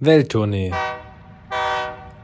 Welttournee. 0.00 0.72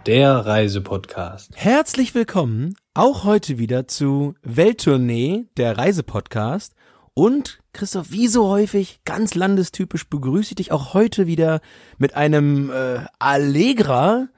Der 0.07 0.47
Reisepodcast. 0.47 1.51
Herzlich 1.57 2.15
willkommen 2.15 2.77
auch 2.95 3.25
heute 3.25 3.59
wieder 3.59 3.89
zu 3.89 4.37
Welttournee, 4.45 5.47
der 5.57 5.77
Reisepodcast. 5.77 6.77
Und 7.15 7.59
Christoph, 7.73 8.13
wie 8.13 8.29
so 8.29 8.47
häufig, 8.47 9.01
ganz 9.05 9.35
landestypisch 9.35 10.09
begrüße 10.09 10.51
ich 10.51 10.55
dich 10.55 10.73
auch 10.73 10.95
heute 10.95 11.27
wieder 11.27 11.61
mit 11.99 12.15
einem 12.15 12.71
äh, 12.71 13.01
Allegra, 13.19 14.29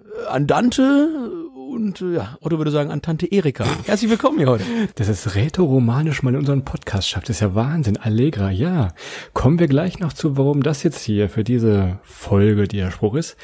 äh, 0.00 0.26
Andante 0.26 1.30
und 1.70 2.00
äh, 2.02 2.14
ja, 2.14 2.36
Otto 2.40 2.58
würde 2.58 2.70
sagen 2.70 2.90
an 2.90 3.00
Tante 3.00 3.26
Erika. 3.26 3.64
Herzlich 3.84 4.10
willkommen 4.10 4.38
hier 4.38 4.48
heute. 4.48 4.64
Das 4.96 5.08
ist 5.08 5.36
rätoromanisch 5.36 6.22
mal 6.22 6.30
in 6.30 6.40
unseren 6.40 6.64
Podcast 6.64 7.08
schafft. 7.08 7.28
Das 7.28 7.36
ist 7.36 7.40
ja 7.40 7.54
Wahnsinn. 7.54 7.96
Allegra, 7.96 8.50
ja. 8.50 8.92
Kommen 9.32 9.58
wir 9.58 9.68
gleich 9.68 10.00
noch 10.00 10.12
zu, 10.12 10.36
warum 10.36 10.62
das 10.62 10.82
jetzt 10.82 11.00
hier 11.00 11.28
für 11.28 11.44
diese 11.44 12.00
Folge 12.02 12.66
der 12.66 12.90
Spruch 12.90 13.14
ist. 13.14 13.36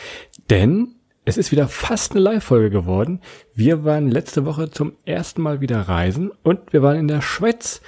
Denn 0.51 0.97
es 1.25 1.37
ist 1.37 1.53
wieder 1.53 1.69
fast 1.69 2.13
eine 2.13 2.21
Live-Folge 2.21 2.71
geworden. 2.71 3.21
Wir 3.55 3.85
waren 3.85 4.11
letzte 4.11 4.45
Woche 4.45 4.71
zum 4.71 4.93
ersten 5.05 5.43
Mal 5.43 5.61
wieder 5.61 5.83
reisen 5.83 6.31
und 6.43 6.73
wir 6.73 6.83
waren 6.83 6.97
in 6.99 7.09
der 7.09 7.21
Schweiz. 7.21 7.81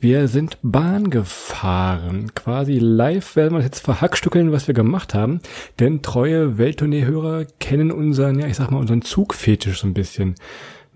Wir 0.00 0.28
sind 0.28 0.58
Bahn 0.62 1.10
gefahren. 1.10 2.32
Quasi 2.36 2.78
live 2.78 3.34
werden 3.34 3.58
wir 3.58 3.64
jetzt 3.64 3.80
verhackstückeln, 3.80 4.52
was 4.52 4.68
wir 4.68 4.74
gemacht 4.74 5.12
haben. 5.12 5.40
Denn 5.80 6.02
treue 6.02 6.56
Welttournee-Hörer 6.56 7.46
kennen 7.58 7.90
unseren, 7.90 8.38
ja, 8.38 8.46
ich 8.46 8.54
sag 8.54 8.70
mal, 8.70 8.78
unseren 8.78 9.02
Zugfetisch 9.02 9.80
so 9.80 9.88
ein 9.88 9.94
bisschen. 9.94 10.36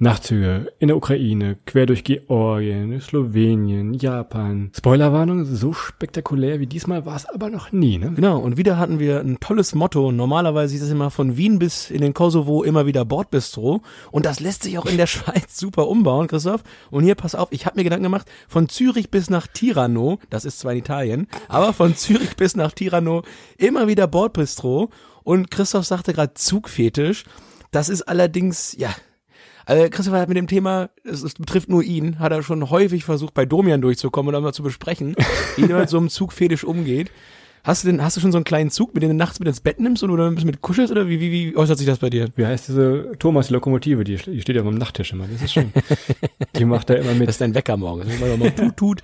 Nachtzüge 0.02 0.72
in 0.80 0.88
der 0.88 0.96
Ukraine, 0.96 1.58
quer 1.64 1.86
durch 1.86 2.02
Georgien, 2.02 3.00
Slowenien, 3.00 3.94
Japan. 3.94 4.72
Spoilerwarnung, 4.76 5.44
so 5.44 5.72
spektakulär 5.72 6.58
wie 6.58 6.66
diesmal 6.66 7.06
war 7.06 7.14
es 7.14 7.26
aber 7.26 7.50
noch 7.50 7.70
nie, 7.70 7.98
ne? 7.98 8.10
Genau, 8.12 8.40
und 8.40 8.56
wieder 8.56 8.78
hatten 8.78 8.98
wir 8.98 9.20
ein 9.20 9.38
tolles 9.38 9.76
Motto. 9.76 10.10
Normalerweise 10.10 10.74
ist 10.74 10.82
es 10.82 10.90
immer 10.90 11.12
von 11.12 11.36
Wien 11.36 11.60
bis 11.60 11.88
in 11.88 12.00
den 12.00 12.14
Kosovo 12.14 12.64
immer 12.64 12.84
wieder 12.84 13.04
Bordbistro. 13.04 13.82
Und 14.10 14.26
das 14.26 14.40
lässt 14.40 14.64
sich 14.64 14.76
auch 14.76 14.86
in 14.86 14.96
der 14.96 15.06
Schweiz 15.06 15.56
super 15.56 15.86
umbauen, 15.86 16.26
Christoph. 16.26 16.64
Und 16.90 17.04
hier, 17.04 17.14
pass 17.14 17.36
auf, 17.36 17.52
ich 17.52 17.64
habe 17.64 17.76
mir 17.76 17.84
Gedanken 17.84 18.02
gemacht, 18.02 18.28
von 18.48 18.68
Zürich 18.68 19.08
bis 19.08 19.30
nach 19.30 19.46
Tirano, 19.46 20.18
das 20.30 20.44
ist 20.44 20.58
zwar 20.58 20.72
in 20.72 20.78
Italien, 20.78 21.28
aber 21.46 21.72
von 21.72 21.94
Zürich 21.94 22.34
bis 22.34 22.56
nach 22.56 22.72
Tirano 22.72 23.22
immer 23.56 23.86
wieder 23.86 24.08
Bordbistro. 24.08 24.90
Und 25.22 25.52
Christoph 25.52 25.84
sagte 25.84 26.12
gerade 26.12 26.34
Zugfetisch. 26.34 27.22
Das 27.70 27.88
ist 27.88 28.02
allerdings, 28.02 28.74
ja, 28.76 28.90
also 29.66 29.88
Christopher 29.90 30.20
hat 30.20 30.28
mit 30.28 30.36
dem 30.36 30.46
Thema, 30.46 30.90
es, 31.04 31.22
es, 31.22 31.34
betrifft 31.34 31.68
nur 31.68 31.82
ihn, 31.82 32.18
hat 32.18 32.32
er 32.32 32.42
schon 32.42 32.70
häufig 32.70 33.04
versucht, 33.04 33.34
bei 33.34 33.46
Domian 33.46 33.80
durchzukommen 33.80 34.34
und 34.34 34.42
mal 34.42 34.52
zu 34.52 34.62
besprechen, 34.62 35.14
wie 35.56 35.70
er 35.70 35.78
mit 35.78 35.88
so 35.88 35.98
einem 35.98 36.08
Zug 36.08 36.32
fetisch 36.32 36.64
umgeht. 36.64 37.10
Hast 37.64 37.84
du 37.84 37.88
denn, 37.88 38.02
hast 38.02 38.16
du 38.16 38.20
schon 38.20 38.32
so 38.32 38.38
einen 38.38 38.44
kleinen 38.44 38.70
Zug, 38.70 38.92
mit 38.92 39.04
dem 39.04 39.10
du 39.10 39.16
nachts 39.16 39.38
mit 39.38 39.46
ins 39.46 39.60
Bett 39.60 39.78
nimmst 39.78 40.02
oder 40.02 40.26
ein 40.26 40.34
bisschen 40.34 40.50
mit 40.50 40.62
kuschelst 40.62 40.90
oder 40.90 41.08
wie, 41.08 41.20
wie, 41.20 41.30
wie 41.30 41.56
äußert 41.56 41.78
sich 41.78 41.86
das 41.86 41.98
bei 41.98 42.10
dir? 42.10 42.26
Wie 42.34 42.44
heißt 42.44 42.66
diese 42.66 43.12
Thomas 43.20 43.50
Lokomotive, 43.50 44.02
die, 44.02 44.16
die 44.16 44.40
steht 44.40 44.56
ja 44.56 44.62
am 44.62 44.74
Nachttisch 44.74 45.12
immer, 45.12 45.28
das 45.28 45.42
ist 45.42 45.52
schon, 45.52 45.72
die 46.56 46.64
macht 46.64 46.90
da 46.90 46.94
immer 46.94 47.14
mit. 47.14 47.28
Das 47.28 47.36
ist 47.36 47.40
dein 47.40 47.54
Wecker 47.54 47.76
morgens, 47.76 48.12
ist 48.12 48.20
mal 48.20 48.50
tut, 48.50 48.76
tut. 48.76 49.02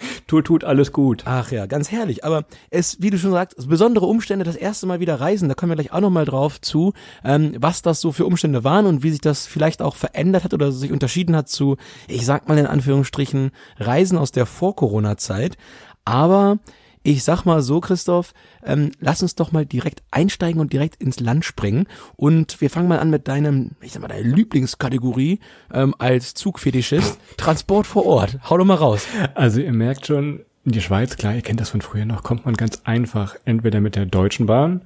Tut, 0.26 0.46
tut, 0.46 0.64
alles 0.64 0.92
gut. 0.92 1.22
Ach 1.24 1.52
ja, 1.52 1.66
ganz 1.66 1.90
herrlich. 1.90 2.24
Aber 2.24 2.44
es, 2.70 3.00
wie 3.00 3.10
du 3.10 3.18
schon 3.18 3.30
sagst, 3.30 3.68
besondere 3.68 4.06
Umstände, 4.06 4.44
das 4.44 4.56
erste 4.56 4.86
Mal 4.86 5.00
wieder 5.00 5.20
reisen, 5.20 5.48
da 5.48 5.54
kommen 5.54 5.70
wir 5.70 5.76
gleich 5.76 5.92
auch 5.92 6.00
nochmal 6.00 6.24
drauf 6.24 6.60
zu, 6.60 6.94
ähm, 7.24 7.54
was 7.58 7.82
das 7.82 8.00
so 8.00 8.12
für 8.12 8.26
Umstände 8.26 8.64
waren 8.64 8.86
und 8.86 9.02
wie 9.02 9.10
sich 9.10 9.20
das 9.20 9.46
vielleicht 9.46 9.82
auch 9.82 9.94
verändert 9.96 10.44
hat 10.44 10.54
oder 10.54 10.72
sich 10.72 10.90
unterschieden 10.90 11.36
hat 11.36 11.48
zu, 11.48 11.76
ich 12.08 12.26
sag 12.26 12.48
mal 12.48 12.58
in 12.58 12.66
Anführungsstrichen, 12.66 13.52
Reisen 13.78 14.18
aus 14.18 14.32
der 14.32 14.46
Vor-Corona-Zeit. 14.46 15.56
Aber 16.04 16.58
ich 17.06 17.22
sag 17.22 17.44
mal 17.44 17.62
so, 17.62 17.80
Christoph, 17.80 18.34
ähm, 18.64 18.90
lass 18.98 19.22
uns 19.22 19.36
doch 19.36 19.52
mal 19.52 19.64
direkt 19.64 20.02
einsteigen 20.10 20.60
und 20.60 20.72
direkt 20.72 21.00
ins 21.00 21.20
Land 21.20 21.44
springen. 21.44 21.86
Und 22.16 22.60
wir 22.60 22.68
fangen 22.68 22.88
mal 22.88 22.98
an 22.98 23.10
mit 23.10 23.28
deinem, 23.28 23.72
ich 23.80 23.92
sag 23.92 24.02
mal, 24.02 24.08
deiner 24.08 24.26
Lieblingskategorie 24.26 25.38
ähm, 25.72 25.94
als 25.98 26.34
Zugfetischist, 26.34 27.18
Transport 27.36 27.86
vor 27.86 28.06
Ort. 28.06 28.38
Hau 28.50 28.58
doch 28.58 28.64
mal 28.64 28.74
raus. 28.74 29.06
Also 29.34 29.60
ihr 29.60 29.72
merkt 29.72 30.06
schon, 30.06 30.40
in 30.64 30.72
die 30.72 30.80
Schweiz, 30.80 31.16
klar, 31.16 31.34
ihr 31.34 31.42
kennt 31.42 31.60
das 31.60 31.70
von 31.70 31.80
früher 31.80 32.06
noch, 32.06 32.24
kommt 32.24 32.44
man 32.44 32.54
ganz 32.54 32.82
einfach 32.84 33.36
entweder 33.44 33.80
mit 33.80 33.94
der 33.94 34.04
Deutschen 34.06 34.46
Bahn, 34.46 34.82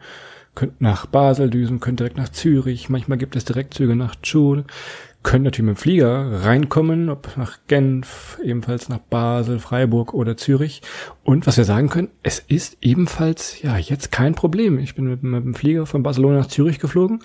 könnt 0.54 0.82
nach 0.82 1.06
Basel 1.06 1.48
düsen, 1.48 1.80
könnt 1.80 2.00
direkt 2.00 2.19
nach 2.19 2.28
Zürich, 2.28 2.91
manchmal 2.91 3.16
gibt 3.16 3.34
es 3.34 3.47
Direktzüge 3.47 3.97
nach 3.97 4.14
Schul, 4.22 4.64
können 5.22 5.44
natürlich 5.44 5.66
mit 5.66 5.76
dem 5.76 5.81
Flieger 5.81 6.44
reinkommen, 6.44 7.10
ob 7.10 7.36
nach 7.36 7.58
Genf, 7.66 8.38
ebenfalls 8.42 8.88
nach 8.88 8.98
Basel, 8.98 9.58
Freiburg 9.58 10.14
oder 10.14 10.36
Zürich. 10.36 10.82
Und 11.22 11.47
was 11.47 11.56
wir 11.56 11.64
sagen 11.64 11.88
können, 11.88 12.08
es 12.22 12.38
ist 12.38 12.78
ebenfalls, 12.81 13.60
ja, 13.62 13.76
jetzt 13.76 14.12
kein 14.12 14.34
Problem. 14.34 14.78
Ich 14.78 14.94
bin 14.94 15.06
mit, 15.06 15.22
mit 15.22 15.44
dem 15.44 15.54
Flieger 15.54 15.86
von 15.86 16.03
Barcelona 16.03 16.38
nach 16.38 16.47
Zürich 16.47 16.78
geflogen 16.78 17.22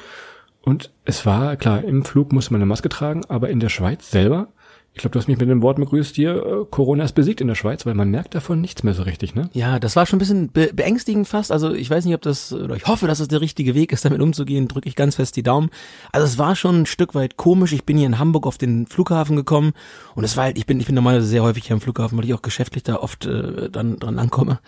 und 0.66 0.92
es 1.06 1.28
war, 1.28 1.56
klar, 1.58 1.84
im 1.84 2.04
Flug 2.04 2.34
musste 2.34 2.52
man 2.52 2.60
eine 2.60 2.66
Maske 2.66 2.90
tragen, 2.90 3.24
aber 3.30 3.50
in 3.50 3.60
der 3.60 3.70
Schweiz 3.70 4.10
selber 4.10 4.48
ich 4.96 5.02
glaube, 5.02 5.12
du 5.12 5.20
hast 5.20 5.28
mich 5.28 5.38
mit 5.38 5.50
dem 5.50 5.62
Wort 5.62 5.76
begrüßt 5.76 6.16
hier, 6.16 6.36
äh, 6.38 6.66
Corona 6.72 7.04
ist 7.04 7.12
besiegt 7.12 7.42
in 7.42 7.48
der 7.48 7.56
Schweiz, 7.56 7.86
weil 7.86 7.96
man 7.96 8.10
merkt 8.10 8.34
davon 8.34 8.62
nichts 8.62 8.82
mehr 8.82 8.94
so 8.94 9.04
richtig, 9.04 9.36
ne? 9.36 9.50
Ja, 9.52 9.78
das 9.78 9.98
war 9.98 10.06
schon 10.06 10.16
ein 10.16 10.20
bisschen 10.20 10.52
be 10.54 10.72
beängstigend 10.74 11.28
fast. 11.28 11.52
Also 11.52 11.74
ich 11.74 11.90
weiß 11.90 12.06
nicht, 12.06 12.16
ob 12.16 12.22
das, 12.22 12.54
oder 12.54 12.78
ich 12.78 12.88
hoffe, 12.88 13.06
dass 13.06 13.20
es 13.20 13.28
der 13.28 13.42
richtige 13.42 13.76
Weg 13.76 13.92
ist, 13.92 14.06
damit 14.06 14.22
umzugehen, 14.22 14.70
drücke 14.70 14.88
ich 14.88 14.96
ganz 14.96 15.16
fest 15.16 15.36
die 15.36 15.44
Daumen. 15.44 15.70
Also 16.14 16.26
es 16.26 16.38
war 16.38 16.56
schon 16.56 16.84
ein 16.84 16.86
Stück 16.86 17.14
weit 17.14 17.36
komisch. 17.36 17.74
Ich 17.74 17.84
bin 17.84 17.98
hier 17.98 18.08
in 18.08 18.20
Hamburg 18.20 18.48
auf 18.48 18.58
den 18.58 18.88
Flughafen 18.88 19.36
gekommen 19.36 19.74
und 20.16 20.24
es 20.24 20.38
war 20.38 20.46
halt, 20.46 20.58
ich 20.58 20.66
bin, 20.66 20.80
ich 20.80 20.86
bin 20.86 20.96
normalerweise 20.96 21.28
sehr 21.28 21.44
häufig 21.44 21.66
hier 21.66 21.74
am 21.74 21.82
Flughafen, 21.82 22.18
weil 22.18 22.24
ich 22.24 22.34
auch 22.34 22.42
geschäftlich 22.42 22.84
da 22.84 22.96
oft 22.96 23.26
äh, 23.26 23.70
dann 23.70 24.00
dran 24.00 24.18
ankomme. 24.18 24.60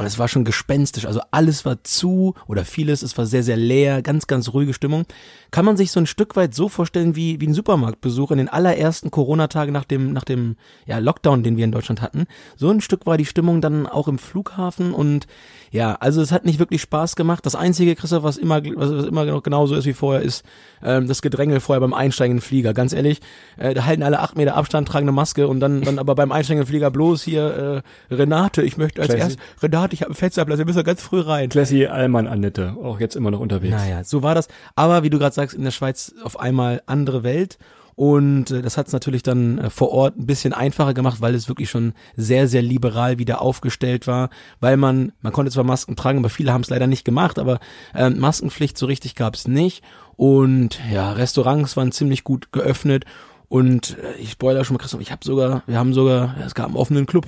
Und 0.00 0.06
es 0.06 0.18
war 0.18 0.28
schon 0.28 0.46
gespenstisch. 0.46 1.04
Also 1.04 1.20
alles 1.30 1.66
war 1.66 1.84
zu 1.84 2.32
oder 2.48 2.64
vieles, 2.64 3.02
es 3.02 3.18
war 3.18 3.26
sehr, 3.26 3.42
sehr 3.42 3.58
leer, 3.58 4.00
ganz, 4.00 4.26
ganz 4.26 4.54
ruhige 4.54 4.72
Stimmung. 4.72 5.04
Kann 5.50 5.66
man 5.66 5.76
sich 5.76 5.92
so 5.92 6.00
ein 6.00 6.06
Stück 6.06 6.36
weit 6.36 6.54
so 6.54 6.70
vorstellen 6.70 7.16
wie, 7.16 7.38
wie 7.38 7.46
ein 7.46 7.52
Supermarktbesuch 7.52 8.30
in 8.30 8.38
den 8.38 8.48
allerersten 8.48 9.10
Corona-Tagen 9.10 9.74
nach 9.74 9.84
dem, 9.84 10.14
nach 10.14 10.24
dem 10.24 10.56
ja, 10.86 11.00
Lockdown, 11.00 11.42
den 11.42 11.58
wir 11.58 11.64
in 11.66 11.72
Deutschland 11.72 12.00
hatten. 12.00 12.24
So 12.56 12.70
ein 12.70 12.80
Stück 12.80 13.04
war 13.04 13.18
die 13.18 13.26
Stimmung 13.26 13.60
dann 13.60 13.86
auch 13.86 14.08
im 14.08 14.18
Flughafen 14.18 14.94
und 14.94 15.26
ja, 15.70 15.96
also 15.96 16.22
es 16.22 16.32
hat 16.32 16.46
nicht 16.46 16.58
wirklich 16.58 16.80
Spaß 16.80 17.14
gemacht. 17.14 17.44
Das 17.44 17.54
einzige, 17.54 17.94
Christoph, 17.94 18.22
was 18.22 18.38
immer, 18.38 18.62
was 18.76 19.04
immer 19.04 19.26
noch 19.26 19.42
genauso 19.42 19.74
ist 19.74 19.84
wie 19.84 19.92
vorher, 19.92 20.22
ist 20.22 20.46
ähm, 20.82 21.08
das 21.08 21.20
Gedrängel 21.20 21.60
vorher 21.60 21.80
beim 21.80 21.92
Einsteigen 21.92 22.32
in 22.32 22.36
den 22.38 22.42
Flieger. 22.42 22.72
Ganz 22.72 22.94
ehrlich, 22.94 23.20
äh, 23.58 23.74
da 23.74 23.84
halten 23.84 24.02
alle 24.02 24.20
acht 24.20 24.34
Meter 24.34 24.56
Abstand, 24.56 24.88
tragen 24.88 25.04
eine 25.04 25.12
Maske 25.12 25.46
und 25.46 25.60
dann, 25.60 25.82
dann 25.82 25.98
aber 25.98 26.14
beim 26.14 26.32
Einsteigen 26.32 26.62
in 26.62 26.64
den 26.64 26.70
Flieger 26.70 26.90
bloß 26.90 27.22
hier 27.22 27.82
äh, 28.10 28.14
Renate, 28.14 28.62
ich 28.62 28.78
möchte 28.78 29.02
als 29.02 29.12
erst, 29.12 29.38
Renate, 29.62 29.89
ich 29.92 30.02
habe 30.02 30.10
einen 30.10 30.16
Fensterplatz, 30.16 30.58
wir 30.58 30.64
müssen 30.64 30.84
ganz 30.84 31.02
früh 31.02 31.20
rein. 31.20 31.48
Classy 31.48 31.86
Allmann 31.86 32.26
Annette, 32.26 32.76
auch 32.82 33.00
jetzt 33.00 33.16
immer 33.16 33.30
noch 33.30 33.40
unterwegs. 33.40 33.74
Naja, 33.74 34.04
so 34.04 34.22
war 34.22 34.34
das. 34.34 34.48
Aber 34.76 35.02
wie 35.02 35.10
du 35.10 35.18
gerade 35.18 35.34
sagst, 35.34 35.56
in 35.56 35.64
der 35.64 35.70
Schweiz 35.70 36.14
auf 36.22 36.38
einmal 36.38 36.82
andere 36.86 37.22
Welt. 37.22 37.58
Und 37.96 38.50
äh, 38.50 38.62
das 38.62 38.78
hat 38.78 38.86
es 38.86 38.94
natürlich 38.94 39.22
dann 39.22 39.58
äh, 39.58 39.68
vor 39.68 39.90
Ort 39.90 40.16
ein 40.16 40.24
bisschen 40.24 40.54
einfacher 40.54 40.94
gemacht, 40.94 41.20
weil 41.20 41.34
es 41.34 41.48
wirklich 41.48 41.68
schon 41.68 41.92
sehr, 42.16 42.48
sehr 42.48 42.62
liberal 42.62 43.18
wieder 43.18 43.42
aufgestellt 43.42 44.06
war, 44.06 44.30
weil 44.58 44.78
man, 44.78 45.12
man 45.20 45.34
konnte 45.34 45.52
zwar 45.52 45.64
Masken 45.64 45.96
tragen, 45.96 46.18
aber 46.20 46.30
viele 46.30 46.52
haben 46.52 46.62
es 46.62 46.70
leider 46.70 46.86
nicht 46.86 47.04
gemacht, 47.04 47.38
aber 47.38 47.60
äh, 47.94 48.08
Maskenpflicht 48.08 48.78
so 48.78 48.86
richtig 48.86 49.16
gab 49.16 49.34
es 49.34 49.46
nicht. 49.46 49.84
Und 50.16 50.80
ja, 50.90 51.12
Restaurants 51.12 51.76
waren 51.76 51.92
ziemlich 51.92 52.24
gut 52.24 52.52
geöffnet. 52.52 53.04
Und 53.48 53.98
äh, 53.98 54.14
ich 54.18 54.30
spoiler 54.30 54.64
schon 54.64 54.76
mal, 54.76 54.80
Christoph, 54.80 55.00
ich 55.00 55.12
habe 55.12 55.24
sogar, 55.24 55.62
wir 55.66 55.76
haben 55.76 55.92
sogar, 55.92 56.36
es 56.46 56.54
gab 56.54 56.68
einen 56.68 56.76
offenen 56.76 57.04
Club. 57.04 57.26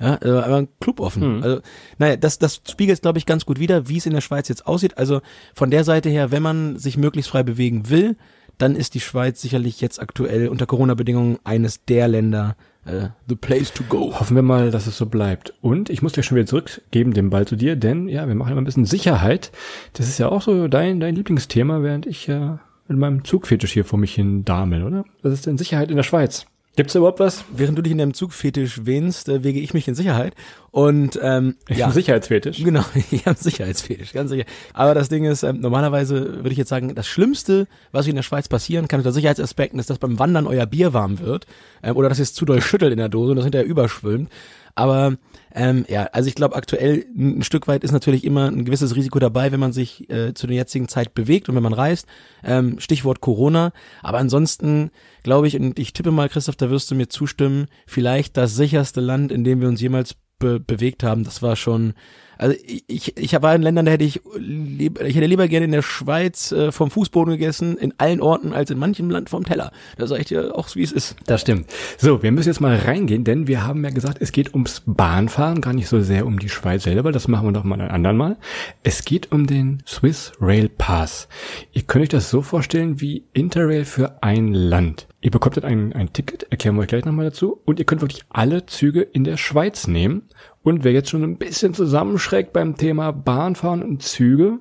Ja, 0.00 0.16
also 0.16 0.40
aber 0.40 0.56
ein 0.56 0.68
Club 0.80 1.00
offen. 1.00 1.36
Mhm. 1.36 1.42
Also, 1.42 1.60
naja, 1.98 2.16
das, 2.16 2.38
das 2.38 2.60
spiegelt, 2.68 3.02
glaube 3.02 3.18
ich, 3.18 3.26
ganz 3.26 3.46
gut 3.46 3.60
wieder, 3.60 3.88
wie 3.88 3.98
es 3.98 4.06
in 4.06 4.12
der 4.12 4.20
Schweiz 4.20 4.48
jetzt 4.48 4.66
aussieht. 4.66 4.98
Also 4.98 5.20
von 5.54 5.70
der 5.70 5.84
Seite 5.84 6.08
her, 6.08 6.32
wenn 6.32 6.42
man 6.42 6.78
sich 6.78 6.96
möglichst 6.96 7.30
frei 7.30 7.42
bewegen 7.42 7.88
will, 7.90 8.16
dann 8.58 8.76
ist 8.76 8.94
die 8.94 9.00
Schweiz 9.00 9.40
sicherlich 9.40 9.80
jetzt 9.80 10.00
aktuell 10.00 10.48
unter 10.48 10.66
Corona-Bedingungen 10.66 11.38
eines 11.44 11.84
der 11.84 12.08
Länder, 12.08 12.56
äh, 12.86 13.08
the 13.28 13.36
place 13.36 13.72
to 13.72 13.82
go. 13.88 14.18
Hoffen 14.18 14.36
wir 14.36 14.42
mal, 14.42 14.70
dass 14.70 14.86
es 14.86 14.96
so 14.96 15.06
bleibt. 15.06 15.54
Und 15.60 15.90
ich 15.90 16.02
muss 16.02 16.12
dir 16.12 16.22
schon 16.22 16.36
wieder 16.36 16.46
zurückgeben, 16.46 17.12
den 17.12 17.30
Ball 17.30 17.46
zu 17.46 17.56
dir, 17.56 17.76
denn 17.76 18.08
ja, 18.08 18.26
wir 18.26 18.34
machen 18.34 18.52
immer 18.52 18.60
ein 18.60 18.66
bisschen 18.66 18.84
Sicherheit. 18.84 19.52
Das 19.94 20.08
ist 20.08 20.18
ja 20.18 20.28
auch 20.28 20.42
so 20.42 20.68
dein, 20.68 21.00
dein 21.00 21.14
Lieblingsthema, 21.14 21.82
während 21.82 22.06
ich 22.06 22.26
ja 22.26 22.60
mit 22.88 22.98
meinem 22.98 23.24
Zugfetisch 23.24 23.72
hier 23.72 23.84
vor 23.84 23.98
mich 23.98 24.14
hin 24.14 24.44
damel, 24.44 24.84
oder? 24.84 25.04
Was 25.22 25.32
ist 25.32 25.46
denn 25.46 25.58
Sicherheit 25.58 25.90
in 25.90 25.96
der 25.96 26.02
Schweiz? 26.02 26.46
Gibt's 26.76 26.92
da 26.92 26.98
überhaupt 26.98 27.20
was? 27.20 27.44
Während 27.54 27.78
du 27.78 27.82
dich 27.82 27.92
in 27.92 27.98
deinem 27.98 28.14
Zugfetisch 28.14 28.84
wähnst, 28.84 29.28
äh, 29.28 29.44
wege 29.44 29.60
ich 29.60 29.74
mich 29.74 29.86
in 29.86 29.94
Sicherheit. 29.94 30.34
Und 30.72 31.18
ähm, 31.22 31.54
ja, 31.68 31.90
Sicherheitsfetisch. 31.90 32.64
Genau, 32.64 32.84
ich 33.12 33.26
habe 33.26 33.38
Sicherheitsfetisch, 33.38 34.12
ganz 34.12 34.30
sicher. 34.30 34.44
Aber 34.72 34.92
das 34.94 35.08
Ding 35.08 35.24
ist, 35.24 35.44
ähm, 35.44 35.60
normalerweise 35.60 36.36
würde 36.36 36.50
ich 36.50 36.58
jetzt 36.58 36.70
sagen, 36.70 36.94
das 36.94 37.06
Schlimmste, 37.06 37.68
was 37.92 38.08
in 38.08 38.16
der 38.16 38.22
Schweiz 38.22 38.48
passieren 38.48 38.88
kann 38.88 39.00
unter 39.00 39.12
Sicherheitsaspekten, 39.12 39.78
ist, 39.78 39.88
dass 39.88 39.98
beim 39.98 40.18
Wandern 40.18 40.48
euer 40.48 40.66
Bier 40.66 40.92
warm 40.92 41.20
wird 41.20 41.46
ähm, 41.84 41.96
oder 41.96 42.08
dass 42.08 42.18
es 42.18 42.34
zu 42.34 42.44
doll 42.44 42.60
schüttelt 42.60 42.90
in 42.90 42.98
der 42.98 43.08
Dose 43.08 43.30
und 43.30 43.36
das 43.36 43.44
hinterher 43.44 43.68
überschwimmt. 43.68 44.30
Aber 44.74 45.16
ähm, 45.54 45.84
ja, 45.88 46.04
also 46.12 46.28
ich 46.28 46.34
glaube 46.34 46.56
aktuell 46.56 47.04
ein 47.16 47.42
Stück 47.42 47.68
weit 47.68 47.84
ist 47.84 47.92
natürlich 47.92 48.24
immer 48.24 48.48
ein 48.48 48.64
gewisses 48.64 48.96
Risiko 48.96 49.18
dabei, 49.20 49.52
wenn 49.52 49.60
man 49.60 49.72
sich 49.72 50.10
äh, 50.10 50.34
zu 50.34 50.46
der 50.46 50.56
jetzigen 50.56 50.88
Zeit 50.88 51.14
bewegt 51.14 51.48
und 51.48 51.54
wenn 51.54 51.62
man 51.62 51.72
reist. 51.72 52.06
Ähm, 52.42 52.80
Stichwort 52.80 53.20
Corona. 53.20 53.72
Aber 54.02 54.18
ansonsten 54.18 54.90
glaube 55.22 55.46
ich, 55.46 55.58
und 55.58 55.78
ich 55.78 55.92
tippe 55.92 56.10
mal, 56.10 56.28
Christoph, 56.28 56.56
da 56.56 56.70
wirst 56.70 56.90
du 56.90 56.96
mir 56.96 57.08
zustimmen, 57.08 57.66
vielleicht 57.86 58.36
das 58.36 58.56
sicherste 58.56 59.00
Land, 59.00 59.30
in 59.30 59.44
dem 59.44 59.60
wir 59.60 59.68
uns 59.68 59.80
jemals 59.80 60.16
be 60.38 60.58
bewegt 60.58 61.04
haben. 61.04 61.24
Das 61.24 61.42
war 61.42 61.54
schon 61.54 61.94
Also 62.38 62.56
ich, 62.64 63.16
ich, 63.16 63.42
war 63.42 63.54
in 63.54 63.62
Ländern, 63.62 63.86
da 63.86 63.92
hätte 63.92 64.04
ich, 64.04 64.20
lieb, 64.36 65.00
ich 65.00 65.16
hätte 65.16 65.26
lieber 65.26 65.48
gerne 65.48 65.66
in 65.66 65.72
der 65.72 65.82
Schweiz 65.82 66.52
äh, 66.52 66.72
vom 66.72 66.90
Fußboden 66.90 67.32
gegessen, 67.32 67.76
in 67.76 67.94
allen 67.98 68.20
Orten, 68.20 68.52
als 68.52 68.70
in 68.70 68.78
manchem 68.78 69.10
Land 69.10 69.30
vom 69.30 69.44
Teller. 69.44 69.72
Da 69.98 70.06
sage 70.06 70.22
ich 70.22 70.28
dir 70.28 70.56
auch, 70.56 70.74
wie 70.74 70.82
es 70.82 70.92
ist. 70.92 71.16
Das 71.26 71.42
stimmt. 71.42 71.66
So, 71.98 72.22
wir 72.22 72.32
müssen 72.32 72.48
jetzt 72.48 72.60
mal 72.60 72.76
reingehen, 72.76 73.24
denn 73.24 73.46
wir 73.46 73.66
haben 73.66 73.84
ja 73.84 73.90
gesagt, 73.90 74.18
es 74.20 74.32
geht 74.32 74.54
ums 74.54 74.82
Bahnfahren, 74.86 75.60
gar 75.60 75.72
nicht 75.72 75.88
so 75.88 76.00
sehr 76.00 76.26
um 76.26 76.38
die 76.38 76.48
Schweiz 76.48 76.84
selber, 76.84 77.12
das 77.12 77.28
machen 77.28 77.48
wir 77.48 77.52
doch 77.52 77.64
mal 77.64 77.80
ein 77.80 77.90
anderen 77.90 78.16
Mal. 78.16 78.36
Es 78.82 79.04
geht 79.04 79.32
um 79.32 79.46
den 79.46 79.82
Swiss 79.86 80.32
Rail 80.40 80.68
Pass. 80.68 81.28
Ihr 81.72 81.82
könnt 81.82 82.02
euch 82.02 82.08
das 82.08 82.30
so 82.30 82.42
vorstellen 82.42 83.00
wie 83.00 83.24
Interrail 83.32 83.84
für 83.84 84.22
ein 84.22 84.52
Land. 84.52 85.06
Ihr 85.24 85.30
bekommt 85.30 85.56
dann 85.56 85.64
ein, 85.64 85.92
ein 85.94 86.12
Ticket, 86.12 86.42
erklären 86.50 86.76
wir 86.76 86.82
euch 86.82 86.88
gleich 86.88 87.06
nochmal 87.06 87.24
dazu, 87.24 87.58
und 87.64 87.78
ihr 87.78 87.86
könnt 87.86 88.02
wirklich 88.02 88.24
alle 88.28 88.66
Züge 88.66 89.00
in 89.00 89.24
der 89.24 89.38
Schweiz 89.38 89.86
nehmen. 89.86 90.28
Und 90.64 90.82
wer 90.82 90.92
jetzt 90.92 91.10
schon 91.10 91.22
ein 91.22 91.36
bisschen 91.36 91.74
zusammenschreckt 91.74 92.54
beim 92.54 92.78
Thema 92.78 93.12
Bahnfahren 93.12 93.82
und 93.82 94.02
Züge, 94.02 94.60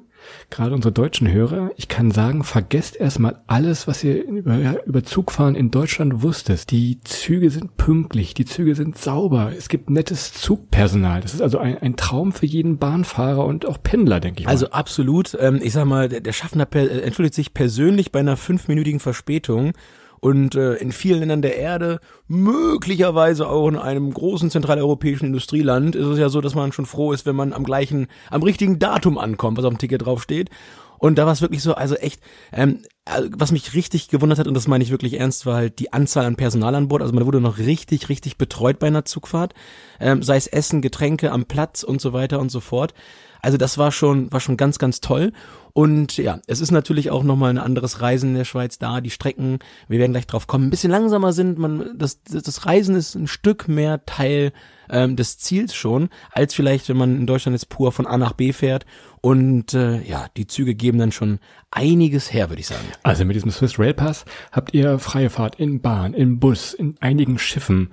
gerade 0.50 0.76
unsere 0.76 0.92
deutschen 0.92 1.32
Hörer, 1.32 1.72
ich 1.78 1.88
kann 1.88 2.12
sagen, 2.12 2.44
vergesst 2.44 2.98
erstmal 2.98 3.42
alles, 3.48 3.88
was 3.88 4.04
ihr 4.04 4.22
über, 4.26 4.86
über 4.86 5.04
Zugfahren 5.04 5.56
in 5.56 5.72
Deutschland 5.72 6.22
wusstet. 6.22 6.72
Die 6.72 7.00
Züge 7.06 7.50
sind 7.50 7.78
pünktlich, 7.78 8.34
die 8.34 8.44
Züge 8.44 8.76
sind 8.76 8.98
sauber, 8.98 9.54
es 9.58 9.70
gibt 9.70 9.90
nettes 9.90 10.34
Zugpersonal. 10.34 11.22
Das 11.22 11.34
ist 11.34 11.42
also 11.42 11.58
ein, 11.58 11.78
ein 11.78 11.96
Traum 11.96 12.34
für 12.34 12.48
jeden 12.48 12.80
Bahnfahrer 12.80 13.46
und 13.46 13.66
auch 13.66 13.82
Pendler, 13.82 14.20
denke 14.20 14.42
ich 14.42 14.46
mal. 14.46 14.52
Also 14.52 14.72
absolut. 14.72 15.38
Ähm, 15.40 15.62
ich 15.64 15.72
sag 15.72 15.86
mal, 15.86 16.10
der, 16.10 16.20
der 16.20 16.34
Schaffner 16.34 16.68
äh, 16.76 17.00
entschuldigt 17.00 17.34
sich 17.34 17.54
persönlich 17.54 18.12
bei 18.12 18.20
einer 18.20 18.36
fünfminütigen 18.36 19.00
Verspätung 19.00 19.72
und 20.24 20.56
äh, 20.56 20.76
in 20.76 20.94
vielen 20.94 21.20
Ländern 21.20 21.42
der 21.42 21.58
Erde, 21.58 22.00
möglicherweise 22.30 23.46
auch 23.50 23.68
in 23.68 23.76
einem 23.76 24.14
großen 24.14 24.50
zentraleuropäischen 24.50 25.28
Industrieland, 25.28 25.98
ist 25.98 26.08
es 26.08 26.18
ja 26.18 26.30
so, 26.30 26.40
dass 26.40 26.56
man 26.56 26.72
schon 26.72 26.86
froh 26.86 27.12
ist, 27.12 27.26
wenn 27.26 27.36
man 27.36 27.52
am 27.52 27.66
gleichen, 27.66 28.08
am 28.30 28.42
richtigen 28.42 28.80
Datum 28.80 29.18
ankommt, 29.18 29.58
was 29.58 29.66
auf 29.66 29.74
dem 29.74 29.80
Ticket 29.80 30.06
draufsteht. 30.06 30.50
Und 30.98 31.18
da 31.18 31.26
war 31.26 31.34
es 31.34 31.42
wirklich 31.42 31.62
so, 31.62 31.76
also 31.76 31.96
echt, 31.96 32.22
ähm, 32.54 32.80
also 33.04 33.28
was 33.36 33.52
mich 33.52 33.74
richtig 33.74 34.08
gewundert 34.08 34.40
hat, 34.40 34.48
und 34.48 34.54
das 34.54 34.70
meine 34.70 34.86
ich 34.86 34.92
wirklich 34.92 35.20
ernst, 35.20 35.46
war 35.46 35.56
halt 35.56 35.80
die 35.80 35.92
Anzahl 35.92 36.24
an 36.24 36.38
Personal 36.38 36.74
an 36.76 36.88
Bord. 36.88 37.02
Also 37.02 37.14
man 37.14 37.26
wurde 37.26 37.42
noch 37.42 37.58
richtig, 37.58 38.08
richtig 38.08 38.38
betreut 38.38 38.80
bei 38.80 38.88
einer 38.88 39.04
Zugfahrt, 39.04 39.54
ähm, 40.00 40.24
sei 40.24 40.38
es 40.38 40.48
Essen, 40.48 40.82
Getränke 40.82 41.34
am 41.34 41.44
Platz 41.44 41.84
und 41.84 42.00
so 42.00 42.14
weiter 42.14 42.40
und 42.40 42.50
so 42.50 42.62
fort. 42.62 42.94
Also 43.44 43.58
das 43.58 43.78
war 43.78 43.92
schon, 43.92 44.32
war 44.32 44.40
schon 44.40 44.56
ganz, 44.56 44.80
ganz 44.80 45.02
toll. 45.02 45.34
Und 45.74 46.18
ja, 46.18 46.40
es 46.48 46.62
ist 46.62 46.72
natürlich 46.72 47.12
auch 47.12 47.24
nochmal 47.24 47.50
ein 47.50 47.58
anderes 47.58 48.00
Reisen 48.00 48.30
in 48.30 48.36
der 48.36 48.46
Schweiz 48.46 48.80
da. 48.80 49.02
Die 49.02 49.10
Strecken, 49.10 49.60
wir 49.90 50.00
werden 50.00 50.14
gleich 50.14 50.28
drauf 50.28 50.48
kommen, 50.48 50.68
ein 50.68 50.70
bisschen 50.70 50.92
langsamer 50.92 51.34
sind. 51.34 51.58
Man, 51.58 51.98
das, 51.98 52.24
das 52.24 52.66
Reisen 52.66 52.96
ist 52.96 53.16
ein 53.16 53.28
Stück 53.28 53.68
mehr 53.68 54.06
Teil 54.06 54.54
ähm, 54.90 55.18
des 55.18 55.40
Ziels 55.40 55.76
schon, 55.76 56.10
als 56.32 56.54
vielleicht, 56.54 56.88
wenn 56.88 56.98
man 56.98 57.18
in 57.18 57.28
Deutschland 57.28 57.56
jetzt 57.56 57.70
pur 57.70 57.92
von 57.92 58.08
A 58.08 58.18
nach 58.18 58.34
B 58.34 58.54
fährt. 58.54 58.86
Und 59.20 59.74
äh, 59.74 60.02
ja, 60.04 60.28
die 60.38 60.48
Züge 60.48 60.74
geben 60.74 61.00
dann 61.00 61.12
schon 61.12 61.40
einiges 61.70 62.32
her, 62.32 62.50
würde 62.50 62.62
ich 62.62 62.68
sagen. 62.68 62.86
Also 63.04 63.26
mit 63.26 63.36
diesem 63.36 63.52
Swiss 63.52 63.78
Rail 63.78 63.94
Pass 63.94 64.24
habt 64.54 64.74
ihr 64.74 65.00
freie 65.00 65.30
Fahrt 65.30 65.56
in 65.60 65.82
Bahn, 65.82 66.14
in 66.14 66.40
Bus, 66.40 66.74
in 66.74 66.96
einigen 67.02 67.40
Schiffen. 67.40 67.90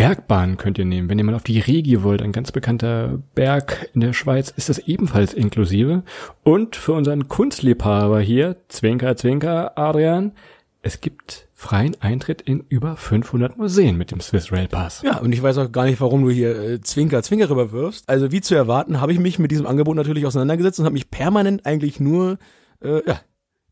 Bergbahn 0.00 0.56
könnt 0.56 0.78
ihr 0.78 0.86
nehmen. 0.86 1.10
Wenn 1.10 1.18
ihr 1.18 1.24
mal 1.24 1.34
auf 1.34 1.42
die 1.42 1.58
Regi 1.58 2.02
wollt, 2.02 2.22
ein 2.22 2.32
ganz 2.32 2.52
bekannter 2.52 3.18
Berg 3.34 3.90
in 3.92 4.00
der 4.00 4.14
Schweiz, 4.14 4.48
ist 4.48 4.70
das 4.70 4.78
ebenfalls 4.78 5.34
inklusive. 5.34 6.04
Und 6.42 6.74
für 6.74 6.94
unseren 6.94 7.28
Kunstliebhaber 7.28 8.18
hier, 8.18 8.56
Zwinker, 8.68 9.14
Zwinker, 9.16 9.76
Adrian, 9.76 10.32
es 10.80 11.02
gibt 11.02 11.48
freien 11.52 12.00
Eintritt 12.00 12.40
in 12.40 12.64
über 12.70 12.96
500 12.96 13.58
Museen 13.58 13.98
mit 13.98 14.10
dem 14.10 14.20
Swiss 14.20 14.50
Rail 14.50 14.68
Pass. 14.68 15.02
Ja, 15.02 15.18
und 15.18 15.32
ich 15.32 15.42
weiß 15.42 15.58
auch 15.58 15.70
gar 15.70 15.84
nicht, 15.84 16.00
warum 16.00 16.24
du 16.24 16.30
hier 16.30 16.58
äh, 16.58 16.80
Zwinker, 16.80 17.22
Zwinker 17.22 17.50
rüberwirfst. 17.50 18.08
Also 18.08 18.32
wie 18.32 18.40
zu 18.40 18.54
erwarten, 18.54 19.02
habe 19.02 19.12
ich 19.12 19.18
mich 19.18 19.38
mit 19.38 19.50
diesem 19.50 19.66
Angebot 19.66 19.96
natürlich 19.96 20.24
auseinandergesetzt 20.24 20.78
und 20.78 20.86
habe 20.86 20.94
mich 20.94 21.10
permanent 21.10 21.66
eigentlich 21.66 22.00
nur 22.00 22.38
äh, 22.82 23.06
ja, 23.06 23.20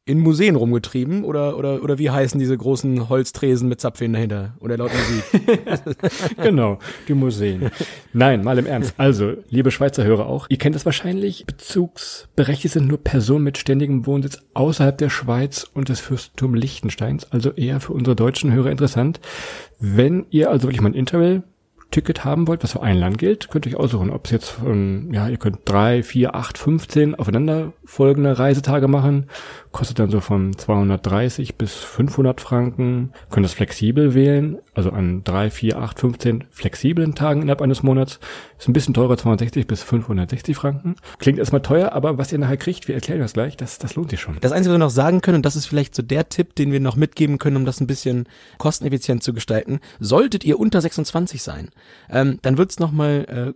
in 0.09 0.21
Museen 0.21 0.57
rumgetrieben 0.57 1.23
oder 1.23 1.59
oder 1.59 1.83
oder 1.83 1.99
wie 1.99 2.09
heißen 2.09 2.41
diese 2.41 2.57
großen 2.57 3.11
Holztresen 3.11 3.69
mit 3.69 3.79
Zapfen 3.81 4.15
dahinter 4.15 4.55
oder 4.59 4.79
laut 4.79 4.91
Musik? 4.91 5.61
genau, 6.43 6.79
die 7.07 7.15
Museen. 7.15 7.71
Nein, 8.15 8.43
mal 8.43 8.59
im 8.59 8.65
Ernst. 8.65 8.95
Also, 8.97 9.35
liebe 9.51 9.71
Schweizer 9.71 10.05
Hörer 10.05 10.27
auch, 10.27 10.47
ihr 10.49 10.57
kennt 10.57 10.75
das 10.75 10.87
wahrscheinlich. 10.87 11.45
Bezugsberechtigt 11.45 12.73
sind 12.73 12.89
nur 12.89 12.99
Personen 12.99 13.45
mit 13.45 13.59
ständigem 13.59 14.07
Wohnsitz 14.07 14.39
außerhalb 14.55 14.97
der 14.97 15.11
Schweiz 15.11 15.67
und 15.75 15.91
des 15.91 16.01
Fürstentum 16.01 16.55
Liechtensteins, 16.55 17.31
also 17.31 17.51
eher 17.53 17.81
für 17.81 17.93
unsere 17.93 18.17
deutschen 18.17 18.53
Hörer 18.53 18.71
interessant. 18.71 19.21
Wenn 19.79 20.25
ihr 20.31 20.51
also 20.51 20.65
wirklich 20.65 20.81
mal 20.81 20.89
ein 20.89 20.95
Interrail 20.95 21.43
Ticket 21.91 22.25
haben 22.25 22.47
wollt, 22.47 22.63
was 22.63 22.73
für 22.73 22.83
ein 22.83 22.99
Land 22.99 23.17
gilt, 23.17 23.49
könnt 23.49 23.65
ihr 23.65 23.73
euch 23.73 23.81
aussuchen, 23.81 24.11
ob 24.11 24.27
es 24.27 24.31
jetzt 24.31 24.49
von, 24.51 25.13
ja, 25.13 25.29
ihr 25.29 25.39
könnt 25.39 25.61
drei, 25.65 26.03
vier, 26.03 26.35
acht, 26.35 26.59
15 26.59 27.15
aufeinander 27.15 27.73
folgende 27.85 28.39
Reisetage 28.39 28.89
machen, 28.89 29.27
kostet 29.73 29.99
dann 29.99 30.11
so 30.11 30.21
von 30.21 30.57
230 30.57 31.57
bis 31.57 31.75
500 31.75 32.41
Franken, 32.43 33.13
könnt 33.31 33.45
das 33.45 33.55
flexibel 33.55 34.13
wählen, 34.15 34.59
also 34.75 34.91
an 34.91 35.25
drei, 35.25 35.51
vier, 35.51 35.79
acht, 35.79 35.99
15 35.99 36.45
flexiblen 36.51 37.15
Tagen 37.15 37.41
innerhalb 37.41 37.63
eines 37.63 37.83
Monats, 37.83 38.21
ist 38.59 38.69
ein 38.69 38.75
bisschen 38.75 38.93
teurer, 38.93 39.17
260 39.17 39.67
bis 39.67 39.83
560 39.83 40.57
Franken. 40.57 40.97
Klingt 41.19 41.39
erstmal 41.39 41.63
teuer, 41.63 41.93
aber 41.93 42.19
was 42.19 42.33
ihr 42.33 42.39
nachher 42.39 42.57
kriegt, 42.59 42.89
wir 42.89 42.97
erklären 42.97 43.21
das 43.21 43.33
gleich, 43.33 43.57
das, 43.57 43.79
das 43.79 43.95
lohnt 43.95 44.11
sich 44.11 44.21
schon. 44.21 44.37
Das 44.41 44.53
Einzige, 44.53 44.75
was 44.75 44.81
wir 44.81 44.85
noch 44.85 44.91
sagen 44.91 45.21
können, 45.23 45.37
und 45.37 45.47
das 45.47 45.57
ist 45.57 45.67
vielleicht 45.67 45.95
so 45.95 46.03
der 46.03 46.29
Tipp, 46.29 46.55
den 46.55 46.71
wir 46.71 46.81
noch 46.81 46.97
mitgeben 46.97 47.39
können, 47.39 47.57
um 47.57 47.65
das 47.65 47.81
ein 47.81 47.87
bisschen 47.87 48.27
kosteneffizient 48.59 49.23
zu 49.23 49.33
gestalten, 49.33 49.81
solltet 50.01 50.45
ihr 50.45 50.59
unter 50.59 50.81
26 50.81 51.43
sein, 51.43 51.71
ähm, 52.11 52.39
dann 52.43 52.59
wird's 52.59 52.79
nochmal 52.79 53.27
äh, 53.29 53.53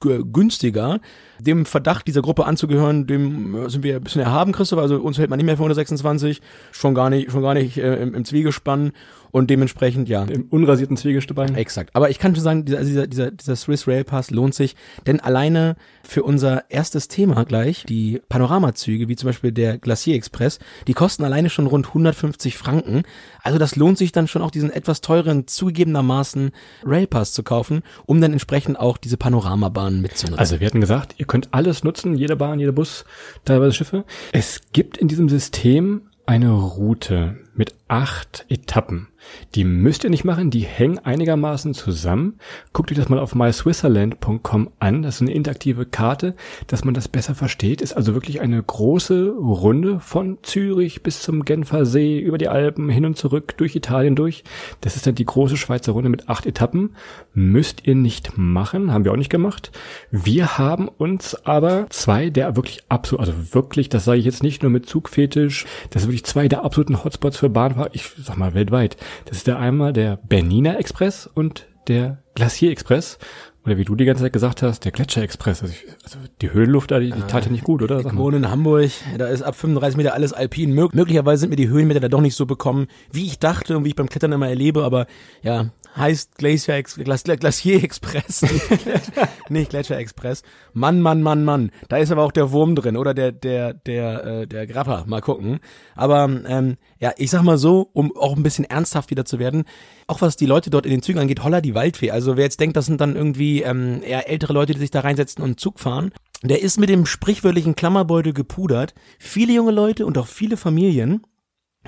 günstiger, 0.00 1.00
dem 1.38 1.66
Verdacht 1.66 2.06
dieser 2.06 2.22
Gruppe 2.22 2.46
anzugehören, 2.46 3.06
dem 3.06 3.54
äh, 3.54 3.68
sind 3.68 3.84
wir 3.84 3.96
ein 3.96 4.02
bisschen 4.02 4.22
erhaben, 4.22 4.52
Christoph, 4.52 4.78
also 4.78 4.96
uns 4.96 5.18
hält 5.18 5.30
man 5.30 5.36
nicht 5.36 5.46
mehr 5.46 5.56
für 5.56 5.62
unter 5.62 5.74
26, 5.74 6.40
schon 6.72 6.94
gar 6.94 7.10
nicht, 7.10 7.30
schon 7.30 7.42
gar 7.42 7.54
nicht 7.54 7.76
äh, 7.76 8.02
im, 8.02 8.14
im 8.14 8.24
Zwiegespann 8.24 8.92
und 9.30 9.50
dementsprechend, 9.50 10.08
ja. 10.08 10.24
Im 10.24 10.46
unrasierten 10.50 10.96
Zwiegespann. 10.96 11.54
Exakt. 11.54 11.90
Aber 11.94 12.10
ich 12.10 12.18
kann 12.18 12.34
schon 12.34 12.44
sagen, 12.44 12.64
dieser, 12.64 12.82
dieser, 12.82 13.06
dieser, 13.06 13.30
dieser 13.30 13.56
Swiss 13.56 13.86
Rail 13.86 14.04
Pass 14.04 14.30
lohnt 14.30 14.54
sich, 14.54 14.76
denn 15.06 15.20
alleine 15.20 15.76
für 16.02 16.22
unser 16.22 16.70
erstes 16.70 17.08
Thema 17.08 17.44
gleich, 17.44 17.84
die 17.88 18.20
Panoramazüge, 18.28 19.08
wie 19.08 19.16
zum 19.16 19.28
Beispiel 19.28 19.52
der 19.52 19.78
Glacier 19.78 20.14
Express, 20.14 20.58
die 20.86 20.94
kosten 20.94 21.24
alleine 21.24 21.50
schon 21.50 21.66
rund 21.66 21.88
150 21.88 22.56
Franken. 22.56 23.02
Also 23.42 23.58
das 23.58 23.76
lohnt 23.76 23.98
sich 23.98 24.12
dann 24.12 24.28
schon 24.28 24.42
auch 24.42 24.50
diesen 24.50 24.70
etwas 24.70 25.00
teuren, 25.00 25.46
zugegebenermaßen 25.46 26.50
Railpass 26.84 27.32
zu 27.32 27.42
kaufen, 27.42 27.82
um 28.06 28.20
dann 28.20 28.32
entsprechend 28.32 28.78
auch 28.78 28.96
diese 28.96 29.16
Panoramabahnen 29.16 30.00
mitzunehmen. 30.00 30.38
Also 30.38 30.60
wir 30.60 30.66
hatten 30.66 30.80
gesagt, 30.80 31.14
ihr 31.18 31.26
könnt 31.26 31.48
alles 31.52 31.84
nutzen, 31.84 32.16
jede 32.16 32.36
Bahn, 32.36 32.58
jeder 32.58 32.72
Bus, 32.72 33.04
teilweise 33.44 33.72
Schiffe. 33.72 34.04
Es 34.32 34.60
gibt 34.72 34.98
in 34.98 35.08
diesem 35.08 35.28
System 35.28 36.02
eine 36.26 36.52
Route 36.52 37.38
mit 37.60 37.74
acht 37.88 38.46
Etappen. 38.48 39.08
Die 39.54 39.64
müsst 39.64 40.04
ihr 40.04 40.10
nicht 40.10 40.24
machen, 40.24 40.50
die 40.50 40.60
hängen 40.60 40.98
einigermaßen 40.98 41.74
zusammen. 41.74 42.38
Guckt 42.72 42.90
euch 42.90 42.96
das 42.96 43.08
mal 43.08 43.18
auf 43.18 43.34
myswisserland.com 43.34 44.70
an. 44.78 45.02
Das 45.02 45.16
ist 45.16 45.22
eine 45.22 45.32
interaktive 45.32 45.86
Karte, 45.86 46.34
dass 46.66 46.84
man 46.84 46.94
das 46.94 47.08
besser 47.08 47.34
versteht. 47.34 47.80
Ist 47.80 47.92
also 47.92 48.14
wirklich 48.14 48.40
eine 48.40 48.62
große 48.62 49.30
Runde 49.30 50.00
von 50.00 50.38
Zürich 50.42 51.02
bis 51.02 51.20
zum 51.20 51.44
Genfer 51.44 51.84
See, 51.84 52.18
über 52.18 52.38
die 52.38 52.48
Alpen, 52.48 52.88
hin 52.88 53.04
und 53.04 53.18
zurück, 53.18 53.56
durch 53.56 53.76
Italien 53.76 54.16
durch. 54.16 54.44
Das 54.80 54.96
ist 54.96 55.06
dann 55.06 55.14
die 55.14 55.26
große 55.26 55.56
Schweizer 55.56 55.92
Runde 55.92 56.08
mit 56.08 56.28
acht 56.28 56.46
Etappen. 56.46 56.94
Müsst 57.34 57.86
ihr 57.86 57.94
nicht 57.94 58.38
machen, 58.38 58.92
haben 58.92 59.04
wir 59.04 59.12
auch 59.12 59.16
nicht 59.16 59.30
gemacht. 59.30 59.70
Wir 60.10 60.58
haben 60.58 60.88
uns 60.88 61.34
aber 61.44 61.86
zwei 61.90 62.30
der 62.30 62.56
wirklich 62.56 62.84
absolut, 62.88 63.20
also 63.20 63.54
wirklich, 63.54 63.88
das 63.88 64.04
sage 64.04 64.18
ich 64.18 64.24
jetzt 64.24 64.42
nicht 64.42 64.62
nur 64.62 64.70
mit 64.70 64.86
Zugfetisch, 64.86 65.66
das 65.90 66.02
sind 66.02 66.10
wirklich 66.10 66.24
zwei 66.24 66.48
der 66.48 66.64
absoluten 66.64 67.04
Hotspots 67.04 67.36
für 67.36 67.49
Bahnfahrer, 67.50 67.90
ich 67.92 68.10
sag 68.22 68.36
mal 68.36 68.54
weltweit. 68.54 68.96
Das 69.26 69.38
ist 69.38 69.46
der 69.46 69.58
einmal 69.58 69.92
der 69.92 70.16
Bernina 70.16 70.76
Express 70.76 71.28
und 71.32 71.66
der 71.88 72.18
Glacier 72.34 72.70
Express. 72.70 73.18
Oder 73.66 73.76
wie 73.76 73.84
du 73.84 73.94
die 73.94 74.06
ganze 74.06 74.22
Zeit 74.22 74.32
gesagt 74.32 74.62
hast, 74.62 74.86
der 74.86 74.92
Gletscher 74.92 75.22
Express. 75.22 75.60
Also, 75.60 75.74
ich, 75.74 75.86
also 76.02 76.18
die 76.40 76.50
Höhenluft 76.50 76.90
da, 76.90 76.98
die, 76.98 77.10
die 77.10 77.20
tat 77.22 77.44
ja 77.44 77.52
nicht 77.52 77.64
gut, 77.64 77.82
oder? 77.82 78.00
Ich 78.00 78.16
wohne 78.16 78.38
in 78.38 78.50
Hamburg, 78.50 78.90
da 79.18 79.26
ist 79.26 79.42
ab 79.42 79.54
35 79.54 79.98
Meter 79.98 80.14
alles 80.14 80.32
alpin. 80.32 80.72
Mög 80.72 80.94
möglicherweise 80.94 81.40
sind 81.40 81.50
mir 81.50 81.56
die 81.56 81.68
Höhenmeter 81.68 82.00
da 82.00 82.08
doch 82.08 82.22
nicht 82.22 82.36
so 82.36 82.46
bekommen, 82.46 82.86
wie 83.12 83.26
ich 83.26 83.38
dachte 83.38 83.76
und 83.76 83.84
wie 83.84 83.90
ich 83.90 83.96
beim 83.96 84.08
Klettern 84.08 84.32
immer 84.32 84.48
erlebe, 84.48 84.82
aber 84.82 85.06
ja, 85.42 85.66
heißt 85.96 86.36
Glacier 86.36 86.74
Ex 86.74 86.96
Glacier 86.96 87.82
Express, 87.82 88.42
nicht 89.48 89.70
Gletscher 89.70 89.98
Express. 89.98 90.42
Mann, 90.72 91.00
Mann, 91.00 91.22
Mann, 91.22 91.44
Mann. 91.44 91.70
Da 91.88 91.96
ist 91.98 92.10
aber 92.10 92.22
auch 92.22 92.32
der 92.32 92.52
Wurm 92.52 92.74
drin 92.74 92.96
oder 92.96 93.14
der 93.14 93.32
der 93.32 93.74
der 93.74 94.24
äh, 94.24 94.46
der 94.46 94.66
Grapper. 94.66 95.04
Mal 95.06 95.20
gucken. 95.20 95.60
Aber 95.94 96.28
ähm, 96.46 96.76
ja, 96.98 97.12
ich 97.16 97.30
sag 97.30 97.42
mal 97.42 97.58
so, 97.58 97.90
um 97.92 98.16
auch 98.16 98.36
ein 98.36 98.42
bisschen 98.42 98.64
ernsthaft 98.64 99.10
wieder 99.10 99.24
zu 99.24 99.38
werden, 99.38 99.64
auch 100.06 100.20
was 100.20 100.36
die 100.36 100.46
Leute 100.46 100.70
dort 100.70 100.86
in 100.86 100.92
den 100.92 101.02
Zügen 101.02 101.18
angeht, 101.18 101.42
holla 101.42 101.60
die 101.60 101.74
Waldfee. 101.74 102.10
Also 102.10 102.36
wer 102.36 102.44
jetzt 102.44 102.60
denkt, 102.60 102.76
das 102.76 102.86
sind 102.86 103.00
dann 103.00 103.16
irgendwie 103.16 103.62
ähm, 103.62 104.02
eher 104.02 104.28
ältere 104.28 104.52
Leute, 104.52 104.74
die 104.74 104.80
sich 104.80 104.90
da 104.90 105.00
reinsetzen 105.00 105.42
und 105.42 105.60
Zug 105.60 105.80
fahren, 105.80 106.12
der 106.42 106.62
ist 106.62 106.78
mit 106.78 106.88
dem 106.88 107.06
sprichwörtlichen 107.06 107.76
Klammerbeutel 107.76 108.32
gepudert. 108.32 108.94
Viele 109.18 109.52
junge 109.52 109.72
Leute 109.72 110.06
und 110.06 110.16
auch 110.18 110.26
viele 110.26 110.56
Familien, 110.56 111.22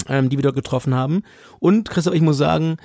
ähm, 0.08 0.28
die 0.28 0.36
wir 0.36 0.42
dort 0.42 0.56
getroffen 0.56 0.94
haben. 0.94 1.22
Und 1.58 1.88
Christoph, 1.88 2.14
ich 2.14 2.22
muss 2.22 2.36
sagen, 2.36 2.76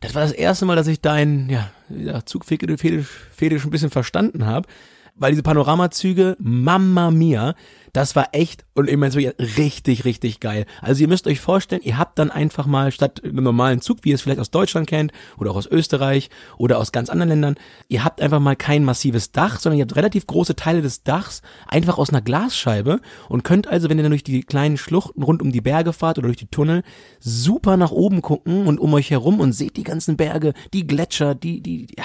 das 0.00 0.14
war 0.14 0.22
das 0.22 0.32
erste 0.32 0.64
Mal, 0.64 0.76
dass 0.76 0.86
ich 0.86 1.00
dein 1.00 1.48
ja, 1.48 2.24
Zugfetisch 2.24 3.06
Fetisch 3.32 3.64
ein 3.64 3.70
bisschen 3.70 3.90
verstanden 3.90 4.46
habe. 4.46 4.68
Weil 5.14 5.32
diese 5.32 5.42
Panoramazüge, 5.42 6.36
Mamma 6.38 7.10
Mia, 7.10 7.54
das 7.92 8.14
war 8.14 8.28
echt 8.32 8.64
und 8.74 8.88
ich 8.88 8.96
meine 8.96 9.34
richtig, 9.56 10.04
richtig 10.04 10.40
geil. 10.40 10.66
Also 10.80 11.02
ihr 11.02 11.08
müsst 11.08 11.26
euch 11.26 11.40
vorstellen, 11.40 11.82
ihr 11.82 11.98
habt 11.98 12.18
dann 12.18 12.30
einfach 12.30 12.66
mal 12.66 12.92
statt 12.92 13.22
einem 13.24 13.44
normalen 13.44 13.80
Zug, 13.80 13.98
wie 14.02 14.10
ihr 14.10 14.14
es 14.14 14.22
vielleicht 14.22 14.40
aus 14.40 14.50
Deutschland 14.50 14.88
kennt 14.88 15.12
oder 15.38 15.50
auch 15.50 15.56
aus 15.56 15.66
Österreich 15.66 16.30
oder 16.56 16.78
aus 16.78 16.92
ganz 16.92 17.10
anderen 17.10 17.30
Ländern, 17.30 17.56
ihr 17.88 18.04
habt 18.04 18.20
einfach 18.20 18.40
mal 18.40 18.56
kein 18.56 18.84
massives 18.84 19.32
Dach, 19.32 19.58
sondern 19.58 19.78
ihr 19.78 19.82
habt 19.82 19.96
relativ 19.96 20.26
große 20.26 20.56
Teile 20.56 20.82
des 20.82 21.02
Dachs 21.02 21.42
einfach 21.66 21.98
aus 21.98 22.10
einer 22.10 22.22
Glasscheibe 22.22 23.00
und 23.28 23.44
könnt 23.44 23.66
also, 23.66 23.88
wenn 23.88 23.98
ihr 23.98 24.04
dann 24.04 24.12
durch 24.12 24.24
die 24.24 24.42
kleinen 24.42 24.76
Schluchten 24.76 25.22
rund 25.22 25.42
um 25.42 25.52
die 25.52 25.60
Berge 25.60 25.92
fahrt 25.92 26.18
oder 26.18 26.28
durch 26.28 26.38
die 26.38 26.46
Tunnel, 26.46 26.82
super 27.18 27.76
nach 27.76 27.90
oben 27.90 28.22
gucken 28.22 28.66
und 28.66 28.78
um 28.78 28.94
euch 28.94 29.10
herum 29.10 29.40
und 29.40 29.52
seht 29.52 29.76
die 29.76 29.84
ganzen 29.84 30.16
Berge, 30.16 30.54
die 30.72 30.86
Gletscher, 30.86 31.34
die, 31.34 31.60
die, 31.60 31.88
ja, 31.96 32.04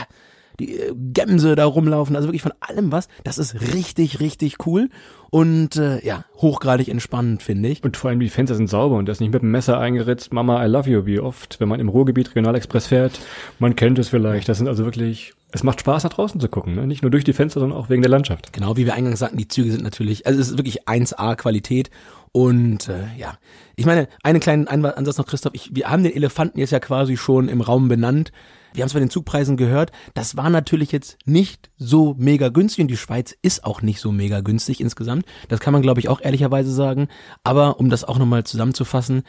die 0.60 0.80
äh, 0.80 0.94
Gämse 0.96 1.56
da 1.56 1.66
rumlaufen, 1.66 2.16
also 2.16 2.28
wirklich 2.28 2.42
von 2.42 2.54
allem 2.60 2.92
was. 2.92 3.08
Das 3.24 3.38
ist 3.38 3.74
richtig, 3.74 4.20
richtig 4.20 4.66
cool 4.66 4.90
und 5.30 5.76
äh, 5.76 6.06
ja, 6.06 6.26
hochgradig 6.38 6.88
entspannend, 6.88 7.44
finde 7.44 7.70
ich. 7.70 7.84
Und 7.84 7.98
vor 7.98 8.10
allem 8.10 8.20
die 8.20 8.30
Fenster 8.30 8.56
sind 8.56 8.70
sauber 8.70 8.96
und 8.96 9.08
das 9.08 9.20
nicht 9.20 9.34
mit 9.34 9.42
dem 9.42 9.52
Messer 9.52 9.80
eingeritzt, 9.80 10.34
Mama, 10.34 10.64
I 10.66 10.70
love 10.70 10.90
you, 10.90 11.06
wie 11.06 11.20
oft, 11.20 11.60
wenn 11.60 11.68
man 11.68 11.80
im 11.80 11.90
Ruhrgebiet 11.90 12.30
Regionalexpress 12.30 12.88
fährt. 12.88 13.20
Man 13.60 13.76
kennt 13.76 14.00
es 14.00 14.10
vielleicht. 14.10 14.48
Das 14.48 14.58
sind 14.58 14.68
also 14.68 14.86
wirklich, 14.86 15.34
es 15.52 15.64
macht 15.64 15.80
Spaß, 15.82 16.04
nach 16.04 16.14
draußen 16.14 16.40
zu 16.40 16.48
gucken, 16.48 16.76
ne? 16.76 16.88
nicht 16.88 17.02
nur 17.02 17.12
durch 17.12 17.24
die 17.24 17.34
Fenster, 17.34 17.60
sondern 17.60 17.78
auch 17.78 17.90
wegen 17.90 18.02
der 18.02 18.12
Landschaft. 18.12 18.54
Genau, 18.54 18.78
wie 18.78 18.86
wir 18.86 18.94
eingangs 18.94 19.20
sagten, 19.20 19.38
die 19.38 19.48
Züge 19.48 19.72
sind 19.72 19.84
natürlich, 19.84 20.26
also 20.26 20.40
es 20.40 20.50
ist 20.50 20.58
wirklich 20.58 20.88
1A 20.88 21.36
Qualität 21.36 21.90
und 22.32 22.90
äh, 22.90 23.06
ja, 23.18 23.38
ich 23.78 23.86
meine, 23.86 24.10
einen 24.22 24.42
kleinen 24.42 24.68
Ansatz 24.68 25.18
noch, 25.18 25.26
Christoph, 25.26 25.54
ich, 25.54 25.74
wir 25.74 25.90
haben 25.90 26.04
den 26.04 26.14
Elefanten 26.14 26.60
jetzt 26.60 26.72
ja 26.72 26.80
quasi 26.80 27.16
schon 27.16 27.48
im 27.48 27.62
Raum 27.62 27.88
benannt. 27.88 28.32
Wir 28.76 28.82
haben 28.82 28.88
es 28.88 28.94
bei 28.94 29.00
den 29.00 29.10
Zugpreisen 29.10 29.58
gehört. 29.58 29.92
Das 30.14 30.38
war 30.38 30.50
natürlich 30.50 30.92
jetzt 30.92 31.18
nicht 31.26 31.72
so 31.78 32.16
mega 32.18 32.50
günstig 32.50 32.84
und 32.84 32.88
die 32.90 32.98
Schweiz 32.98 33.36
ist 33.42 33.64
auch 33.64 33.82
nicht 33.82 34.00
so 34.00 34.12
mega 34.12 34.42
günstig 34.42 34.82
insgesamt. 34.82 35.26
Das 35.48 35.60
kann 35.60 35.74
man, 35.74 35.82
glaube 35.82 36.00
ich, 36.00 36.10
auch 36.10 36.22
ehrlicherweise 36.22 36.72
sagen. 36.72 37.08
Aber 37.44 37.80
um 37.80 37.90
das 37.90 38.04
auch 38.04 38.18
nochmal 38.18 38.44
zusammenzufassen, 38.44 39.24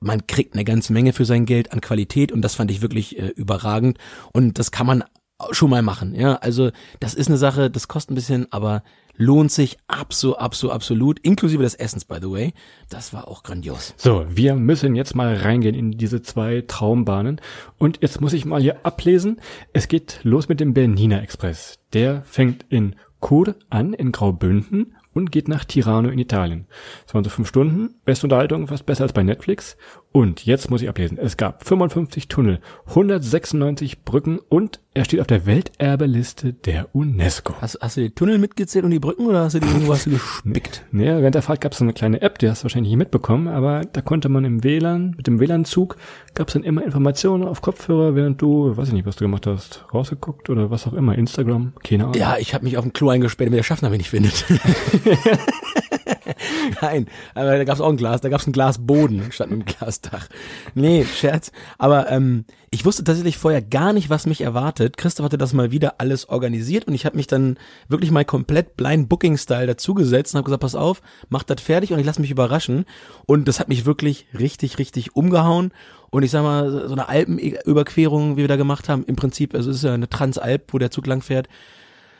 man 0.00 0.26
kriegt 0.26 0.54
eine 0.54 0.64
ganze 0.64 0.92
Menge 0.92 1.12
für 1.12 1.24
sein 1.24 1.46
Geld 1.46 1.72
an 1.72 1.80
Qualität 1.80 2.32
und 2.32 2.42
das 2.42 2.54
fand 2.54 2.70
ich 2.70 2.82
wirklich 2.82 3.18
äh, 3.18 3.28
überragend. 3.28 3.98
Und 4.32 4.58
das 4.58 4.70
kann 4.70 4.86
man 4.86 5.04
schon 5.50 5.70
mal 5.70 5.82
machen. 5.82 6.14
Ja, 6.14 6.34
also 6.36 6.70
das 7.00 7.14
ist 7.14 7.28
eine 7.28 7.38
Sache, 7.38 7.70
das 7.70 7.88
kostet 7.88 8.12
ein 8.12 8.14
bisschen, 8.16 8.52
aber 8.52 8.82
lohnt 9.18 9.52
sich 9.52 9.76
absolut, 9.88 10.38
absolut, 10.38 10.74
absolut, 10.74 11.18
inklusive 11.20 11.62
des 11.62 11.74
Essens, 11.74 12.06
by 12.06 12.16
the 12.20 12.30
way. 12.30 12.54
Das 12.88 13.12
war 13.12 13.28
auch 13.28 13.42
grandios. 13.42 13.92
So, 13.98 14.24
wir 14.28 14.54
müssen 14.54 14.94
jetzt 14.94 15.14
mal 15.14 15.34
reingehen 15.34 15.74
in 15.74 15.90
diese 15.90 16.22
zwei 16.22 16.64
Traumbahnen. 16.66 17.40
Und 17.76 17.98
jetzt 18.00 18.20
muss 18.20 18.32
ich 18.32 18.46
mal 18.46 18.62
hier 18.62 18.86
ablesen. 18.86 19.40
Es 19.72 19.88
geht 19.88 20.20
los 20.22 20.48
mit 20.48 20.60
dem 20.60 20.72
Bernina 20.72 21.20
Express. 21.20 21.78
Der 21.92 22.22
fängt 22.22 22.64
in 22.70 22.94
Chur 23.20 23.56
an, 23.68 23.92
in 23.92 24.12
Graubünden 24.12 24.94
und 25.14 25.32
geht 25.32 25.48
nach 25.48 25.64
Tirano 25.64 26.08
in 26.08 26.18
Italien. 26.18 26.66
Das 27.04 27.14
waren 27.14 27.24
so 27.24 27.30
fünf 27.30 27.48
Stunden, 27.48 27.94
beste 28.04 28.26
Unterhaltung, 28.26 28.68
fast 28.68 28.86
besser 28.86 29.04
als 29.04 29.12
bei 29.12 29.22
Netflix. 29.22 29.76
Und 30.10 30.46
jetzt 30.46 30.70
muss 30.70 30.82
ich 30.82 30.88
ablesen. 30.88 31.18
Es 31.18 31.36
gab 31.36 31.66
55 31.66 32.28
Tunnel, 32.28 32.60
196 32.86 34.04
Brücken 34.04 34.38
und 34.48 34.80
er 34.94 35.04
steht 35.04 35.20
auf 35.20 35.26
der 35.26 35.46
Welterbeliste 35.46 36.54
der 36.54 36.88
UNESCO. 36.92 37.54
Hast, 37.60 37.78
hast 37.80 37.96
du 37.96 38.00
die 38.00 38.10
Tunnel 38.10 38.38
mitgezählt 38.38 38.84
und 38.84 38.90
die 38.90 38.98
Brücken 38.98 39.26
oder 39.26 39.44
hast 39.44 39.54
du 39.54 39.60
die 39.60 39.68
irgendwo 39.68 39.92
hast 39.92 40.06
du 40.06 40.10
gespickt? 40.44 40.84
Nee, 40.90 41.04
während 41.04 41.34
der 41.34 41.42
Fahrt 41.42 41.60
gab 41.60 41.72
es 41.72 41.78
so 41.78 41.84
eine 41.84 41.92
kleine 41.92 42.20
App, 42.22 42.38
die 42.38 42.48
hast 42.48 42.62
du 42.62 42.64
wahrscheinlich 42.64 42.90
nicht 42.90 42.98
mitbekommen, 42.98 43.48
aber 43.48 43.82
da 43.92 44.00
konnte 44.00 44.28
man 44.28 44.44
im 44.44 44.64
WLAN, 44.64 45.14
mit 45.16 45.26
dem 45.26 45.38
WLAN-Zug, 45.38 45.96
gab 46.34 46.48
es 46.48 46.54
dann 46.54 46.64
immer 46.64 46.84
Informationen 46.84 47.44
auf 47.44 47.60
Kopfhörer, 47.60 48.16
während 48.16 48.42
du, 48.42 48.76
weiß 48.76 48.88
ich 48.88 48.94
nicht, 48.94 49.06
was 49.06 49.16
du 49.16 49.24
gemacht 49.24 49.46
hast, 49.46 49.84
rausgeguckt 49.92 50.50
oder 50.50 50.70
was 50.70 50.86
auch 50.86 50.94
immer, 50.94 51.16
Instagram, 51.16 51.74
keine 51.84 52.04
Ahnung. 52.04 52.14
Ja, 52.16 52.36
ich 52.38 52.54
habe 52.54 52.64
mich 52.64 52.76
auf 52.76 52.84
dem 52.84 52.92
Klo 52.92 53.10
eingesperrt, 53.10 53.48
damit 53.48 53.58
der 53.58 53.64
Schaffner 53.64 53.90
mich 53.90 53.98
nicht 53.98 54.10
findet. 54.10 54.46
Nein, 56.80 57.06
aber 57.34 57.56
da 57.56 57.64
gab's 57.64 57.80
auch 57.80 57.88
ein 57.88 57.96
Glas, 57.96 58.20
da 58.20 58.28
gab's 58.28 58.46
ein 58.46 58.52
Glasboden 58.52 59.32
statt 59.32 59.48
einem 59.48 59.64
Glasdach. 59.64 60.28
Nee, 60.74 61.04
Scherz. 61.04 61.52
Aber 61.78 62.10
ähm, 62.10 62.44
ich 62.70 62.84
wusste 62.84 63.04
tatsächlich 63.04 63.38
vorher 63.38 63.62
gar 63.62 63.92
nicht, 63.92 64.10
was 64.10 64.26
mich 64.26 64.42
erwartet. 64.42 64.96
Christoph 64.96 65.24
hatte 65.24 65.38
das 65.38 65.52
mal 65.54 65.70
wieder 65.70 65.94
alles 65.98 66.28
organisiert 66.28 66.86
und 66.86 66.94
ich 66.94 67.06
habe 67.06 67.16
mich 67.16 67.26
dann 67.26 67.58
wirklich 67.88 68.10
mal 68.10 68.24
komplett 68.24 68.76
blind 68.76 69.08
Booking-Style 69.08 69.66
dazugesetzt 69.66 70.34
und 70.34 70.38
habe 70.38 70.46
gesagt, 70.46 70.62
pass 70.62 70.74
auf, 70.74 71.00
mach 71.28 71.42
das 71.42 71.62
fertig 71.62 71.92
und 71.92 71.98
ich 71.98 72.06
lasse 72.06 72.20
mich 72.20 72.30
überraschen. 72.30 72.84
Und 73.26 73.48
das 73.48 73.60
hat 73.60 73.68
mich 73.68 73.86
wirklich 73.86 74.26
richtig, 74.38 74.78
richtig 74.78 75.16
umgehauen. 75.16 75.72
Und 76.10 76.22
ich 76.22 76.30
sag 76.30 76.42
mal, 76.42 76.88
so 76.88 76.92
eine 76.92 77.08
Alpenüberquerung, 77.08 78.36
wie 78.36 78.42
wir 78.42 78.48
da 78.48 78.56
gemacht 78.56 78.88
haben, 78.88 79.04
im 79.04 79.16
Prinzip, 79.16 79.54
also 79.54 79.70
es 79.70 79.78
ist 79.78 79.82
ja 79.84 79.92
eine 79.92 80.08
Transalp, 80.08 80.72
wo 80.72 80.78
der 80.78 80.90
Zug 80.90 81.06
lang 81.06 81.22
fährt, 81.22 81.48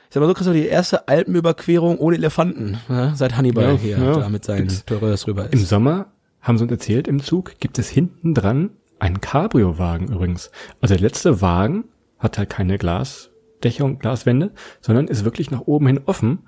ich 0.08 0.14
sag 0.14 0.20
mal 0.20 0.28
so, 0.28 0.34
Christoph, 0.34 0.54
die 0.54 0.66
erste 0.66 1.06
Alpenüberquerung 1.06 1.98
ohne 1.98 2.16
Elefanten, 2.16 2.78
ne? 2.88 3.12
seit 3.14 3.36
Hannibal 3.36 3.64
ja, 3.64 3.72
hier 3.72 3.98
ja. 3.98 4.18
da 4.18 4.28
mit 4.28 4.44
seinen 4.44 4.68
Terreurs 4.68 5.26
rüber 5.26 5.46
ist. 5.46 5.52
Im 5.52 5.64
Sommer, 5.64 6.06
haben 6.40 6.56
sie 6.56 6.64
uns 6.64 6.72
erzählt, 6.72 7.08
im 7.08 7.20
Zug 7.20 7.58
gibt 7.60 7.78
es 7.78 7.88
hinten 7.88 8.34
dran 8.34 8.70
einen 8.98 9.20
Cabrio-Wagen 9.20 10.08
übrigens. 10.08 10.50
Also 10.80 10.94
der 10.94 11.02
letzte 11.02 11.40
Wagen 11.40 11.84
hat 12.18 12.38
halt 12.38 12.50
keine 12.50 12.78
Glasdächung, 12.78 13.98
Glaswände, 13.98 14.52
sondern 14.80 15.08
ist 15.08 15.24
wirklich 15.24 15.50
nach 15.50 15.62
oben 15.62 15.86
hin 15.86 16.00
offen. 16.06 16.40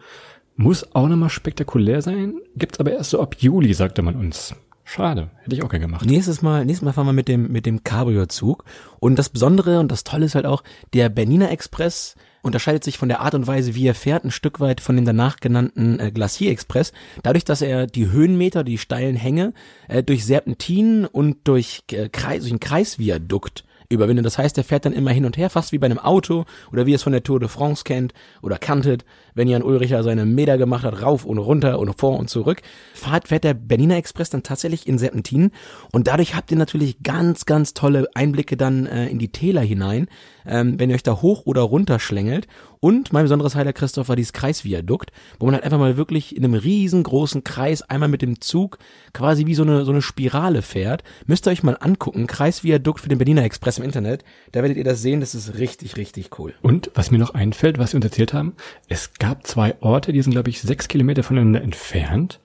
Muss 0.56 0.94
auch 0.94 1.08
nochmal 1.08 1.30
spektakulär 1.30 2.02
sein, 2.02 2.34
gibt's 2.56 2.80
aber 2.80 2.92
erst 2.92 3.10
so 3.10 3.20
ab 3.20 3.36
Juli, 3.38 3.72
sagte 3.74 4.02
man 4.02 4.16
uns. 4.16 4.54
Schade, 4.84 5.30
hätte 5.42 5.54
ich 5.54 5.62
auch 5.62 5.68
gerne 5.68 5.86
gemacht. 5.86 6.04
Nächstes 6.04 6.42
Mal, 6.42 6.64
nächstes 6.64 6.84
Mal 6.84 6.92
fahren 6.92 7.06
wir 7.06 7.12
mit 7.12 7.28
dem 7.28 7.52
mit 7.52 7.64
dem 7.64 7.84
Cabrio-Zug 7.84 8.64
und 8.98 9.16
das 9.16 9.28
Besondere 9.28 9.78
und 9.78 9.92
das 9.92 10.02
Tolle 10.02 10.26
ist 10.26 10.34
halt 10.34 10.46
auch 10.46 10.64
der 10.92 11.08
Bernina 11.08 11.48
Express 11.50 12.16
unterscheidet 12.42 12.84
sich 12.84 12.98
von 12.98 13.08
der 13.08 13.20
Art 13.20 13.34
und 13.34 13.46
Weise, 13.46 13.74
wie 13.74 13.86
er 13.86 13.94
fährt, 13.94 14.24
ein 14.24 14.30
Stück 14.30 14.60
weit 14.60 14.80
von 14.80 14.96
dem 14.96 15.04
danach 15.04 15.36
genannten 15.36 15.98
äh, 15.98 16.10
Glacier 16.10 16.50
Express, 16.50 16.92
dadurch, 17.22 17.44
dass 17.44 17.62
er 17.62 17.86
die 17.86 18.10
Höhenmeter, 18.10 18.64
die 18.64 18.78
steilen 18.78 19.16
Hänge 19.16 19.52
äh, 19.88 20.02
durch 20.02 20.24
Serpentinen 20.24 21.06
und 21.06 21.38
durch, 21.44 21.82
äh, 21.92 22.08
Kreis, 22.08 22.40
durch 22.40 22.52
ein 22.52 22.60
Kreisviadukt 22.60 23.64
überwindet. 23.90 24.24
Das 24.24 24.38
heißt, 24.38 24.56
er 24.56 24.64
fährt 24.64 24.86
dann 24.86 24.92
immer 24.92 25.10
hin 25.10 25.24
und 25.24 25.36
her, 25.36 25.50
fast 25.50 25.72
wie 25.72 25.78
bei 25.78 25.86
einem 25.86 25.98
Auto 25.98 26.44
oder 26.72 26.86
wie 26.86 26.94
es 26.94 27.02
von 27.02 27.12
der 27.12 27.22
Tour 27.22 27.40
de 27.40 27.48
France 27.48 27.84
kennt 27.84 28.14
oder 28.40 28.56
kanntet, 28.56 29.04
wenn 29.34 29.48
Jan 29.48 29.62
Ulricher 29.62 30.02
seine 30.02 30.24
Meter 30.24 30.58
gemacht 30.58 30.84
hat, 30.84 31.02
rauf 31.02 31.24
und 31.24 31.38
runter 31.38 31.78
und 31.78 31.98
vor 31.98 32.18
und 32.18 32.30
zurück. 32.30 32.62
Fahrt, 32.94 33.28
fährt 33.28 33.44
der 33.44 33.54
Berliner 33.54 33.96
Express 33.96 34.30
dann 34.30 34.42
tatsächlich 34.42 34.86
in 34.86 34.98
Serpentinen 34.98 35.50
und 35.92 36.06
dadurch 36.06 36.36
habt 36.36 36.50
ihr 36.50 36.56
natürlich 36.56 37.02
ganz, 37.02 37.44
ganz 37.46 37.74
tolle 37.74 38.08
Einblicke 38.14 38.56
dann 38.56 38.86
äh, 38.86 39.08
in 39.08 39.18
die 39.18 39.32
Täler 39.32 39.62
hinein, 39.62 40.06
ähm, 40.46 40.78
wenn 40.78 40.88
ihr 40.90 40.94
euch 40.94 41.02
da 41.02 41.20
hoch 41.20 41.42
oder 41.44 41.62
runter 41.62 41.98
schlängelt 41.98 42.46
und 42.80 43.12
mein 43.12 43.24
besonderes 43.24 43.54
Highlight, 43.54 43.76
Christoph, 43.76 44.08
war 44.08 44.16
dieses 44.16 44.32
Kreisviadukt, 44.32 45.12
wo 45.38 45.46
man 45.46 45.54
halt 45.54 45.64
einfach 45.64 45.78
mal 45.78 45.98
wirklich 45.98 46.34
in 46.34 46.44
einem 46.44 46.54
riesengroßen 46.54 47.44
Kreis 47.44 47.82
einmal 47.82 48.08
mit 48.08 48.22
dem 48.22 48.40
Zug 48.40 48.78
quasi 49.12 49.44
wie 49.44 49.54
so 49.54 49.62
eine, 49.62 49.84
so 49.84 49.92
eine 49.92 50.00
Spirale 50.00 50.62
fährt. 50.62 51.04
Müsst 51.26 51.46
ihr 51.46 51.50
euch 51.50 51.62
mal 51.62 51.76
angucken. 51.78 52.26
Kreisviadukt 52.26 53.00
für 53.00 53.10
den 53.10 53.18
Berliner 53.18 53.44
Express 53.44 53.76
im 53.76 53.84
Internet. 53.84 54.24
Da 54.52 54.62
werdet 54.62 54.78
ihr 54.78 54.84
das 54.84 55.02
sehen. 55.02 55.20
Das 55.20 55.34
ist 55.34 55.58
richtig, 55.58 55.98
richtig 55.98 56.38
cool. 56.38 56.54
Und 56.62 56.90
was 56.94 57.10
mir 57.10 57.18
noch 57.18 57.34
einfällt, 57.34 57.78
was 57.78 57.92
wir 57.92 57.98
uns 57.98 58.06
erzählt 58.06 58.32
haben, 58.32 58.54
es 58.88 59.12
gab 59.14 59.46
zwei 59.46 59.74
Orte, 59.80 60.12
die 60.12 60.22
sind, 60.22 60.32
glaube 60.32 60.48
ich, 60.48 60.62
sechs 60.62 60.88
Kilometer 60.88 61.22
voneinander 61.22 61.60
entfernt. 61.60 62.40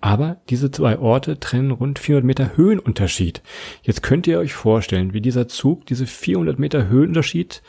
Aber 0.00 0.38
diese 0.48 0.70
zwei 0.70 0.98
Orte 0.98 1.38
trennen 1.40 1.72
rund 1.72 1.98
400 1.98 2.24
Meter 2.24 2.56
Höhenunterschied. 2.56 3.42
Jetzt 3.82 4.02
könnt 4.02 4.26
ihr 4.26 4.38
euch 4.38 4.54
vorstellen, 4.54 5.12
wie 5.12 5.20
dieser 5.20 5.46
Zug 5.46 5.84
diese 5.86 6.06
400 6.06 6.58
Meter 6.58 6.88
Höhenunterschied 6.88 7.60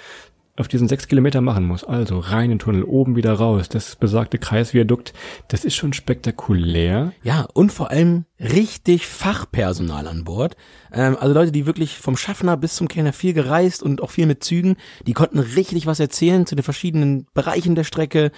auf 0.58 0.68
diesen 0.68 0.88
sechs 0.88 1.08
Kilometer 1.08 1.42
machen 1.42 1.66
muss. 1.66 1.84
Also 1.84 2.20
rein 2.20 2.46
in 2.46 2.50
den 2.52 2.60
Tunnel, 2.60 2.84
oben 2.84 3.16
wieder 3.16 3.34
raus, 3.34 3.70
das 3.70 3.96
besagte 3.96 4.38
Kreisviadukt, 4.38 5.14
das 5.48 5.66
ist 5.66 5.76
schon 5.76 5.94
spektakulär. 5.94 7.14
Ja, 7.24 7.48
und 7.54 7.72
vor 7.72 7.92
allem 7.92 8.26
richtig 8.40 9.08
Fachpersonal 9.08 10.08
an 10.08 10.24
Bord. 10.24 10.56
Ähm, 10.92 11.18
also 11.20 11.34
Leute, 11.34 11.52
die 11.52 11.66
wirklich 11.66 11.98
vom 11.98 12.18
Schaffner 12.18 12.58
bis 12.58 12.76
zum 12.76 12.88
Kellner 12.88 13.14
viel 13.14 13.34
gereist 13.34 13.82
und 13.82 14.02
auch 14.02 14.12
viel 14.12 14.26
mit 14.26 14.44
Zügen, 14.44 14.76
die 15.08 15.14
konnten 15.14 15.40
richtig 15.40 15.86
was 15.86 16.00
erzählen 16.00 16.46
zu 16.46 16.56
den 16.56 16.64
verschiedenen 16.64 17.28
Bereichen 17.34 17.76
der 17.76 17.84
Strecke. 17.84 18.32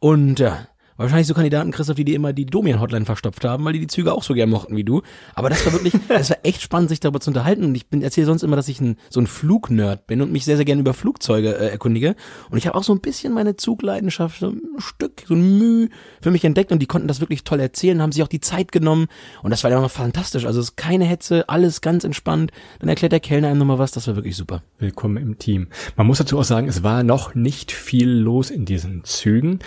Und 0.00 0.38
ja, 0.40 0.68
Wahrscheinlich 0.96 1.26
so 1.26 1.34
Kandidaten, 1.34 1.72
Christoph, 1.72 1.96
die 1.96 2.04
dir 2.04 2.14
immer 2.14 2.32
die 2.32 2.46
Domian-Hotline 2.46 3.04
verstopft 3.04 3.44
haben, 3.44 3.64
weil 3.64 3.72
die 3.72 3.80
die 3.80 3.88
Züge 3.88 4.12
auch 4.12 4.22
so 4.22 4.32
gern 4.32 4.48
mochten 4.48 4.76
wie 4.76 4.84
du. 4.84 5.02
Aber 5.34 5.50
das 5.50 5.66
war 5.66 5.72
wirklich, 5.72 5.94
das 6.08 6.30
war 6.30 6.38
echt 6.44 6.62
spannend, 6.62 6.88
sich 6.88 7.00
darüber 7.00 7.18
zu 7.18 7.30
unterhalten. 7.30 7.64
Und 7.64 7.74
ich 7.74 7.88
bin 7.88 8.00
erzähle 8.00 8.26
sonst 8.26 8.44
immer, 8.44 8.54
dass 8.54 8.68
ich 8.68 8.80
ein, 8.80 8.96
so 9.10 9.20
ein 9.20 9.26
Flugnerd 9.26 10.06
bin 10.06 10.22
und 10.22 10.30
mich 10.30 10.44
sehr, 10.44 10.54
sehr 10.56 10.64
gerne 10.64 10.80
über 10.80 10.94
Flugzeuge 10.94 11.56
äh, 11.56 11.70
erkundige. 11.70 12.14
Und 12.48 12.58
ich 12.58 12.68
habe 12.68 12.78
auch 12.78 12.84
so 12.84 12.92
ein 12.92 13.00
bisschen 13.00 13.32
meine 13.32 13.56
Zugleidenschaft, 13.56 14.38
so 14.38 14.50
ein 14.50 14.62
Stück, 14.78 15.24
so 15.26 15.34
ein 15.34 15.58
Mühe 15.58 15.88
für 16.22 16.30
mich 16.30 16.44
entdeckt. 16.44 16.70
Und 16.70 16.78
die 16.78 16.86
konnten 16.86 17.08
das 17.08 17.20
wirklich 17.20 17.42
toll 17.42 17.58
erzählen, 17.58 18.00
haben 18.00 18.12
sich 18.12 18.22
auch 18.22 18.28
die 18.28 18.40
Zeit 18.40 18.70
genommen. 18.70 19.06
Und 19.42 19.50
das 19.50 19.64
war 19.64 19.72
ja 19.72 19.78
immer 19.78 19.88
fantastisch. 19.88 20.46
Also 20.46 20.60
es 20.60 20.70
ist 20.70 20.76
keine 20.76 21.06
Hetze, 21.06 21.48
alles 21.48 21.80
ganz 21.80 22.04
entspannt. 22.04 22.52
Dann 22.78 22.88
erklärt 22.88 23.10
der 23.10 23.20
Kellner 23.20 23.48
einem 23.48 23.58
nochmal 23.58 23.80
was, 23.80 23.90
das 23.90 24.06
war 24.06 24.14
wirklich 24.14 24.36
super. 24.36 24.62
Willkommen 24.78 25.16
im 25.16 25.38
Team. 25.38 25.68
Man 25.96 26.06
muss 26.06 26.18
dazu 26.18 26.38
auch 26.38 26.44
sagen, 26.44 26.68
es 26.68 26.84
war 26.84 27.02
noch 27.02 27.34
nicht 27.34 27.72
viel 27.72 28.08
los 28.08 28.50
in 28.50 28.64
diesen 28.64 29.02
Zügen. 29.02 29.58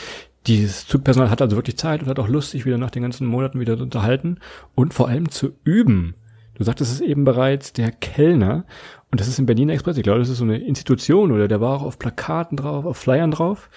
Dieses 0.48 0.88
Zugpersonal 0.88 1.30
hat 1.30 1.42
also 1.42 1.56
wirklich 1.56 1.77
Zeit 1.77 2.01
und 2.01 2.08
hat 2.08 2.20
auch 2.20 2.27
Lust, 2.27 2.51
sich 2.51 2.66
wieder 2.66 2.77
nach 2.77 2.92
den 2.92 3.04
ganzen 3.04 3.27
Monaten 3.27 3.60
wieder 3.60 3.77
zu 3.77 3.84
unterhalten 3.84 4.39
und 4.75 4.94
vor 4.94 5.08
allem 5.10 5.30
zu 5.30 5.51
üben. 5.63 6.16
Du 6.56 6.63
sagtest 6.63 6.92
es 6.92 7.01
eben 7.01 7.24
bereits, 7.25 7.74
der 7.74 7.92
Kellner, 7.92 8.66
und 9.12 9.20
das 9.20 9.27
ist 9.27 9.38
im 9.38 9.46
Berliner 9.46 9.74
Express, 9.74 9.98
ich 9.98 10.04
glaube, 10.04 10.20
das 10.20 10.30
ist 10.30 10.39
so 10.39 10.44
eine 10.44 10.58
Institution 10.58 11.32
oder 11.32 11.48
der 11.48 11.62
war 11.62 11.75
auch 11.75 11.84
auf 11.84 12.00
Plakaten 12.00 12.58
drauf, 12.58 12.86
auf 12.86 12.98
Flyern 12.98 13.32
drauf, 13.32 13.70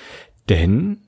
denn 0.49 0.99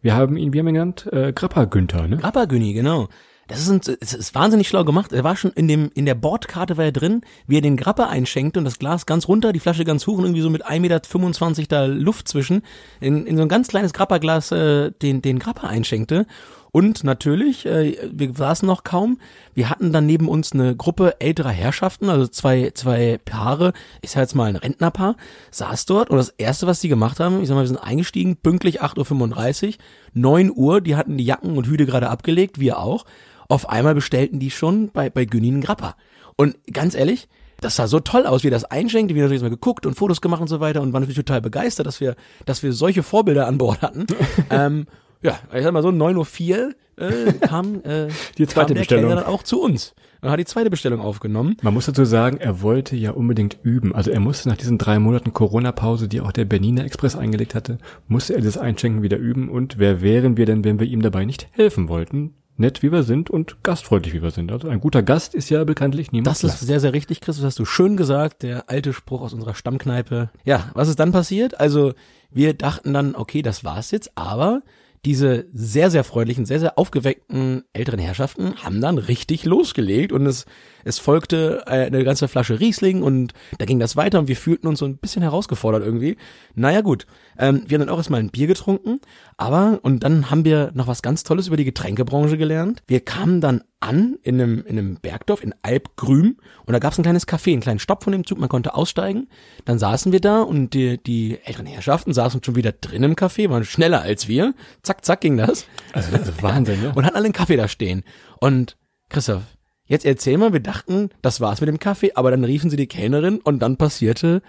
Wir 0.00 0.14
haben 0.14 0.36
ihn, 0.36 0.52
wie 0.52 0.58
haben 0.60 0.66
wir 0.66 0.70
ihn 0.70 0.74
genannt? 0.74 1.08
Äh, 1.12 1.32
Grappa 1.32 1.64
Günther, 1.64 2.06
ne? 2.06 2.18
Grappa 2.18 2.44
Günni, 2.44 2.72
genau. 2.72 3.08
Das 3.48 3.60
ist, 3.60 3.70
ein, 3.70 3.80
es 4.00 4.12
ist 4.12 4.34
wahnsinnig 4.34 4.68
schlau 4.68 4.84
gemacht. 4.84 5.12
Er 5.12 5.24
war 5.24 5.34
schon 5.34 5.52
in 5.52 5.68
dem 5.68 5.90
in 5.94 6.04
der 6.04 6.14
Bordkarte 6.14 6.76
war 6.76 6.84
er 6.84 6.92
drin, 6.92 7.22
wie 7.46 7.56
er 7.56 7.62
den 7.62 7.78
Grappa 7.78 8.04
einschenkte 8.04 8.60
und 8.60 8.66
das 8.66 8.78
Glas 8.78 9.06
ganz 9.06 9.26
runter, 9.26 9.54
die 9.54 9.60
Flasche 9.60 9.84
ganz 9.84 10.06
hoch 10.06 10.18
und 10.18 10.24
irgendwie 10.24 10.42
so 10.42 10.50
mit 10.50 10.66
1,25 10.66 11.60
Meter 11.60 11.66
da 11.68 11.86
Luft 11.86 12.28
zwischen 12.28 12.62
in, 13.00 13.26
in 13.26 13.36
so 13.36 13.42
ein 13.42 13.48
ganz 13.48 13.68
kleines 13.68 13.94
Grappa-Glas 13.94 14.52
äh, 14.52 14.90
den 14.90 15.22
den 15.22 15.38
Grappa 15.38 15.66
einschenkte. 15.66 16.26
Und 16.70 17.02
natürlich, 17.02 17.64
äh, 17.64 17.96
wir 18.12 18.34
saßen 18.34 18.66
noch 18.66 18.84
kaum. 18.84 19.18
Wir 19.54 19.70
hatten 19.70 19.92
dann 19.92 20.04
neben 20.04 20.28
uns 20.28 20.52
eine 20.52 20.76
Gruppe 20.76 21.18
älterer 21.18 21.48
Herrschaften, 21.48 22.10
also 22.10 22.26
zwei, 22.26 22.70
zwei 22.74 23.18
Paare, 23.24 23.72
ich 24.02 24.10
sag 24.10 24.20
jetzt 24.20 24.34
mal 24.34 24.48
ein 24.48 24.56
Rentnerpaar, 24.56 25.16
saß 25.50 25.86
dort 25.86 26.10
und 26.10 26.18
das 26.18 26.28
erste, 26.36 26.66
was 26.66 26.80
die 26.80 26.88
gemacht 26.88 27.20
haben, 27.20 27.40
ich 27.40 27.48
sag 27.48 27.54
mal, 27.54 27.62
wir 27.62 27.68
sind 27.68 27.82
eingestiegen, 27.82 28.36
pünktlich 28.36 28.82
8.35 28.82 29.66
Uhr, 29.68 29.74
9 30.12 30.52
Uhr, 30.54 30.80
die 30.80 30.96
hatten 30.96 31.16
die 31.16 31.24
Jacken 31.24 31.56
und 31.56 31.66
Hüte 31.66 31.86
gerade 31.86 32.10
abgelegt, 32.10 32.60
wir 32.60 32.78
auch. 32.78 33.06
Auf 33.48 33.68
einmal 33.68 33.94
bestellten 33.94 34.38
die 34.38 34.50
schon 34.50 34.90
bei, 34.90 35.10
bei 35.10 35.24
Günni 35.24 35.48
einen 35.48 35.60
Grappa. 35.60 35.96
Und 36.36 36.56
ganz 36.72 36.94
ehrlich, 36.94 37.28
das 37.60 37.76
sah 37.76 37.86
so 37.88 37.98
toll 38.00 38.26
aus, 38.26 38.44
wie 38.44 38.50
das 38.50 38.64
einschenkte, 38.64 39.14
wir 39.14 39.22
natürlich 39.22 39.42
mal 39.42 39.50
geguckt 39.50 39.86
und 39.86 39.94
Fotos 39.94 40.20
gemacht 40.20 40.40
und 40.40 40.48
so 40.48 40.60
weiter 40.60 40.80
und 40.80 40.92
waren 40.92 41.02
natürlich 41.02 41.16
total 41.16 41.40
begeistert, 41.40 41.86
dass 41.86 42.00
wir, 42.00 42.14
dass 42.46 42.62
wir 42.62 42.72
solche 42.72 43.02
Vorbilder 43.02 43.46
an 43.46 43.58
Bord 43.58 43.82
hatten. 43.82 44.06
ähm, 44.50 44.86
ja, 45.22 45.38
ich 45.52 45.64
sag 45.64 45.72
mal 45.72 45.82
so, 45.82 45.88
9.04 45.88 46.58
Uhr 46.58 46.74
äh, 46.96 47.32
kam, 47.32 47.82
äh, 47.84 48.08
Die 48.36 48.46
zweite 48.46 48.66
kam 48.66 48.66
der 48.68 48.74
Bestellung. 48.74 49.06
Kellner 49.06 49.22
dann 49.22 49.32
auch 49.32 49.42
zu 49.42 49.60
uns 49.60 49.94
und 50.20 50.30
hat 50.30 50.38
die 50.38 50.44
zweite 50.44 50.70
Bestellung 50.70 51.00
aufgenommen. 51.00 51.56
Man 51.62 51.74
muss 51.74 51.86
dazu 51.86 52.04
sagen, 52.04 52.38
er 52.38 52.62
wollte 52.62 52.96
ja 52.96 53.12
unbedingt 53.12 53.58
üben. 53.62 53.94
Also 53.94 54.10
er 54.10 54.20
musste 54.20 54.48
nach 54.48 54.56
diesen 54.56 54.78
drei 54.78 54.98
Monaten 54.98 55.32
Corona-Pause, 55.32 56.08
die 56.08 56.20
auch 56.20 56.32
der 56.32 56.44
Berliner 56.44 56.84
Express 56.84 57.16
eingelegt 57.16 57.54
hatte, 57.54 57.78
musste 58.08 58.34
er 58.34 58.42
das 58.42 58.58
Einschenken 58.58 59.02
wieder 59.02 59.16
üben. 59.16 59.48
Und 59.48 59.78
wer 59.78 60.02
wären 60.02 60.36
wir 60.36 60.46
denn, 60.46 60.64
wenn 60.64 60.80
wir 60.80 60.86
ihm 60.86 61.02
dabei 61.02 61.24
nicht 61.24 61.48
helfen 61.52 61.88
wollten? 61.88 62.34
Nett 62.58 62.82
wie 62.82 62.90
wir 62.90 63.04
sind 63.04 63.30
und 63.30 63.62
gastfreundlich 63.62 64.14
wie 64.14 64.22
wir 64.22 64.30
sind. 64.30 64.50
Also 64.50 64.68
ein 64.68 64.80
guter 64.80 65.02
Gast 65.02 65.34
ist 65.34 65.48
ja 65.48 65.62
bekanntlich 65.64 66.12
niemand. 66.12 66.26
Das 66.26 66.44
ist 66.44 66.60
sehr, 66.60 66.80
sehr 66.80 66.92
richtig, 66.92 67.20
Chris, 67.20 67.36
das 67.36 67.44
hast 67.44 67.58
du 67.58 67.64
schön 67.64 67.96
gesagt, 67.96 68.42
der 68.42 68.68
alte 68.68 68.92
Spruch 68.92 69.22
aus 69.22 69.32
unserer 69.32 69.54
Stammkneipe. 69.54 70.30
Ja, 70.44 70.70
was 70.74 70.88
ist 70.88 70.98
dann 70.98 71.12
passiert? 71.12 71.60
Also 71.60 71.94
wir 72.30 72.54
dachten 72.54 72.92
dann, 72.92 73.14
okay, 73.14 73.42
das 73.42 73.64
war's 73.64 73.92
jetzt, 73.92 74.10
aber 74.16 74.62
diese 75.04 75.46
sehr, 75.52 75.90
sehr 75.90 76.04
freundlichen, 76.04 76.44
sehr, 76.44 76.60
sehr 76.60 76.78
aufgeweckten 76.78 77.64
älteren 77.72 78.00
Herrschaften 78.00 78.56
haben 78.56 78.80
dann 78.80 78.98
richtig 78.98 79.44
losgelegt 79.44 80.12
und 80.12 80.26
es, 80.26 80.44
es 80.84 80.98
folgte 80.98 81.66
eine 81.66 82.02
ganze 82.04 82.26
Flasche 82.28 82.58
Riesling 82.58 83.02
und 83.02 83.32
da 83.58 83.64
ging 83.64 83.78
das 83.78 83.96
weiter 83.96 84.18
und 84.18 84.28
wir 84.28 84.36
fühlten 84.36 84.66
uns 84.66 84.80
so 84.80 84.86
ein 84.86 84.98
bisschen 84.98 85.22
herausgefordert 85.22 85.84
irgendwie. 85.84 86.16
Naja 86.54 86.80
gut, 86.80 87.06
ähm, 87.38 87.62
wir 87.66 87.76
haben 87.76 87.86
dann 87.86 87.94
auch 87.94 87.98
erstmal 87.98 88.20
ein 88.20 88.30
Bier 88.30 88.46
getrunken, 88.46 89.00
aber 89.36 89.78
und 89.82 90.02
dann 90.04 90.30
haben 90.30 90.44
wir 90.44 90.72
noch 90.74 90.86
was 90.86 91.02
ganz 91.02 91.22
Tolles 91.22 91.46
über 91.46 91.56
die 91.56 91.64
Getränkebranche 91.64 92.36
gelernt. 92.36 92.82
Wir 92.86 93.00
kamen 93.00 93.40
dann 93.40 93.62
an 93.80 94.18
in 94.22 94.40
einem, 94.40 94.64
in 94.66 94.78
einem 94.78 94.96
Bergdorf 94.96 95.42
in 95.42 95.54
Alpgrüm 95.62 96.36
und 96.66 96.72
da 96.72 96.80
gab 96.80 96.92
es 96.92 96.98
ein 96.98 97.04
kleines 97.04 97.28
Café, 97.28 97.52
einen 97.52 97.60
kleinen 97.60 97.78
Stopp 97.78 98.02
von 98.02 98.12
dem 98.12 98.26
Zug, 98.26 98.38
man 98.38 98.48
konnte 98.48 98.74
aussteigen. 98.74 99.28
Dann 99.64 99.78
saßen 99.78 100.10
wir 100.10 100.20
da 100.20 100.42
und 100.42 100.74
die, 100.74 101.02
die 101.02 101.38
älteren 101.44 101.66
Herrschaften 101.66 102.12
saßen 102.12 102.42
schon 102.42 102.56
wieder 102.56 102.72
drin 102.72 103.04
im 103.04 103.14
Café, 103.14 103.48
waren 103.50 103.64
schneller 103.64 104.02
als 104.02 104.26
wir. 104.26 104.54
Zack, 104.82 105.04
zack 105.04 105.20
ging 105.20 105.36
das. 105.36 105.66
Also, 105.92 106.10
das 106.10 106.28
ist 106.28 106.42
Wahnsinn, 106.42 106.82
ne? 106.82 106.92
Und 106.94 107.04
hatten 107.04 107.16
alle 107.16 107.26
einen 107.26 107.32
Kaffee 107.32 107.56
da 107.56 107.68
stehen. 107.68 108.02
Und 108.40 108.76
Christoph, 109.10 109.42
jetzt 109.86 110.04
erzähl 110.04 110.38
mal, 110.38 110.52
wir 110.52 110.60
dachten, 110.60 111.10
das 111.22 111.40
war's 111.40 111.60
mit 111.60 111.68
dem 111.68 111.78
Kaffee, 111.78 112.12
aber 112.14 112.30
dann 112.32 112.44
riefen 112.44 112.70
sie 112.70 112.76
die 112.76 112.88
Kellnerin 112.88 113.38
und 113.38 113.60
dann 113.60 113.76
passierte 113.76 114.42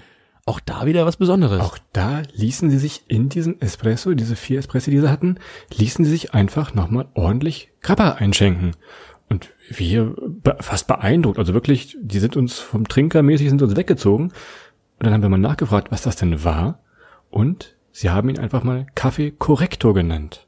auch 0.50 0.60
da 0.60 0.88
wieder 0.88 1.06
was 1.06 1.18
Besonderes. 1.18 1.62
Auch 1.62 1.78
da 1.94 2.24
ließen 2.34 2.72
sie 2.72 2.80
sich 2.80 3.04
in 3.08 3.30
diesen 3.30 3.62
Espresso, 3.62 4.16
diese 4.16 4.36
vier 4.36 4.58
Espresso, 4.58 4.90
die 4.90 5.00
sie 5.00 5.10
hatten, 5.10 5.38
ließen 5.78 6.04
sie 6.04 6.10
sich 6.10 6.34
einfach 6.34 6.74
nochmal 6.74 7.08
ordentlich 7.14 7.72
Grappa 7.82 8.14
einschenken. 8.14 8.72
Und 9.30 9.52
wir 9.70 10.16
fast 10.60 10.88
beeindruckt, 10.88 11.38
also 11.38 11.54
wirklich, 11.54 11.96
die 12.02 12.18
sind 12.18 12.36
uns 12.36 12.58
vom 12.58 12.88
Trinker 12.88 13.22
mäßig 13.22 13.48
sind 13.48 13.62
uns 13.62 13.76
weggezogen. 13.76 14.30
Und 14.98 15.06
dann 15.06 15.14
haben 15.14 15.22
wir 15.22 15.30
mal 15.30 15.38
nachgefragt, 15.38 15.92
was 15.92 16.02
das 16.02 16.16
denn 16.16 16.44
war. 16.44 16.80
Und 17.30 17.76
sie 17.92 18.10
haben 18.10 18.28
ihn 18.30 18.40
einfach 18.40 18.64
mal 18.64 18.88
Kaffee 18.96 19.30
Correcto 19.30 19.94
genannt. 19.94 20.48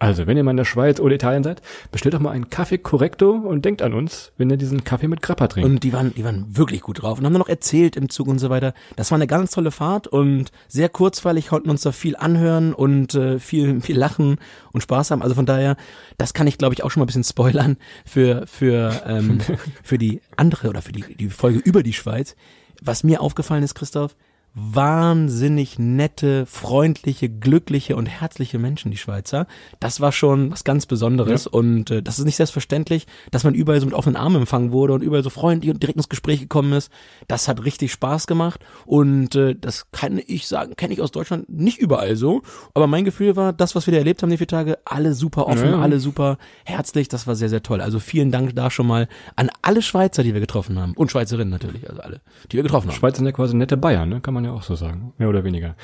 Also, 0.00 0.26
wenn 0.26 0.38
ihr 0.38 0.42
mal 0.42 0.52
in 0.52 0.56
der 0.56 0.64
Schweiz 0.64 0.98
oder 0.98 1.14
Italien 1.14 1.44
seid, 1.44 1.60
bestellt 1.92 2.14
doch 2.14 2.20
mal 2.20 2.30
einen 2.30 2.48
Kaffee 2.48 2.78
Correcto 2.78 3.32
und 3.32 3.66
denkt 3.66 3.82
an 3.82 3.92
uns, 3.92 4.32
wenn 4.38 4.48
ihr 4.48 4.56
diesen 4.56 4.82
Kaffee 4.82 5.08
mit 5.08 5.20
Grappa 5.20 5.46
trinkt. 5.46 5.68
Und 5.68 5.84
die 5.84 5.92
waren, 5.92 6.14
die 6.14 6.24
waren 6.24 6.56
wirklich 6.56 6.80
gut 6.80 7.02
drauf 7.02 7.18
und 7.18 7.26
haben 7.26 7.34
dann 7.34 7.40
noch 7.40 7.50
erzählt 7.50 7.96
im 7.96 8.08
Zug 8.08 8.26
und 8.26 8.38
so 8.38 8.48
weiter. 8.48 8.72
Das 8.96 9.10
war 9.10 9.16
eine 9.16 9.26
ganz 9.26 9.50
tolle 9.50 9.70
Fahrt 9.70 10.06
und 10.06 10.52
sehr 10.68 10.88
kurzweilig 10.88 11.48
konnten 11.48 11.68
uns 11.68 11.82
da 11.82 11.92
viel 11.92 12.16
anhören 12.16 12.72
und 12.72 13.14
äh, 13.14 13.38
viel, 13.38 13.80
viel 13.82 13.98
lachen 13.98 14.38
und 14.72 14.80
Spaß 14.80 15.10
haben. 15.10 15.20
Also 15.20 15.34
von 15.34 15.44
daher, 15.44 15.76
das 16.16 16.32
kann 16.32 16.46
ich 16.46 16.56
glaube 16.56 16.74
ich 16.74 16.82
auch 16.82 16.90
schon 16.90 17.00
mal 17.00 17.04
ein 17.04 17.08
bisschen 17.08 17.24
spoilern 17.24 17.76
für, 18.06 18.46
für, 18.46 19.02
ähm, 19.06 19.40
für 19.82 19.98
die 19.98 20.22
andere 20.34 20.70
oder 20.70 20.80
für 20.80 20.92
die, 20.92 21.14
die 21.14 21.28
Folge 21.28 21.58
über 21.58 21.82
die 21.82 21.92
Schweiz. 21.92 22.36
Was 22.80 23.04
mir 23.04 23.20
aufgefallen 23.20 23.62
ist, 23.62 23.74
Christoph, 23.74 24.16
wahnsinnig 24.54 25.78
nette, 25.78 26.46
freundliche, 26.46 27.28
glückliche 27.28 27.96
und 27.96 28.06
herzliche 28.06 28.58
Menschen, 28.58 28.90
die 28.90 28.96
Schweizer. 28.96 29.46
Das 29.78 30.00
war 30.00 30.12
schon 30.12 30.50
was 30.50 30.64
ganz 30.64 30.86
Besonderes 30.86 31.44
Ja. 31.44 31.50
und 31.52 31.90
äh, 31.90 32.02
das 32.02 32.18
ist 32.18 32.24
nicht 32.24 32.36
selbstverständlich, 32.36 33.06
dass 33.30 33.44
man 33.44 33.54
überall 33.54 33.80
so 33.80 33.86
mit 33.86 33.94
offenen 33.94 34.16
Armen 34.16 34.36
empfangen 34.36 34.72
wurde 34.72 34.92
und 34.94 35.02
überall 35.02 35.22
so 35.22 35.30
freundlich 35.30 35.70
und 35.72 35.82
direkt 35.82 35.96
ins 35.96 36.08
Gespräch 36.08 36.40
gekommen 36.40 36.72
ist. 36.72 36.90
Das 37.28 37.48
hat 37.48 37.64
richtig 37.64 37.92
Spaß 37.92 38.26
gemacht 38.26 38.60
und 38.86 39.34
äh, 39.34 39.54
das 39.54 39.90
kann 39.92 40.20
ich 40.26 40.46
sagen, 40.48 40.74
kenne 40.76 40.92
ich 40.94 41.00
aus 41.00 41.12
Deutschland 41.12 41.48
nicht 41.48 41.78
überall 41.78 42.16
so, 42.16 42.42
aber 42.74 42.86
mein 42.86 43.04
Gefühl 43.04 43.36
war, 43.36 43.52
das, 43.52 43.74
was 43.74 43.86
wir 43.86 43.92
da 43.92 43.98
erlebt 43.98 44.22
haben 44.22 44.30
die 44.30 44.36
vier 44.38 44.46
Tage, 44.48 44.78
alle 44.84 45.14
super 45.14 45.46
offen, 45.46 45.70
Ja. 45.70 45.80
alle 45.80 46.00
super 46.00 46.38
herzlich, 46.64 47.08
das 47.08 47.26
war 47.26 47.34
sehr, 47.36 47.48
sehr 47.48 47.62
toll. 47.62 47.80
Also 47.80 47.98
vielen 48.00 48.30
Dank 48.30 48.54
da 48.56 48.70
schon 48.70 48.86
mal 48.86 49.08
an 49.36 49.50
alle 49.62 49.82
Schweizer, 49.82 50.22
die 50.22 50.34
wir 50.34 50.40
getroffen 50.40 50.78
haben 50.78 50.94
und 50.94 51.10
Schweizerinnen 51.10 51.50
natürlich, 51.50 51.88
also 51.88 52.02
alle, 52.02 52.20
die 52.50 52.56
wir 52.56 52.62
getroffen 52.62 52.88
haben. 52.88 52.96
Schweiz 52.96 53.16
sind 53.16 53.26
ja 53.26 53.32
quasi 53.32 53.56
nette 53.56 53.76
Bayern, 53.76 54.08
ne? 54.08 54.20
kann 54.20 54.34
man 54.34 54.39
ja 54.44 54.52
auch 54.52 54.62
so 54.62 54.74
sagen, 54.74 55.12
mehr 55.18 55.28
oder 55.28 55.44
weniger. 55.44 55.74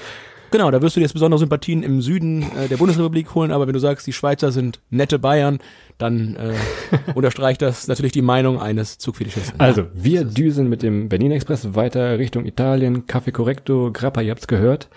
Genau, 0.51 0.71
da 0.71 0.81
wirst 0.81 0.97
du 0.97 1.01
dir 1.01 1.05
jetzt 1.05 1.13
besondere 1.13 1.39
Sympathien 1.39 1.83
im 1.83 2.01
Süden 2.01 2.43
äh, 2.43 2.69
der 2.69 2.77
Bundesrepublik 2.77 3.35
holen, 3.35 3.51
aber 3.51 3.67
wenn 3.67 3.73
du 3.73 3.81
sagst, 3.81 4.07
die 4.07 4.13
Schweizer 4.13 4.53
sind 4.53 4.81
nette 4.91 5.19
Bayern, 5.19 5.59
dann 5.99 6.37
äh, 6.37 6.55
unterstreicht 7.15 7.63
das 7.63 7.89
natürlich 7.89 8.13
die 8.13 8.23
Meinung 8.23 8.61
eines 8.61 8.99
Zugfetischisten. 8.99 9.59
Also, 9.59 9.87
wir 9.93 10.25
düsen 10.25 10.69
mit 10.69 10.83
dem 10.83 11.09
Berlin 11.09 11.33
Express 11.33 11.75
weiter 11.75 12.19
Richtung 12.19 12.47
Italien, 12.47 13.07
Café 13.07 13.33
Correcto, 13.33 13.91
Grappa, 13.93 14.21
ihr 14.21 14.31
habt's 14.31 14.47
gehört. 14.47 14.89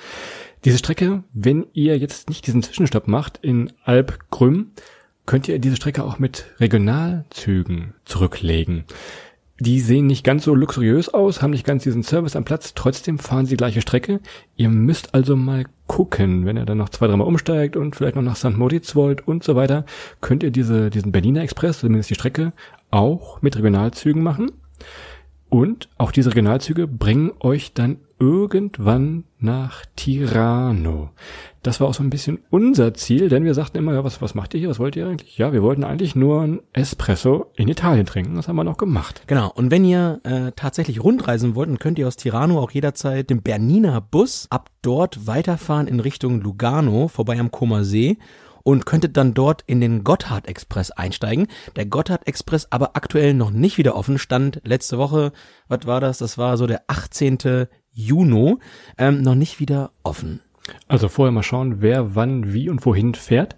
Diese 0.65 0.77
Strecke, 0.77 1.23
wenn 1.33 1.67
ihr 1.73 1.97
jetzt 1.97 2.29
nicht 2.29 2.45
diesen 2.45 2.61
Zwischenstopp 2.61 3.07
macht 3.07 3.39
in 3.41 3.71
Alp-Grüm, 3.85 4.71
könnt 5.25 5.47
ihr 5.47 5.59
diese 5.59 5.77
Strecke 5.77 6.03
auch 6.03 6.19
mit 6.19 6.45
Regionalzügen 6.59 7.93
zurücklegen. 8.03 8.83
Die 9.59 9.81
sehen 9.81 10.07
nicht 10.07 10.23
ganz 10.23 10.45
so 10.45 10.55
luxuriös 10.55 11.09
aus, 11.09 11.41
haben 11.41 11.51
nicht 11.51 11.65
ganz 11.65 11.83
diesen 11.83 12.03
Service 12.03 12.37
am 12.37 12.45
Platz, 12.45 12.73
trotzdem 12.75 13.19
fahren 13.19 13.45
sie 13.45 13.51
die 13.51 13.57
gleiche 13.57 13.81
Strecke. 13.81 14.21
Ihr 14.55 14.69
müsst 14.69 15.13
also 15.13 15.35
mal 15.35 15.65
gucken, 15.87 16.45
wenn 16.45 16.55
ihr 16.55 16.65
dann 16.65 16.77
noch 16.77 16.89
zwei, 16.89 17.07
dreimal 17.07 17.27
umsteigt 17.27 17.75
und 17.75 17.95
vielleicht 17.95 18.15
noch 18.15 18.23
nach 18.23 18.37
St. 18.37 18.57
Moritz 18.57 18.95
wollt 18.95 19.27
und 19.27 19.43
so 19.43 19.55
weiter, 19.55 19.85
könnt 20.21 20.43
ihr 20.43 20.51
diese, 20.51 20.89
diesen 20.89 21.11
Berliner 21.11 21.41
Express, 21.41 21.79
zumindest 21.79 22.09
die 22.09 22.15
Strecke, 22.15 22.53
auch 22.89 23.41
mit 23.41 23.57
Regionalzügen 23.57 24.23
machen. 24.23 24.51
Und 25.49 25.89
auch 25.97 26.11
diese 26.11 26.29
Regionalzüge 26.29 26.87
bringen 26.87 27.31
euch 27.39 27.73
dann 27.73 27.97
irgendwann 28.19 29.23
nach 29.39 29.85
Tirano. 29.95 31.09
Das 31.63 31.79
war 31.79 31.87
auch 31.87 31.93
so 31.93 32.03
ein 32.03 32.09
bisschen 32.09 32.39
unser 32.49 32.93
Ziel, 32.93 33.29
denn 33.29 33.45
wir 33.45 33.53
sagten 33.53 33.77
immer, 33.77 33.93
ja, 33.93 34.03
was, 34.03 34.21
was 34.21 34.35
macht 34.35 34.53
ihr 34.53 34.59
hier? 34.59 34.69
Was 34.69 34.79
wollt 34.79 34.95
ihr 34.95 35.07
eigentlich? 35.07 35.37
Ja, 35.37 35.53
wir 35.53 35.63
wollten 35.63 35.83
eigentlich 35.83 36.15
nur 36.15 36.41
ein 36.41 36.59
Espresso 36.73 37.51
in 37.55 37.67
Italien 37.67 38.05
trinken. 38.05 38.35
Das 38.35 38.47
haben 38.47 38.55
wir 38.57 38.63
noch 38.63 38.77
gemacht. 38.77 39.23
Genau, 39.27 39.51
und 39.53 39.71
wenn 39.71 39.85
ihr 39.85 40.19
äh, 40.23 40.51
tatsächlich 40.55 41.03
rundreisen 41.03 41.55
wollt, 41.55 41.69
dann 41.69 41.79
könnt 41.79 41.99
ihr 41.99 42.07
aus 42.07 42.17
Tirano 42.17 42.59
auch 42.59 42.71
jederzeit 42.71 43.29
den 43.29 43.41
Berniner 43.41 44.01
Bus 44.01 44.47
ab 44.49 44.69
dort 44.81 45.25
weiterfahren 45.25 45.87
in 45.87 45.99
Richtung 45.99 46.41
Lugano, 46.41 47.07
vorbei 47.07 47.39
am 47.39 47.51
Comer 47.51 47.83
See 47.83 48.17
und 48.63 48.85
könntet 48.85 49.17
dann 49.17 49.33
dort 49.33 49.63
in 49.65 49.81
den 49.81 50.03
Gotthard 50.03 50.47
Express 50.47 50.91
einsteigen. 50.91 51.47
Der 51.75 51.85
Gotthard 51.85 52.27
Express 52.27 52.67
aber 52.69 52.95
aktuell 52.95 53.33
noch 53.33 53.51
nicht 53.51 53.77
wieder 53.77 53.95
offen, 53.95 54.17
stand 54.17 54.61
letzte 54.63 54.97
Woche, 54.97 55.31
was 55.67 55.85
war 55.85 56.01
das? 56.01 56.19
Das 56.19 56.37
war 56.37 56.57
so 56.57 56.67
der 56.67 56.83
18. 56.87 57.67
Juni, 57.91 58.57
ähm, 58.97 59.21
noch 59.21 59.35
nicht 59.35 59.59
wieder 59.59 59.91
offen. 60.03 60.41
Also 60.87 61.07
vorher 61.07 61.31
mal 61.31 61.43
schauen, 61.43 61.81
wer 61.81 62.15
wann, 62.15 62.53
wie 62.53 62.69
und 62.69 62.85
wohin 62.85 63.15
fährt. 63.15 63.55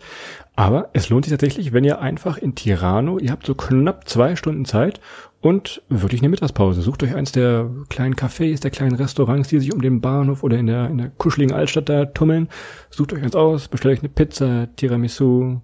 Aber 0.56 0.89
es 0.94 1.10
lohnt 1.10 1.26
sich 1.26 1.32
tatsächlich, 1.32 1.74
wenn 1.74 1.84
ihr 1.84 2.02
einfach 2.02 2.38
in 2.38 2.56
Tirano, 2.56 3.17
ihr 3.20 3.32
habt 3.32 3.46
so 3.46 3.56
knapp 3.56 4.08
zwei 4.08 4.36
Stunden 4.36 4.65
Zeit 4.65 5.00
und 5.41 5.82
wirklich 5.89 6.22
eine 6.22 6.30
Mittagspause. 6.30 6.82
Sucht 6.82 7.04
euch 7.04 7.15
eins 7.15 7.32
der 7.32 7.70
kleinen 7.89 8.15
Cafés, 8.15 8.62
der 8.62 8.72
kleinen 8.72 8.96
Restaurants, 8.96 9.50
die 9.50 9.60
sich 9.60 9.74
um 9.74 9.82
den 9.82 10.02
Bahnhof 10.02 10.44
oder 10.44 10.58
in 10.58 10.67
der, 10.67 10.88
in 10.88 10.98
der 10.98 11.10
kuscheligen 11.10 11.56
Altstadt 11.56 11.89
da 11.89 12.06
tummeln. 12.06 12.50
Sucht 12.89 13.13
euch 13.13 13.24
eins 13.24 13.36
aus, 13.36 13.67
bestellt 13.67 13.98
euch 13.98 14.04
eine 14.04 14.10
Pizza, 14.10 14.67
Tiramisu. 14.76 15.62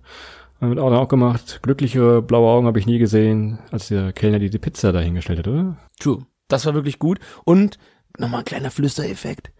Haben 0.60 0.70
wir 0.70 0.70
mit 0.70 0.80
Auto 0.80 0.96
auch 0.96 1.08
gemacht. 1.08 1.60
Glücklichere 1.62 2.24
blaue 2.24 2.50
Augen 2.50 2.66
habe 2.66 2.80
ich 2.80 2.88
nie 2.88 2.98
gesehen, 2.98 3.60
als 3.72 3.90
der 3.90 4.12
Kellner 4.14 4.40
die, 4.40 4.50
die 4.50 4.58
Pizza 4.58 4.92
da 4.92 5.00
hingestellt 5.00 5.40
hat, 5.40 5.48
oder? 5.48 5.78
True. 6.00 6.26
Das 6.48 6.66
war 6.66 6.74
wirklich 6.74 6.98
gut. 6.98 7.20
Und 7.44 7.78
nochmal 8.18 8.40
ein 8.40 8.46
kleiner 8.46 8.72
Flüstereffekt. 8.72 9.52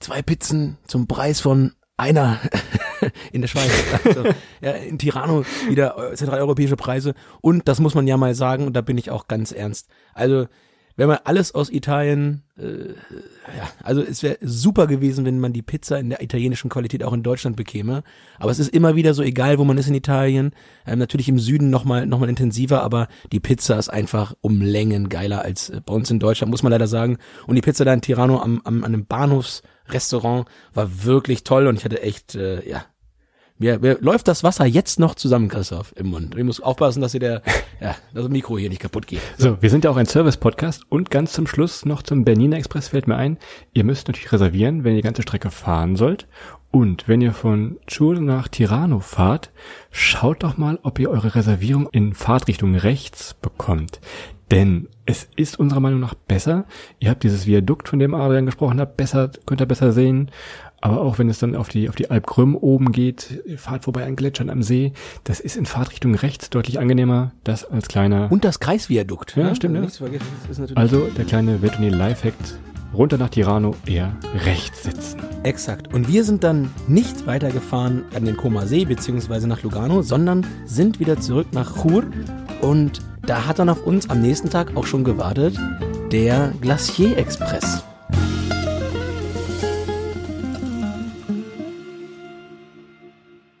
Zwei 0.00 0.22
Pizzen 0.22 0.78
zum 0.86 1.06
Preis 1.06 1.40
von 1.40 1.72
einer 1.96 2.38
in 3.32 3.40
der 3.40 3.48
Schweiz. 3.48 3.70
Also, 4.04 4.24
ja, 4.60 4.72
in 4.72 4.98
Tirano 4.98 5.44
wieder 5.68 6.12
äh, 6.12 6.14
zentraleuropäische 6.14 6.76
Preise. 6.76 7.14
Und 7.40 7.68
das 7.68 7.80
muss 7.80 7.94
man 7.94 8.06
ja 8.06 8.16
mal 8.16 8.34
sagen, 8.34 8.66
und 8.66 8.74
da 8.74 8.82
bin 8.82 8.98
ich 8.98 9.10
auch 9.10 9.28
ganz 9.28 9.52
ernst. 9.52 9.88
Also, 10.14 10.46
wenn 10.96 11.08
man 11.08 11.18
alles 11.24 11.54
aus 11.54 11.70
Italien, 11.70 12.42
äh, 12.58 12.88
ja, 13.56 13.68
also 13.82 14.00
es 14.00 14.22
wäre 14.22 14.38
super 14.40 14.86
gewesen, 14.86 15.26
wenn 15.26 15.38
man 15.38 15.52
die 15.52 15.62
Pizza 15.62 15.98
in 15.98 16.08
der 16.08 16.22
italienischen 16.22 16.70
Qualität 16.70 17.04
auch 17.04 17.12
in 17.12 17.22
Deutschland 17.22 17.54
bekäme. 17.56 18.02
Aber 18.38 18.50
es 18.50 18.58
ist 18.58 18.74
immer 18.74 18.96
wieder 18.96 19.12
so, 19.12 19.22
egal 19.22 19.58
wo 19.58 19.64
man 19.64 19.76
ist 19.76 19.88
in 19.88 19.94
Italien, 19.94 20.52
ähm, 20.86 20.98
natürlich 20.98 21.28
im 21.28 21.38
Süden 21.38 21.68
nochmal 21.68 22.06
noch 22.06 22.18
mal 22.18 22.30
intensiver, 22.30 22.82
aber 22.82 23.08
die 23.30 23.40
Pizza 23.40 23.78
ist 23.78 23.90
einfach 23.90 24.34
um 24.40 24.62
Längen 24.62 25.10
geiler 25.10 25.42
als 25.42 25.68
äh, 25.68 25.82
bei 25.84 25.92
uns 25.92 26.10
in 26.10 26.18
Deutschland, 26.18 26.50
muss 26.50 26.62
man 26.62 26.72
leider 26.72 26.86
sagen. 26.86 27.18
Und 27.46 27.56
die 27.56 27.62
Pizza 27.62 27.84
da 27.84 27.92
in 27.92 28.00
Tirano 28.00 28.40
am, 28.40 28.62
am, 28.64 28.82
an 28.82 28.94
einem 28.94 29.04
Bahnhofsrestaurant 29.04 30.48
war 30.72 31.04
wirklich 31.04 31.44
toll 31.44 31.66
und 31.66 31.76
ich 31.76 31.84
hatte 31.84 32.02
echt, 32.02 32.34
äh, 32.34 32.66
ja, 32.66 32.86
mir, 33.58 33.78
mir 33.78 33.98
läuft 34.00 34.28
das 34.28 34.44
Wasser 34.44 34.66
jetzt 34.66 34.98
noch 34.98 35.14
zusammen, 35.14 35.48
Christoph, 35.48 35.92
im 35.96 36.08
Mund. 36.08 36.34
Ich 36.36 36.44
muss 36.44 36.60
aufpassen, 36.60 37.00
dass 37.00 37.12
hier 37.12 37.20
der, 37.20 37.42
ja, 37.80 37.96
das 38.12 38.28
Mikro 38.28 38.58
hier 38.58 38.68
nicht 38.68 38.82
kaputt 38.82 39.06
geht. 39.06 39.20
So, 39.38 39.60
wir 39.62 39.70
sind 39.70 39.84
ja 39.84 39.90
auch 39.90 39.96
ein 39.96 40.06
Service-Podcast 40.06 40.84
und 40.88 41.10
ganz 41.10 41.32
zum 41.32 41.46
Schluss 41.46 41.84
noch 41.84 42.02
zum 42.02 42.24
Bernina 42.24 42.56
Express 42.56 42.88
fällt 42.88 43.06
mir 43.06 43.16
ein, 43.16 43.38
ihr 43.72 43.84
müsst 43.84 44.08
natürlich 44.08 44.32
reservieren, 44.32 44.84
wenn 44.84 44.92
ihr 44.92 45.02
die 45.02 45.06
ganze 45.06 45.22
Strecke 45.22 45.50
fahren 45.50 45.96
sollt. 45.96 46.26
Und 46.70 47.08
wenn 47.08 47.22
ihr 47.22 47.32
von 47.32 47.78
Chur 47.86 48.20
nach 48.20 48.48
Tirano 48.48 49.00
fahrt, 49.00 49.50
schaut 49.90 50.42
doch 50.42 50.58
mal, 50.58 50.78
ob 50.82 50.98
ihr 50.98 51.08
eure 51.08 51.34
Reservierung 51.34 51.88
in 51.90 52.12
Fahrtrichtung 52.12 52.74
rechts 52.74 53.34
bekommt. 53.34 54.00
Denn 54.50 54.88
es 55.06 55.28
ist 55.36 55.58
unserer 55.58 55.80
Meinung 55.80 56.00
nach 56.00 56.14
besser. 56.14 56.66
Ihr 57.00 57.10
habt 57.10 57.22
dieses 57.22 57.46
Viadukt, 57.46 57.88
von 57.88 57.98
dem 57.98 58.14
Adrian 58.14 58.46
gesprochen 58.46 58.80
hat, 58.80 58.96
besser, 58.96 59.30
könnt 59.44 59.60
ihr 59.60 59.66
besser 59.66 59.92
sehen. 59.92 60.30
Aber 60.80 61.00
auch 61.00 61.18
wenn 61.18 61.28
es 61.28 61.38
dann 61.38 61.56
auf 61.56 61.68
die, 61.68 61.88
auf 61.88 61.96
die 61.96 62.10
Alp 62.10 62.26
Grüm 62.26 62.54
oben 62.54 62.92
geht, 62.92 63.42
fahrt 63.56 63.84
vorbei 63.84 64.04
an 64.04 64.14
Gletschern 64.14 64.50
am 64.50 64.62
See, 64.62 64.92
das 65.24 65.40
ist 65.40 65.56
in 65.56 65.66
Fahrtrichtung 65.66 66.14
rechts 66.14 66.50
deutlich 66.50 66.78
angenehmer, 66.78 67.32
das 67.44 67.64
als 67.64 67.88
kleiner. 67.88 68.30
Und 68.30 68.44
das 68.44 68.60
Kreisviadukt. 68.60 69.36
Ja, 69.36 69.44
ne? 69.44 69.56
stimmt, 69.56 69.78
Also 69.78 70.06
ja. 70.06 70.20
Also 70.74 71.06
der 71.08 71.24
kleine 71.24 71.62
Vetoni 71.62 71.88
Lifehack, 71.88 72.34
runter 72.94 73.18
nach 73.18 73.30
Tirano, 73.30 73.74
eher 73.86 74.16
rechts 74.44 74.84
sitzen. 74.84 75.20
Exakt. 75.42 75.92
Und 75.92 76.08
wir 76.08 76.24
sind 76.24 76.44
dann 76.44 76.70
nicht 76.88 77.26
weitergefahren 77.26 78.04
an 78.14 78.24
den 78.24 78.36
Koma 78.36 78.66
See 78.66 78.84
beziehungsweise 78.84 79.48
nach 79.48 79.62
Lugano, 79.62 80.02
sondern 80.02 80.46
sind 80.66 81.00
wieder 81.00 81.20
zurück 81.20 81.48
nach 81.52 81.82
Chur. 81.82 82.04
Und 82.60 83.02
da 83.26 83.46
hat 83.46 83.58
dann 83.58 83.68
auf 83.68 83.86
uns 83.86 84.08
am 84.10 84.20
nächsten 84.20 84.50
Tag 84.50 84.76
auch 84.76 84.86
schon 84.86 85.04
gewartet 85.04 85.58
der 86.12 86.52
Glacier 86.60 87.16
Express. 87.16 87.82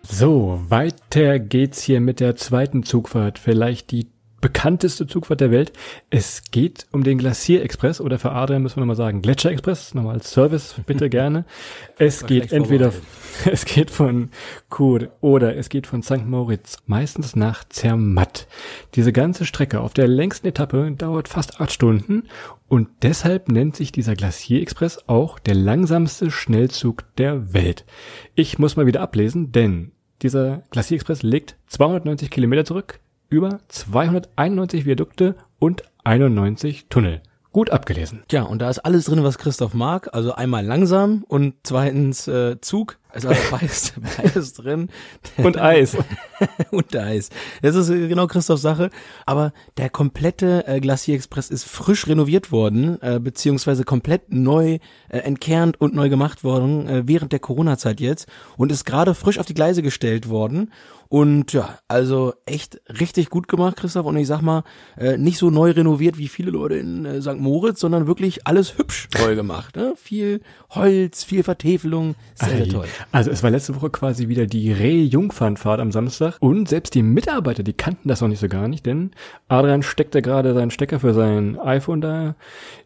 So, 0.02 0.60
weiter 0.68 1.38
geht's 1.38 1.82
hier 1.82 2.00
mit 2.00 2.20
der 2.20 2.36
zweiten 2.36 2.84
Zugfahrt. 2.84 3.38
Vielleicht 3.38 3.90
die 3.90 4.06
bekannteste 4.46 5.08
Zugfahrt 5.08 5.40
der 5.40 5.50
Welt. 5.50 5.72
Es 6.08 6.40
geht 6.52 6.86
um 6.92 7.02
den 7.02 7.18
Glacier 7.18 7.64
Express 7.64 8.00
oder 8.00 8.16
für 8.16 8.30
Adrian 8.30 8.62
müssen 8.62 8.76
wir 8.76 8.82
nochmal 8.82 8.94
sagen 8.94 9.20
Gletscher 9.20 9.50
Express, 9.50 9.92
nochmal 9.92 10.14
als 10.14 10.30
Service, 10.30 10.76
bitte 10.86 11.10
gerne. 11.10 11.44
Es 11.98 12.26
geht 12.26 12.52
entweder, 12.52 12.92
es 13.50 13.64
geht 13.64 13.90
von 13.90 14.30
Chur 14.72 15.08
oder 15.20 15.56
es 15.56 15.68
geht 15.68 15.88
von 15.88 16.04
St. 16.04 16.26
Moritz, 16.26 16.76
meistens 16.86 17.34
nach 17.34 17.64
Zermatt. 17.68 18.46
Diese 18.94 19.12
ganze 19.12 19.46
Strecke 19.46 19.80
auf 19.80 19.94
der 19.94 20.06
längsten 20.06 20.46
Etappe 20.46 20.92
dauert 20.92 21.26
fast 21.26 21.60
acht 21.60 21.72
Stunden 21.72 22.28
und 22.68 22.88
deshalb 23.02 23.48
nennt 23.48 23.74
sich 23.74 23.90
dieser 23.90 24.14
Glacier 24.14 24.62
Express 24.62 25.08
auch 25.08 25.40
der 25.40 25.56
langsamste 25.56 26.30
Schnellzug 26.30 27.02
der 27.16 27.52
Welt. 27.52 27.84
Ich 28.36 28.60
muss 28.60 28.76
mal 28.76 28.86
wieder 28.86 29.00
ablesen, 29.00 29.50
denn 29.50 29.90
dieser 30.22 30.62
Glacier 30.70 30.96
Express 30.96 31.24
legt 31.24 31.56
290 31.66 32.30
Kilometer 32.30 32.64
zurück, 32.64 33.00
über 33.28 33.60
291 33.68 34.86
Viadukte 34.86 35.34
und 35.58 35.82
91 36.04 36.86
Tunnel. 36.88 37.22
Gut 37.56 37.70
abgelesen. 37.70 38.22
Tja, 38.28 38.42
und 38.42 38.60
da 38.60 38.68
ist 38.68 38.80
alles 38.80 39.06
drin, 39.06 39.24
was 39.24 39.38
Christoph 39.38 39.72
mag. 39.72 40.12
Also 40.12 40.34
einmal 40.34 40.62
langsam 40.62 41.24
und 41.26 41.54
zweitens 41.62 42.28
äh, 42.28 42.60
Zug. 42.60 42.98
Also 43.08 43.28
beides, 43.50 43.94
beides 44.18 44.52
drin. 44.52 44.90
Und 45.38 45.58
Eis. 45.58 45.96
und 46.70 46.94
Eis. 46.94 47.30
Das 47.62 47.74
ist 47.74 47.88
äh, 47.88 48.08
genau 48.08 48.26
Christophs 48.26 48.60
Sache. 48.60 48.90
Aber 49.24 49.54
der 49.78 49.88
komplette 49.88 50.68
äh, 50.68 50.80
Glacier 50.80 51.14
Express 51.14 51.48
ist 51.48 51.64
frisch 51.64 52.06
renoviert 52.06 52.52
worden, 52.52 53.00
äh, 53.00 53.18
beziehungsweise 53.18 53.84
komplett 53.84 54.30
neu 54.34 54.78
äh, 55.08 55.18
entkernt 55.20 55.80
und 55.80 55.94
neu 55.94 56.10
gemacht 56.10 56.44
worden, 56.44 56.86
äh, 56.86 57.02
während 57.06 57.32
der 57.32 57.40
Corona-Zeit 57.40 58.00
jetzt. 58.00 58.28
Und 58.58 58.70
ist 58.70 58.84
gerade 58.84 59.14
frisch 59.14 59.38
auf 59.38 59.46
die 59.46 59.54
Gleise 59.54 59.80
gestellt 59.80 60.28
worden. 60.28 60.72
Und 61.08 61.52
ja, 61.52 61.78
also 61.88 62.34
echt 62.46 62.80
richtig 63.00 63.30
gut 63.30 63.48
gemacht, 63.48 63.76
Christoph. 63.76 64.06
Und 64.06 64.16
ich 64.16 64.26
sag 64.26 64.42
mal, 64.42 64.64
äh, 64.96 65.16
nicht 65.16 65.38
so 65.38 65.50
neu 65.50 65.70
renoviert 65.70 66.18
wie 66.18 66.28
viele 66.28 66.50
Leute 66.50 66.76
in 66.76 67.04
äh, 67.04 67.22
St. 67.22 67.38
Moritz, 67.38 67.80
sondern 67.80 68.06
wirklich 68.06 68.46
alles 68.46 68.78
hübsch 68.78 69.08
neu 69.18 69.34
gemacht. 69.34 69.76
Ne? 69.76 69.94
Viel 69.96 70.40
Holz, 70.70 71.24
viel 71.24 71.42
Vertäfelung. 71.42 72.14
Sehr, 72.34 72.56
sehr 72.56 72.68
toll. 72.68 72.86
Also 73.12 73.30
es 73.30 73.42
war 73.42 73.50
letzte 73.50 73.74
Woche 73.76 73.90
quasi 73.90 74.28
wieder 74.28 74.46
die 74.46 74.72
Reh-Jungfernfahrt 74.72 75.80
am 75.80 75.92
Samstag 75.92 76.36
und 76.40 76.68
selbst 76.68 76.94
die 76.94 77.02
Mitarbeiter, 77.02 77.62
die 77.62 77.72
kannten 77.72 78.08
das 78.08 78.20
noch 78.20 78.28
nicht 78.28 78.40
so 78.40 78.48
gar 78.48 78.68
nicht, 78.68 78.86
denn 78.86 79.12
Adrian 79.48 79.82
steckte 79.82 80.22
gerade 80.22 80.54
seinen 80.54 80.70
Stecker 80.70 81.00
für 81.00 81.14
sein 81.14 81.58
iPhone 81.58 82.00
da 82.00 82.34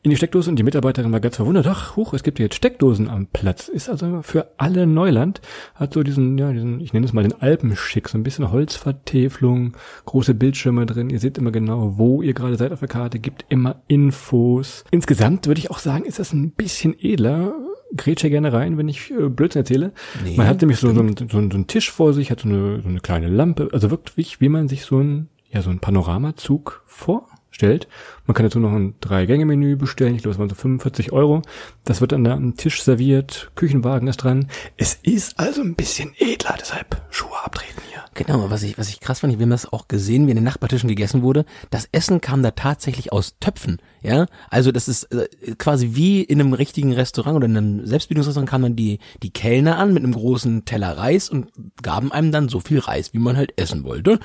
in 0.02 0.10
die 0.10 0.16
Steckdose 0.16 0.50
und 0.50 0.56
die 0.56 0.62
Mitarbeiterin 0.62 1.12
war 1.12 1.20
ganz 1.20 1.36
verwundert, 1.36 1.66
ach, 1.66 1.96
huch, 1.96 2.14
es 2.14 2.22
gibt 2.22 2.38
jetzt 2.38 2.54
Steckdosen 2.54 3.08
am 3.08 3.26
Platz. 3.26 3.68
Ist 3.68 3.88
also 3.88 4.22
für 4.22 4.52
alle 4.56 4.86
Neuland, 4.86 5.40
hat 5.74 5.92
so 5.94 6.02
diesen, 6.02 6.38
ja, 6.38 6.52
diesen, 6.52 6.80
ich 6.80 6.92
nenne 6.92 7.06
es 7.06 7.12
mal 7.12 7.22
den 7.22 7.40
Alpenschick, 7.40 8.08
so 8.10 8.18
ein 8.18 8.22
bisschen 8.22 8.50
Holzvertäfelung, 8.50 9.76
große 10.06 10.34
Bildschirme 10.34 10.86
drin, 10.86 11.10
ihr 11.10 11.18
seht 11.18 11.38
immer 11.38 11.50
genau, 11.50 11.98
wo 11.98 12.22
ihr 12.22 12.34
gerade 12.34 12.56
seid 12.56 12.72
auf 12.72 12.80
der 12.80 12.88
Karte, 12.88 13.18
gibt 13.18 13.44
immer 13.48 13.82
Infos. 13.88 14.84
Insgesamt 14.90 15.46
würde 15.46 15.58
ich 15.60 15.70
auch 15.70 15.78
sagen, 15.78 16.04
ist 16.04 16.18
das 16.18 16.32
ein 16.32 16.50
bisschen 16.52 16.94
edler, 16.98 17.54
grätsche 17.96 18.30
gerne 18.30 18.52
rein, 18.52 18.78
wenn 18.78 18.88
ich 18.88 19.10
äh, 19.10 19.28
Blödsinn 19.28 19.60
erzähle. 19.62 19.92
Nee, 20.24 20.36
man 20.36 20.46
hat 20.46 20.60
nämlich 20.60 20.78
so, 20.78 20.92
so, 20.92 21.00
einen- 21.00 21.16
so, 21.16 21.26
so 21.28 21.38
einen 21.38 21.66
Tisch 21.66 21.90
vor 21.90 22.12
sich, 22.12 22.30
hat 22.30 22.40
so 22.40 22.48
eine, 22.48 22.82
so 22.82 22.88
eine 22.88 23.00
kleine 23.00 23.28
Lampe, 23.28 23.68
also 23.72 23.90
wirklich, 23.90 24.40
wie 24.40 24.48
man 24.48 24.68
sich 24.68 24.84
so 24.84 24.98
ein, 25.00 25.28
ja, 25.50 25.62
so 25.62 25.70
ein 25.70 25.80
Panoramazug 25.80 26.82
vorstellt. 26.86 27.88
Man 28.26 28.34
kann 28.36 28.46
dazu 28.46 28.60
noch 28.60 28.70
ein 28.72 28.94
Drei-Gänge-Menü 29.00 29.74
bestellen, 29.76 30.14
ich 30.14 30.22
glaube, 30.22 30.34
es 30.34 30.38
waren 30.38 30.48
so 30.48 30.54
45 30.54 31.10
Euro. 31.12 31.42
Das 31.84 32.00
wird 32.00 32.12
dann 32.12 32.22
da 32.22 32.34
am 32.34 32.56
Tisch 32.56 32.82
serviert, 32.82 33.50
Küchenwagen 33.56 34.06
ist 34.06 34.18
dran. 34.18 34.46
Es 34.76 34.94
ist 35.02 35.40
also 35.40 35.60
ein 35.62 35.74
bisschen 35.74 36.12
edler, 36.18 36.54
deshalb 36.60 37.02
Schuhe 37.10 37.36
abtreten. 37.44 37.82
Genau, 38.14 38.50
was 38.50 38.64
ich, 38.64 38.76
was 38.76 38.88
ich 38.88 38.98
krass 38.98 39.20
fand, 39.20 39.38
wir 39.38 39.44
haben 39.44 39.50
das 39.50 39.72
auch 39.72 39.86
gesehen, 39.86 40.26
wie 40.26 40.30
in 40.30 40.36
den 40.36 40.44
Nachbartischen 40.44 40.88
gegessen 40.88 41.22
wurde. 41.22 41.44
Das 41.70 41.88
Essen 41.92 42.20
kam 42.20 42.42
da 42.42 42.50
tatsächlich 42.50 43.12
aus 43.12 43.38
Töpfen, 43.38 43.78
ja. 44.02 44.26
Also 44.50 44.72
das 44.72 44.88
ist 44.88 45.04
äh, 45.12 45.28
quasi 45.58 45.90
wie 45.92 46.22
in 46.22 46.40
einem 46.40 46.52
richtigen 46.52 46.92
Restaurant 46.92 47.36
oder 47.36 47.46
in 47.46 47.56
einem 47.56 47.86
Selbstbedienungsrestaurant 47.86 48.50
kamen 48.50 48.62
dann 48.64 48.76
die, 48.76 48.98
die 49.22 49.30
Kellner 49.30 49.78
an 49.78 49.94
mit 49.94 50.02
einem 50.02 50.12
großen 50.12 50.64
Teller 50.64 50.98
Reis 50.98 51.30
und 51.30 51.52
gaben 51.82 52.10
einem 52.10 52.32
dann 52.32 52.48
so 52.48 52.58
viel 52.58 52.80
Reis, 52.80 53.14
wie 53.14 53.18
man 53.20 53.36
halt 53.36 53.52
essen 53.56 53.84
wollte. 53.84 54.18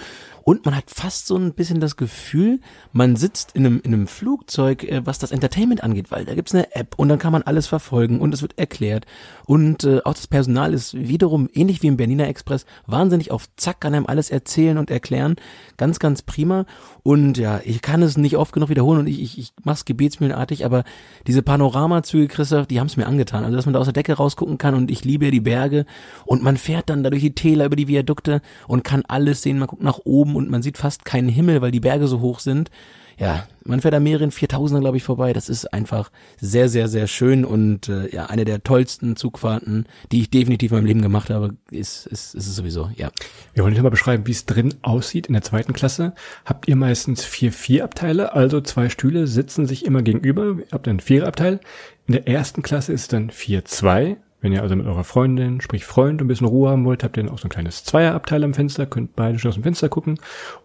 Und 0.47 0.63
man 0.63 0.75
hat 0.75 0.91
fast 0.91 1.25
so 1.25 1.35
ein 1.37 1.55
bisschen 1.55 1.79
das 1.79 1.97
Gefühl, 1.97 2.59
man 2.93 3.15
sitzt 3.15 3.53
in 3.53 3.65
einem, 3.65 3.81
in 3.83 3.95
einem 3.95 4.05
Flugzeug, 4.05 4.83
äh, 4.83 5.01
was 5.03 5.17
das 5.17 5.31
Entertainment 5.31 5.83
angeht, 5.83 6.11
weil 6.11 6.23
da 6.23 6.35
gibt's 6.35 6.53
eine 6.53 6.75
App 6.75 6.93
und 6.97 7.09
dann 7.09 7.17
kann 7.17 7.31
man 7.31 7.41
alles 7.41 7.65
verfolgen 7.65 8.19
und 8.19 8.31
es 8.31 8.43
wird 8.43 8.59
erklärt. 8.59 9.07
Und 9.47 9.85
äh, 9.85 10.01
auch 10.05 10.13
das 10.13 10.27
Personal 10.27 10.75
ist 10.75 10.93
wiederum 10.93 11.49
ähnlich 11.51 11.81
wie 11.81 11.87
im 11.87 11.97
Berliner 11.97 12.27
Express 12.27 12.67
wahnsinnig 12.85 13.31
auf 13.31 13.49
Zack, 13.57 13.81
kann 13.81 13.95
einem 13.95 14.05
alles 14.05 14.29
erzählen 14.29 14.77
und 14.77 14.91
erklären. 14.91 15.35
Ganz, 15.77 15.97
ganz 15.97 16.21
prima. 16.21 16.67
Und 17.01 17.39
ja, 17.39 17.59
ich 17.63 17.81
kann 17.81 18.03
es 18.03 18.15
nicht 18.15 18.37
oft 18.37 18.53
genug 18.53 18.69
wiederholen 18.69 18.99
und 18.99 19.07
ich, 19.07 19.23
ich, 19.23 19.39
ich 19.39 19.53
mach's 19.63 19.85
gebetsmühlenartig, 19.85 20.63
aber 20.63 20.83
diese 21.25 21.41
Panoramazüge, 21.41 22.27
Christoph, 22.27 22.67
die 22.67 22.79
haben's 22.79 22.97
mir 22.97 23.07
angetan. 23.07 23.45
Also, 23.45 23.55
dass 23.55 23.65
man 23.65 23.73
da 23.73 23.79
aus 23.79 23.87
der 23.87 23.93
Decke 23.93 24.13
rausgucken 24.13 24.59
kann 24.59 24.75
und 24.75 24.91
ich 24.91 25.03
liebe 25.03 25.25
ja 25.25 25.31
die 25.31 25.39
Berge 25.39 25.87
und 26.23 26.43
man 26.43 26.57
fährt 26.57 26.91
dann 26.91 27.03
da 27.03 27.09
durch 27.09 27.23
die 27.23 27.33
Täler, 27.33 27.65
über 27.65 27.75
die 27.75 27.87
Viadukte 27.87 28.43
und 28.67 28.83
kann 28.83 29.01
alles 29.07 29.41
sehen. 29.41 29.57
Man 29.57 29.67
guckt 29.67 29.81
nach 29.81 30.01
oben 30.03 30.34
und 30.35 30.49
man 30.49 30.61
sieht 30.61 30.77
fast 30.77 31.05
keinen 31.05 31.29
Himmel, 31.29 31.61
weil 31.61 31.71
die 31.71 31.79
Berge 31.79 32.07
so 32.07 32.19
hoch 32.21 32.39
sind. 32.39 32.69
Ja, 33.17 33.47
man 33.63 33.79
fährt 33.79 33.93
da 33.93 34.01
mehreren 34.01 34.31
Viertausender, 34.31 34.81
glaube 34.81 34.97
ich, 34.97 35.03
vorbei. 35.03 35.31
Das 35.31 35.47
ist 35.47 35.71
einfach 35.73 36.11
sehr, 36.41 36.67
sehr, 36.67 36.89
sehr 36.89 37.07
schön 37.07 37.45
und 37.45 37.87
äh, 37.87 38.13
ja, 38.13 38.25
eine 38.25 38.43
der 38.43 38.61
tollsten 38.61 39.15
Zugfahrten, 39.15 39.85
die 40.11 40.21
ich 40.21 40.29
definitiv 40.29 40.71
in 40.71 40.79
meinem 40.79 40.85
Leben 40.87 41.01
gemacht 41.01 41.29
habe, 41.29 41.55
ist, 41.71 42.07
ist, 42.07 42.35
ist 42.35 42.47
es 42.47 42.55
sowieso, 42.55 42.91
ja. 42.95 43.11
Wir 43.53 43.63
wollen 43.63 43.73
nicht 43.73 43.81
mal 43.81 43.89
beschreiben, 43.89 44.27
wie 44.27 44.31
es 44.31 44.45
drin 44.45 44.73
aussieht 44.81 45.27
in 45.27 45.33
der 45.33 45.43
zweiten 45.43 45.71
Klasse. 45.71 46.13
Habt 46.43 46.67
ihr 46.67 46.75
meistens 46.75 47.23
vier 47.23 47.53
Vierabteile, 47.53 48.33
also 48.33 48.59
zwei 48.59 48.89
Stühle 48.89 49.27
sitzen 49.27 49.65
sich 49.65 49.85
immer 49.85 50.01
gegenüber. 50.01 50.57
Ihr 50.59 50.65
habt 50.73 50.87
ein 50.89 50.99
Vierabteil. 50.99 51.61
In 52.07 52.13
der 52.13 52.27
ersten 52.27 52.61
Klasse 52.61 52.91
ist 52.91 53.13
dann 53.13 53.29
vier 53.29 53.63
zwei. 53.63 54.17
Wenn 54.45 54.53
ihr 54.53 54.61
also 54.61 54.75
mit 54.75 54.85
eurer 54.85 55.03
Freundin, 55.03 55.59
sprich 55.59 55.85
Freund, 55.85 56.21
ein 56.21 56.27
bisschen 56.27 56.45
Ruhe 56.45 56.69
haben 56.69 56.85
wollt, 56.85 57.03
habt 57.03 57.17
ihr 57.17 57.23
dann 57.23 57.31
auch 57.31 57.39
so 57.39 57.47
ein 57.47 57.49
kleines 57.49 57.83
Zweierabteil 57.83 58.43
am 58.43 58.53
Fenster, 58.53 58.85
könnt 58.85 59.15
beide 59.15 59.39
schon 59.39 59.49
aus 59.49 59.55
dem 59.55 59.63
Fenster 59.63 59.89
gucken. 59.89 60.19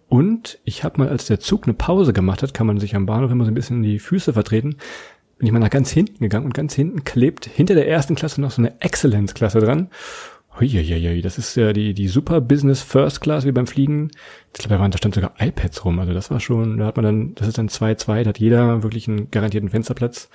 Und 0.06 0.58
ich 0.64 0.84
habe 0.84 0.98
mal, 0.98 1.08
als 1.08 1.24
der 1.24 1.40
Zug 1.40 1.64
eine 1.64 1.72
Pause 1.72 2.12
gemacht 2.12 2.42
hat, 2.42 2.52
kann 2.52 2.66
man 2.66 2.78
sich 2.78 2.94
am 2.94 3.06
Bahnhof 3.06 3.30
immer 3.30 3.46
so 3.46 3.50
ein 3.50 3.54
bisschen 3.54 3.82
die 3.82 3.98
Füße 3.98 4.34
vertreten, 4.34 4.76
bin 5.38 5.46
ich 5.46 5.52
mal 5.52 5.60
nach 5.60 5.70
ganz 5.70 5.90
hinten 5.90 6.18
gegangen 6.22 6.44
und 6.44 6.52
ganz 6.52 6.74
hinten 6.74 7.04
klebt 7.04 7.46
hinter 7.46 7.74
der 7.74 7.88
ersten 7.88 8.16
Klasse 8.16 8.42
noch 8.42 8.50
so 8.50 8.60
eine 8.60 8.78
Excellence-Klasse 8.82 9.60
dran. 9.60 9.88
Huiuiui, 10.60 11.22
das 11.22 11.38
ist 11.38 11.54
ja 11.54 11.72
die, 11.72 11.94
die 11.94 12.08
super 12.08 12.42
Business 12.42 12.82
First 12.82 13.22
Class 13.22 13.46
wie 13.46 13.52
beim 13.52 13.66
Fliegen. 13.66 14.10
Ich 14.54 14.62
glaube, 14.62 14.90
da 14.90 14.98
stand 14.98 15.14
sogar 15.14 15.32
iPads 15.38 15.86
rum. 15.86 16.00
Also 16.00 16.12
das 16.12 16.30
war 16.30 16.40
schon, 16.40 16.76
da 16.76 16.84
hat 16.84 16.96
man 16.96 17.04
dann, 17.06 17.34
das 17.34 17.48
ist 17.48 17.56
dann 17.56 17.70
2-2, 17.70 18.24
da 18.24 18.28
hat 18.28 18.38
jeder 18.40 18.82
wirklich 18.82 19.08
einen 19.08 19.30
garantierten 19.30 19.70
Fensterplatz. 19.70 20.28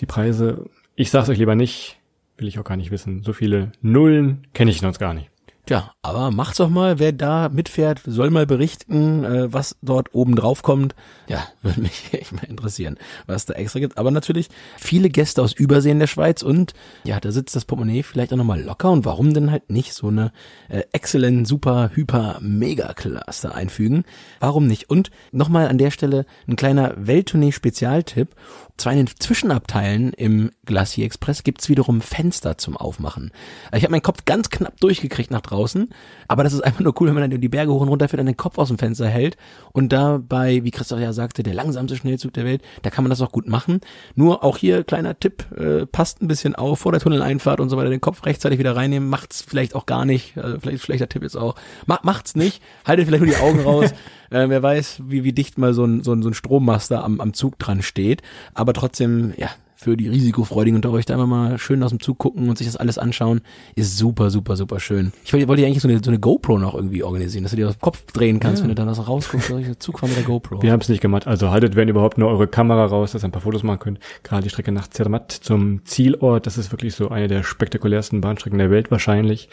Die 0.00 0.06
Preise, 0.06 0.68
ich 0.94 1.10
sag's 1.10 1.30
euch 1.30 1.38
lieber 1.38 1.54
nicht, 1.54 2.01
will 2.36 2.48
ich 2.48 2.58
auch 2.58 2.64
gar 2.64 2.76
nicht 2.76 2.90
wissen. 2.90 3.22
So 3.22 3.32
viele 3.32 3.72
Nullen 3.80 4.46
kenne 4.54 4.70
ich 4.70 4.80
sonst 4.80 4.98
gar 4.98 5.14
nicht. 5.14 5.32
Tja, 5.64 5.92
aber 6.02 6.32
macht's 6.32 6.58
doch 6.58 6.68
mal, 6.68 6.98
wer 6.98 7.12
da 7.12 7.48
mitfährt, 7.48 8.00
soll 8.04 8.30
mal 8.30 8.46
berichten, 8.46 9.22
äh, 9.22 9.52
was 9.52 9.76
dort 9.80 10.12
oben 10.12 10.34
drauf 10.34 10.64
kommt. 10.64 10.96
Ja, 11.28 11.46
würde 11.62 11.82
mich 11.82 12.12
echt 12.12 12.32
mal 12.32 12.42
interessieren, 12.42 12.98
was 13.28 13.46
da 13.46 13.54
extra 13.54 13.78
gibt. 13.78 13.96
Aber 13.96 14.10
natürlich 14.10 14.48
viele 14.76 15.08
Gäste 15.08 15.40
aus 15.40 15.52
Übersee 15.52 15.92
in 15.92 16.00
der 16.00 16.08
Schweiz 16.08 16.42
und 16.42 16.74
ja, 17.04 17.20
da 17.20 17.30
sitzt 17.30 17.54
das 17.54 17.64
Portemonnaie 17.64 18.02
vielleicht 18.02 18.32
auch 18.32 18.36
nochmal 18.36 18.60
locker 18.60 18.90
und 18.90 19.04
warum 19.04 19.34
denn 19.34 19.52
halt 19.52 19.70
nicht 19.70 19.94
so 19.94 20.08
eine 20.08 20.32
äh, 20.68 20.82
excellent, 20.90 21.46
super, 21.46 21.92
hyper, 21.94 22.38
mega 22.40 22.92
Klasse 22.92 23.54
einfügen? 23.54 24.02
Warum 24.40 24.66
nicht? 24.66 24.90
Und 24.90 25.12
nochmal 25.30 25.68
an 25.68 25.78
der 25.78 25.92
Stelle 25.92 26.26
ein 26.48 26.56
kleiner 26.56 26.94
Welttournee-Spezialtipp. 26.96 28.34
Zwar 28.78 28.92
in 28.94 29.04
den 29.04 29.06
Zwischenabteilen 29.06 30.12
im 30.14 30.50
Glacier 30.64 31.04
Express 31.04 31.44
gibt's 31.44 31.68
wiederum 31.68 32.00
Fenster 32.00 32.56
zum 32.58 32.76
Aufmachen. 32.76 33.30
Ich 33.74 33.82
habe 33.82 33.92
meinen 33.92 34.02
Kopf 34.02 34.24
ganz 34.24 34.50
knapp 34.50 34.80
durchgekriegt 34.80 35.30
nach 35.30 35.42
draußen, 35.42 35.90
aber 36.26 36.42
das 36.42 36.52
ist 36.52 36.62
einfach 36.62 36.80
nur 36.80 36.94
cool, 37.00 37.08
wenn 37.08 37.14
man 37.14 37.30
dann 37.30 37.40
die 37.40 37.48
Berge 37.48 37.72
hoch 37.72 37.82
und 37.82 37.88
runter 37.88 38.08
fährt 38.08 38.20
und 38.20 38.26
den 38.26 38.36
Kopf 38.36 38.58
aus 38.58 38.68
dem 38.68 38.78
Fenster 38.78 39.06
hält 39.08 39.36
und 39.72 39.92
dabei, 39.92 40.64
wie 40.64 40.70
Christoph 40.70 41.00
ja 41.00 41.12
sagte, 41.12 41.42
der 41.42 41.54
langsamste 41.54 41.96
Schnellzug 41.96 42.32
der 42.32 42.44
Welt, 42.44 42.62
da 42.80 42.90
kann 42.90 43.04
man 43.04 43.10
das 43.10 43.20
auch 43.20 43.30
gut 43.30 43.46
machen. 43.46 43.80
Nur 44.14 44.42
auch 44.42 44.56
hier 44.56 44.84
kleiner 44.84 45.18
Tipp, 45.18 45.44
äh, 45.56 45.86
passt 45.86 46.22
ein 46.22 46.28
bisschen 46.28 46.54
auf 46.54 46.80
vor 46.80 46.92
der 46.92 47.00
Tunneleinfahrt 47.00 47.60
und 47.60 47.68
so 47.68 47.76
weiter, 47.76 47.90
den 47.90 48.00
Kopf 48.00 48.24
rechtzeitig 48.24 48.58
wieder 48.58 48.74
reinnehmen, 48.74 49.08
macht's 49.08 49.42
vielleicht 49.42 49.74
auch 49.74 49.86
gar 49.86 50.04
nicht, 50.04 50.36
also 50.38 50.58
vielleicht 50.58 50.82
schlechter 50.82 51.08
Tipp 51.08 51.22
jetzt 51.22 51.36
auch. 51.36 51.54
Mach, 51.86 52.02
macht's 52.04 52.34
nicht, 52.34 52.62
haltet 52.86 53.06
vielleicht 53.06 53.22
nur 53.22 53.32
die 53.32 53.40
Augen 53.40 53.60
raus. 53.60 53.92
Äh, 54.32 54.48
wer 54.48 54.62
weiß, 54.62 55.02
wie, 55.06 55.24
wie 55.24 55.32
dicht 55.32 55.58
mal 55.58 55.74
so 55.74 55.84
ein, 55.84 56.02
so 56.02 56.12
ein, 56.12 56.22
so 56.22 56.30
ein 56.30 56.34
Strommaster 56.34 57.04
am, 57.04 57.20
am 57.20 57.34
Zug 57.34 57.58
dran 57.58 57.82
steht. 57.82 58.22
Aber 58.54 58.72
trotzdem, 58.72 59.34
ja, 59.36 59.50
für 59.82 59.96
die 59.96 60.08
Risikofreudigen 60.08 60.76
unter 60.76 60.92
euch 60.92 61.04
da 61.06 61.14
einfach 61.14 61.26
mal 61.26 61.58
schön 61.58 61.82
aus 61.82 61.90
dem 61.90 62.00
Zug 62.00 62.18
gucken 62.18 62.48
und 62.48 62.56
sich 62.56 62.66
das 62.66 62.76
alles 62.76 62.98
anschauen, 62.98 63.40
ist 63.74 63.98
super, 63.98 64.30
super, 64.30 64.56
super 64.56 64.78
schön. 64.78 65.12
Ich 65.24 65.32
wollte, 65.32 65.60
ja 65.60 65.66
eigentlich 65.66 65.82
so 65.82 65.88
eine, 65.88 66.00
so 66.02 66.10
eine 66.10 66.20
GoPro 66.20 66.58
noch 66.58 66.74
irgendwie 66.74 67.02
organisieren, 67.02 67.42
dass 67.42 67.50
du 67.50 67.56
dir 67.56 67.66
den 67.66 67.80
Kopf 67.80 68.04
drehen 68.12 68.38
kannst, 68.38 68.58
ja. 68.58 68.62
wenn 68.62 68.68
du 68.68 68.74
dann 68.74 68.86
das 68.86 69.06
rausguckst, 69.06 69.48
soll 69.48 69.60
ich 69.60 69.78
Zug 69.78 69.98
fahren 69.98 70.10
mit 70.10 70.18
der 70.18 70.24
GoPro. 70.24 70.62
Wir 70.62 70.70
haben 70.70 70.80
es 70.80 70.88
nicht 70.88 71.00
gemacht, 71.00 71.26
also 71.26 71.50
haltet, 71.50 71.74
wenn 71.74 71.88
überhaupt, 71.88 72.18
nur 72.18 72.28
eure 72.28 72.46
Kamera 72.46 72.86
raus, 72.86 73.12
dass 73.12 73.24
ihr 73.24 73.28
ein 73.28 73.32
paar 73.32 73.42
Fotos 73.42 73.62
machen 73.62 73.80
könnt. 73.80 73.98
Gerade 74.22 74.44
die 74.44 74.50
Strecke 74.50 74.70
nach 74.70 74.88
Zermatt 74.88 75.32
zum 75.32 75.84
Zielort, 75.84 76.46
das 76.46 76.58
ist 76.58 76.70
wirklich 76.72 76.94
so 76.94 77.08
eine 77.08 77.26
der 77.26 77.42
spektakulärsten 77.42 78.20
Bahnstrecken 78.20 78.58
der 78.58 78.70
Welt 78.70 78.90
wahrscheinlich. 78.90 79.48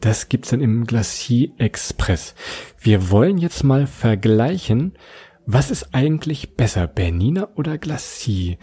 Das 0.00 0.28
gibt's 0.28 0.50
dann 0.50 0.60
im 0.60 0.84
Glacier 0.84 1.50
Express. 1.58 2.34
Wir 2.78 3.10
wollen 3.10 3.38
jetzt 3.38 3.64
mal 3.64 3.86
vergleichen, 3.86 4.92
was 5.44 5.72
ist 5.72 5.92
eigentlich 5.92 6.54
besser, 6.54 6.86
Bernina 6.86 7.48
oder 7.56 7.76
Glacier? 7.76 8.58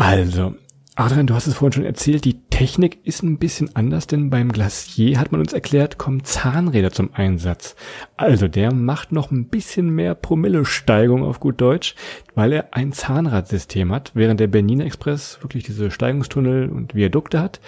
Also, 0.00 0.54
Adrian, 0.96 1.26
du 1.26 1.34
hast 1.34 1.46
es 1.46 1.52
vorhin 1.52 1.74
schon 1.74 1.84
erzählt, 1.84 2.24
die 2.24 2.40
Technik 2.48 3.00
ist 3.04 3.22
ein 3.22 3.36
bisschen 3.36 3.76
anders, 3.76 4.06
denn 4.06 4.30
beim 4.30 4.50
Glacier 4.50 5.20
hat 5.20 5.30
man 5.30 5.42
uns 5.42 5.52
erklärt, 5.52 5.98
kommen 5.98 6.24
Zahnräder 6.24 6.90
zum 6.90 7.10
Einsatz. 7.12 7.76
Also 8.16 8.48
der 8.48 8.72
macht 8.72 9.12
noch 9.12 9.30
ein 9.30 9.48
bisschen 9.48 9.90
mehr 9.90 10.14
Promille-Steigung 10.14 11.22
auf 11.22 11.38
gut 11.38 11.60
Deutsch, 11.60 11.96
weil 12.34 12.54
er 12.54 12.72
ein 12.72 12.92
Zahnradsystem 12.92 13.92
hat, 13.92 14.12
während 14.14 14.40
der 14.40 14.46
Bernina 14.46 14.86
Express 14.86 15.36
wirklich 15.42 15.64
diese 15.64 15.90
Steigungstunnel 15.90 16.70
und 16.70 16.94
Viadukte 16.94 17.38
hat. 17.38 17.60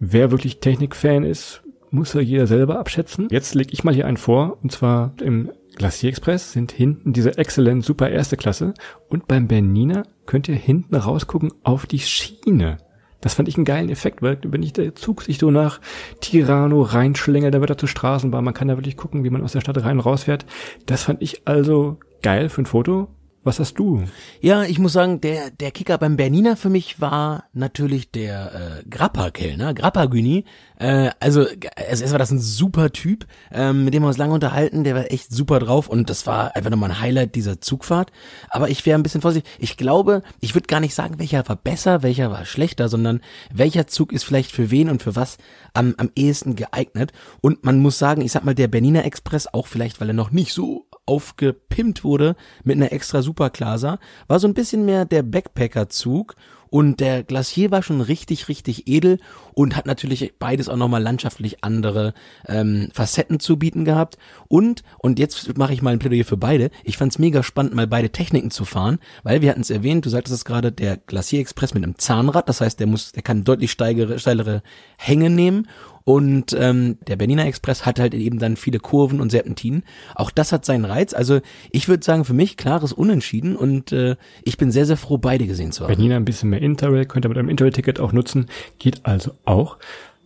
Wer 0.00 0.30
wirklich 0.30 0.60
Technikfan 0.60 1.24
ist, 1.24 1.62
muss 1.90 2.14
ja 2.14 2.22
jeder 2.22 2.46
selber 2.46 2.78
abschätzen. 2.78 3.28
Jetzt 3.30 3.54
lege 3.54 3.74
ich 3.74 3.84
mal 3.84 3.94
hier 3.94 4.06
einen 4.06 4.16
vor, 4.16 4.56
und 4.62 4.72
zwar 4.72 5.12
im 5.20 5.50
Glacier 5.76 6.08
Express 6.08 6.52
sind 6.52 6.72
hinten 6.72 7.12
diese 7.12 7.36
Excellent 7.36 7.84
Super 7.84 8.08
erste 8.08 8.38
Klasse 8.38 8.72
und 9.10 9.28
beim 9.28 9.46
Bernina 9.46 10.04
könnt 10.26 10.48
ihr 10.48 10.54
hinten 10.54 10.94
rausgucken 10.94 11.52
auf 11.62 11.86
die 11.86 11.98
Schiene. 11.98 12.78
Das 13.20 13.34
fand 13.34 13.48
ich 13.48 13.56
einen 13.56 13.64
geilen 13.64 13.88
Effekt, 13.88 14.22
weil 14.22 14.38
wenn 14.42 14.62
ich 14.62 14.72
der 14.72 14.94
Zug 14.94 15.22
sich 15.22 15.38
so 15.38 15.50
nach 15.50 15.80
Tirano 16.20 16.82
reinschlängelt, 16.82 17.54
dann 17.54 17.60
wird 17.60 17.70
er 17.70 17.78
zur 17.78 17.88
Straßenbahn. 17.88 18.44
Man 18.44 18.54
kann 18.54 18.68
da 18.68 18.76
wirklich 18.76 18.96
gucken, 18.96 19.24
wie 19.24 19.30
man 19.30 19.42
aus 19.42 19.52
der 19.52 19.60
Stadt 19.60 19.82
rein 19.82 19.98
und 19.98 20.06
rausfährt. 20.06 20.46
Das 20.84 21.04
fand 21.04 21.22
ich 21.22 21.46
also 21.46 21.98
geil 22.22 22.48
für 22.48 22.62
ein 22.62 22.66
Foto. 22.66 23.08
Was 23.46 23.60
hast 23.60 23.74
du? 23.74 24.02
Ja, 24.40 24.64
ich 24.64 24.80
muss 24.80 24.92
sagen, 24.92 25.20
der, 25.20 25.50
der 25.52 25.70
Kicker 25.70 25.98
beim 25.98 26.16
Bernina 26.16 26.56
für 26.56 26.68
mich 26.68 27.00
war 27.00 27.44
natürlich 27.52 28.10
der 28.10 28.82
äh, 28.82 28.88
Grappa-Kellner, 28.88 29.72
Grappa-Güni. 29.72 30.44
Äh, 30.80 31.10
also 31.20 31.46
es 31.76 32.10
war 32.10 32.18
das 32.18 32.32
ein 32.32 32.40
super 32.40 32.90
Typ, 32.90 33.24
ähm, 33.52 33.84
mit 33.84 33.94
dem 33.94 34.02
wir 34.02 34.08
uns 34.08 34.18
lange 34.18 34.34
unterhalten, 34.34 34.82
der 34.82 34.96
war 34.96 35.12
echt 35.12 35.30
super 35.30 35.60
drauf 35.60 35.88
und 35.88 36.10
das 36.10 36.26
war 36.26 36.56
einfach 36.56 36.70
nochmal 36.70 36.90
ein 36.90 37.00
Highlight 37.00 37.36
dieser 37.36 37.60
Zugfahrt. 37.60 38.10
Aber 38.48 38.68
ich 38.68 38.84
wäre 38.84 38.98
ein 38.98 39.04
bisschen 39.04 39.20
vorsichtig. 39.20 39.48
Ich 39.60 39.76
glaube, 39.76 40.22
ich 40.40 40.56
würde 40.56 40.66
gar 40.66 40.80
nicht 40.80 40.96
sagen, 40.96 41.20
welcher 41.20 41.48
war 41.48 41.54
besser, 41.54 42.02
welcher 42.02 42.32
war 42.32 42.46
schlechter, 42.46 42.88
sondern 42.88 43.20
welcher 43.54 43.86
Zug 43.86 44.12
ist 44.12 44.24
vielleicht 44.24 44.50
für 44.50 44.72
wen 44.72 44.90
und 44.90 45.04
für 45.04 45.14
was 45.14 45.38
am, 45.72 45.94
am 45.98 46.10
ehesten 46.16 46.56
geeignet. 46.56 47.12
Und 47.42 47.64
man 47.64 47.78
muss 47.78 47.96
sagen, 47.96 48.22
ich 48.22 48.32
sag 48.32 48.44
mal, 48.44 48.56
der 48.56 48.66
Bernina 48.66 49.02
Express, 49.02 49.46
auch 49.46 49.68
vielleicht, 49.68 50.00
weil 50.00 50.08
er 50.08 50.14
noch 50.14 50.32
nicht 50.32 50.52
so 50.52 50.85
aufgepimpt 51.06 52.04
wurde 52.04 52.36
mit 52.64 52.76
einer 52.76 52.92
extra 52.92 53.22
Superklasse, 53.22 53.98
war 54.26 54.40
so 54.40 54.48
ein 54.48 54.54
bisschen 54.54 54.84
mehr 54.84 55.04
der 55.04 55.22
Backpacker-Zug 55.22 56.36
und 56.68 57.00
der 57.00 57.22
Glacier 57.22 57.70
war 57.70 57.82
schon 57.82 58.00
richtig, 58.00 58.48
richtig 58.48 58.88
edel 58.88 59.18
und 59.54 59.76
hat 59.76 59.86
natürlich 59.86 60.34
beides 60.38 60.68
auch 60.68 60.76
nochmal 60.76 61.02
landschaftlich 61.02 61.62
andere 61.64 62.12
ähm, 62.46 62.88
Facetten 62.92 63.40
zu 63.40 63.56
bieten 63.56 63.84
gehabt. 63.84 64.18
Und, 64.48 64.82
und 64.98 65.18
jetzt 65.18 65.56
mache 65.56 65.72
ich 65.72 65.82
mal 65.82 65.92
ein 65.92 65.98
Plädoyer 65.98 66.24
für 66.24 66.36
beide. 66.36 66.70
Ich 66.84 66.96
fand's 66.96 67.18
mega 67.18 67.42
spannend, 67.42 67.74
mal 67.74 67.86
beide 67.86 68.10
Techniken 68.10 68.50
zu 68.50 68.64
fahren, 68.64 68.98
weil 69.22 69.42
wir 69.42 69.50
hatten 69.50 69.60
es 69.60 69.70
erwähnt, 69.70 70.04
du 70.04 70.10
sagtest 70.10 70.34
es 70.34 70.44
gerade, 70.44 70.72
der 70.72 70.96
Glacier 70.96 71.40
Express 71.40 71.74
mit 71.74 71.84
einem 71.84 71.98
Zahnrad, 71.98 72.48
das 72.48 72.60
heißt, 72.60 72.80
der 72.80 72.86
muss, 72.86 73.12
der 73.12 73.22
kann 73.22 73.44
deutlich 73.44 73.70
steigere, 73.70 74.18
steilere 74.18 74.62
Hänge 74.98 75.30
nehmen 75.30 75.68
und 76.08 76.56
ähm, 76.56 76.98
der 77.08 77.16
Berliner 77.16 77.46
Express 77.46 77.84
hat 77.84 77.98
halt 77.98 78.14
eben 78.14 78.38
dann 78.38 78.54
viele 78.54 78.78
Kurven 78.78 79.20
und 79.20 79.30
Serpentinen. 79.30 79.82
Auch 80.14 80.30
das 80.30 80.52
hat 80.52 80.64
seinen 80.64 80.84
Reiz. 80.84 81.12
Also 81.12 81.40
ich 81.72 81.88
würde 81.88 82.04
sagen, 82.04 82.24
für 82.24 82.32
mich 82.32 82.56
klares 82.56 82.92
Unentschieden 82.92 83.56
und 83.56 83.90
äh, 83.90 84.14
ich 84.44 84.56
bin 84.56 84.70
sehr, 84.70 84.86
sehr 84.86 84.96
froh, 84.96 85.18
beide 85.18 85.48
gesehen 85.48 85.72
zu 85.72 85.82
haben. 85.82 85.88
Berliner 85.88 86.14
ein 86.14 86.24
bisschen 86.24 86.50
mehr 86.50 86.62
Interrail, 86.62 87.06
könnt 87.06 87.26
ihr 87.26 87.28
mit 87.28 87.38
einem 87.38 87.48
Interrail-Ticket 87.48 87.98
auch 87.98 88.12
nutzen. 88.12 88.46
Geht 88.78 89.04
also 89.04 89.32
auch. 89.44 89.78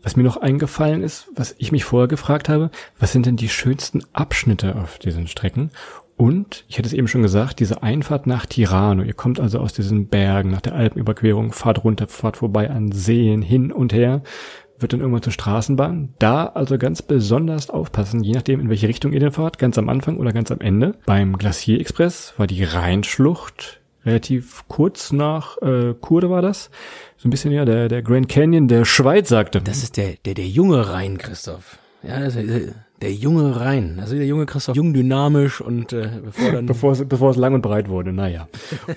Was 0.02 0.16
mir 0.16 0.22
noch 0.22 0.36
eingefallen 0.36 1.02
ist, 1.02 1.28
was 1.34 1.54
ich 1.56 1.72
mich 1.72 1.84
vorher 1.84 2.08
gefragt 2.08 2.50
habe, 2.50 2.70
was 2.98 3.12
sind 3.12 3.24
denn 3.24 3.36
die 3.36 3.48
schönsten 3.48 4.02
Abschnitte 4.12 4.76
auf 4.76 4.98
diesen 4.98 5.28
Strecken? 5.28 5.70
Und, 6.18 6.66
ich 6.68 6.76
hätte 6.76 6.88
es 6.88 6.92
eben 6.92 7.08
schon 7.08 7.22
gesagt, 7.22 7.58
diese 7.58 7.82
Einfahrt 7.82 8.26
nach 8.26 8.44
Tirano. 8.44 9.02
Ihr 9.02 9.14
kommt 9.14 9.40
also 9.40 9.58
aus 9.60 9.72
diesen 9.72 10.08
Bergen, 10.08 10.50
nach 10.50 10.60
der 10.60 10.74
Alpenüberquerung, 10.74 11.52
fahrt 11.52 11.84
runter, 11.84 12.06
fahrt 12.06 12.36
vorbei 12.36 12.68
an 12.68 12.92
Seen, 12.92 13.40
hin 13.40 13.72
und 13.72 13.94
her 13.94 14.22
wird 14.80 14.92
dann 14.92 15.00
irgendwann 15.00 15.22
zur 15.22 15.32
Straßenbahn. 15.32 16.14
Da 16.18 16.46
also 16.46 16.78
ganz 16.78 17.02
besonders 17.02 17.70
aufpassen, 17.70 18.22
je 18.22 18.32
nachdem, 18.32 18.60
in 18.60 18.68
welche 18.68 18.88
Richtung 18.88 19.12
ihr 19.12 19.20
denn 19.20 19.32
fahrt, 19.32 19.58
ganz 19.58 19.78
am 19.78 19.88
Anfang 19.88 20.16
oder 20.18 20.32
ganz 20.32 20.50
am 20.50 20.60
Ende. 20.60 20.94
Beim 21.06 21.36
Glacier 21.36 21.80
Express 21.80 22.34
war 22.36 22.46
die 22.46 22.64
Rheinschlucht 22.64 23.80
relativ 24.04 24.64
kurz 24.68 25.12
nach 25.12 25.60
äh, 25.62 25.94
Kurde 26.00 26.30
war 26.30 26.42
das. 26.42 26.70
So 27.16 27.28
ein 27.28 27.30
bisschen 27.30 27.52
ja 27.52 27.64
der, 27.64 27.88
der 27.88 28.02
Grand 28.02 28.28
Canyon 28.28 28.68
der 28.68 28.84
Schweiz 28.84 29.28
sagte. 29.28 29.60
Das 29.60 29.82
ist 29.82 29.96
der, 29.96 30.14
der, 30.24 30.34
der 30.34 30.46
junge 30.46 30.88
Rhein, 30.88 31.18
Christoph. 31.18 31.78
Ja, 32.02 32.20
das 32.20 32.36
ist, 32.36 32.74
der 33.02 33.12
junge 33.12 33.58
Rhein, 33.58 33.98
also 34.00 34.14
der 34.14 34.26
junge 34.26 34.46
Christoph, 34.46 34.76
jung 34.76 34.92
dynamisch 34.92 35.60
und 35.60 35.92
äh, 35.92 36.10
bevor 36.22 36.52
dann 36.52 36.66
bevor 36.66 36.92
es, 36.92 37.08
bevor 37.08 37.30
es 37.30 37.36
lang 37.36 37.54
und 37.54 37.62
breit 37.62 37.88
wurde, 37.88 38.12
naja. 38.12 38.48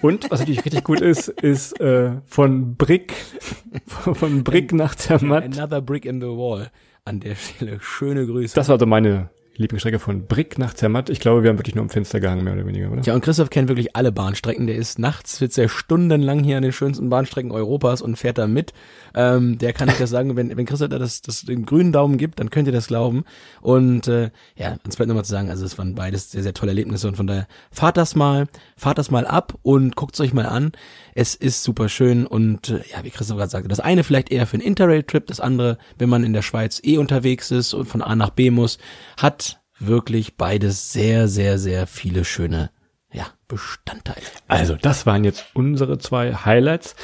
Und 0.01 0.29
was 0.29 0.39
natürlich 0.39 0.65
richtig 0.65 0.83
gut 0.83 1.01
ist, 1.01 1.29
ist 1.29 1.79
äh, 1.79 2.11
von 2.25 2.75
Brick 2.75 3.13
von 3.87 4.43
Brick 4.43 4.73
nach 4.73 4.95
Zermatt. 4.95 5.43
Another 5.43 5.81
brick 5.81 6.05
in 6.05 6.19
the 6.19 6.27
wall. 6.27 6.69
An 7.05 7.19
der 7.19 7.35
Stelle 7.35 7.79
schöne 7.81 8.25
Grüße. 8.25 8.55
Das 8.55 8.69
war 8.69 8.75
also 8.75 8.85
meine 8.85 9.29
Lieblingsstrecke 9.55 9.99
von 9.99 10.25
Brick 10.25 10.57
nach 10.57 10.73
Zermatt. 10.73 11.09
Ich 11.09 11.19
glaube, 11.19 11.43
wir 11.43 11.49
haben 11.49 11.59
wirklich 11.59 11.75
nur 11.75 11.83
im 11.83 11.89
Fenster 11.89 12.19
gehangen, 12.19 12.43
mehr 12.43 12.53
oder 12.53 12.65
weniger, 12.65 12.91
oder? 12.91 13.03
Ja, 13.03 13.13
und 13.13 13.21
Christoph 13.21 13.51
kennt 13.51 13.67
wirklich 13.67 13.95
alle 13.95 14.11
Bahnstrecken. 14.11 14.65
Der 14.65 14.75
ist 14.75 14.97
nachts, 14.97 15.37
sitzt 15.37 15.59
er 15.59 15.69
stundenlang 15.69 16.43
hier 16.43 16.57
an 16.57 16.63
den 16.63 16.71
schönsten 16.71 17.09
Bahnstrecken 17.09 17.51
Europas 17.51 18.01
und 18.01 18.15
fährt 18.15 18.39
da 18.39 18.47
mit. 18.47 18.73
Ähm, 19.13 19.59
der 19.59 19.73
kann 19.73 19.89
ich 19.89 19.97
das 19.97 20.09
sagen, 20.09 20.35
wenn, 20.35 20.57
wenn 20.57 20.65
Christoph 20.65 20.89
da 20.89 20.97
das, 20.97 21.21
das 21.21 21.41
den 21.41 21.67
grünen 21.67 21.91
Daumen 21.91 22.17
gibt, 22.17 22.39
dann 22.39 22.49
könnt 22.49 22.67
ihr 22.67 22.73
das 22.73 22.87
glauben. 22.87 23.25
Und 23.61 24.07
äh, 24.07 24.31
ja, 24.55 24.77
uns 24.85 24.95
bleibt 24.95 25.07
nochmal 25.07 25.25
zu 25.25 25.31
sagen, 25.31 25.51
also 25.51 25.65
es 25.65 25.77
waren 25.77 25.93
beides 25.93 26.31
sehr, 26.31 26.41
sehr 26.41 26.55
tolle 26.55 26.71
Erlebnisse 26.71 27.07
und 27.07 27.15
von 27.15 27.27
daher 27.27 27.47
fahrt 27.69 27.97
das 27.97 28.15
mal, 28.15 28.47
fahrt 28.75 28.97
das 28.97 29.11
mal 29.11 29.27
ab 29.27 29.53
und 29.61 29.95
guckt's 29.95 30.19
euch 30.19 30.33
mal 30.33 30.47
an. 30.47 30.71
Es 31.13 31.35
ist 31.35 31.63
super 31.63 31.89
schön 31.89 32.25
und 32.25 32.69
äh, 32.69 32.81
ja, 32.91 33.03
wie 33.03 33.11
Christoph 33.11 33.37
gerade 33.37 33.51
sagte, 33.51 33.67
das 33.69 33.79
eine 33.79 34.03
vielleicht 34.03 34.31
eher 34.31 34.47
für 34.47 34.55
einen 34.55 34.65
Interrail-Trip, 34.65 35.27
das 35.27 35.39
andere, 35.39 35.77
wenn 35.99 36.09
man 36.09 36.23
in 36.23 36.33
der 36.33 36.41
Schweiz 36.41 36.81
eh 36.83 36.97
unterwegs 36.97 37.51
ist 37.51 37.75
und 37.75 37.85
von 37.85 38.01
A 38.01 38.15
nach 38.15 38.31
B 38.31 38.49
muss, 38.49 38.79
hat 39.17 39.52
wirklich 39.87 40.37
beides 40.37 40.91
sehr, 40.91 41.27
sehr, 41.27 41.57
sehr 41.59 41.87
viele 41.87 42.25
schöne 42.25 42.71
ja, 43.11 43.27
Bestandteile. 43.47 44.25
Also, 44.47 44.75
das 44.75 45.05
waren 45.05 45.23
jetzt 45.23 45.45
unsere 45.53 45.97
zwei 45.99 46.33
Highlights. 46.33 46.95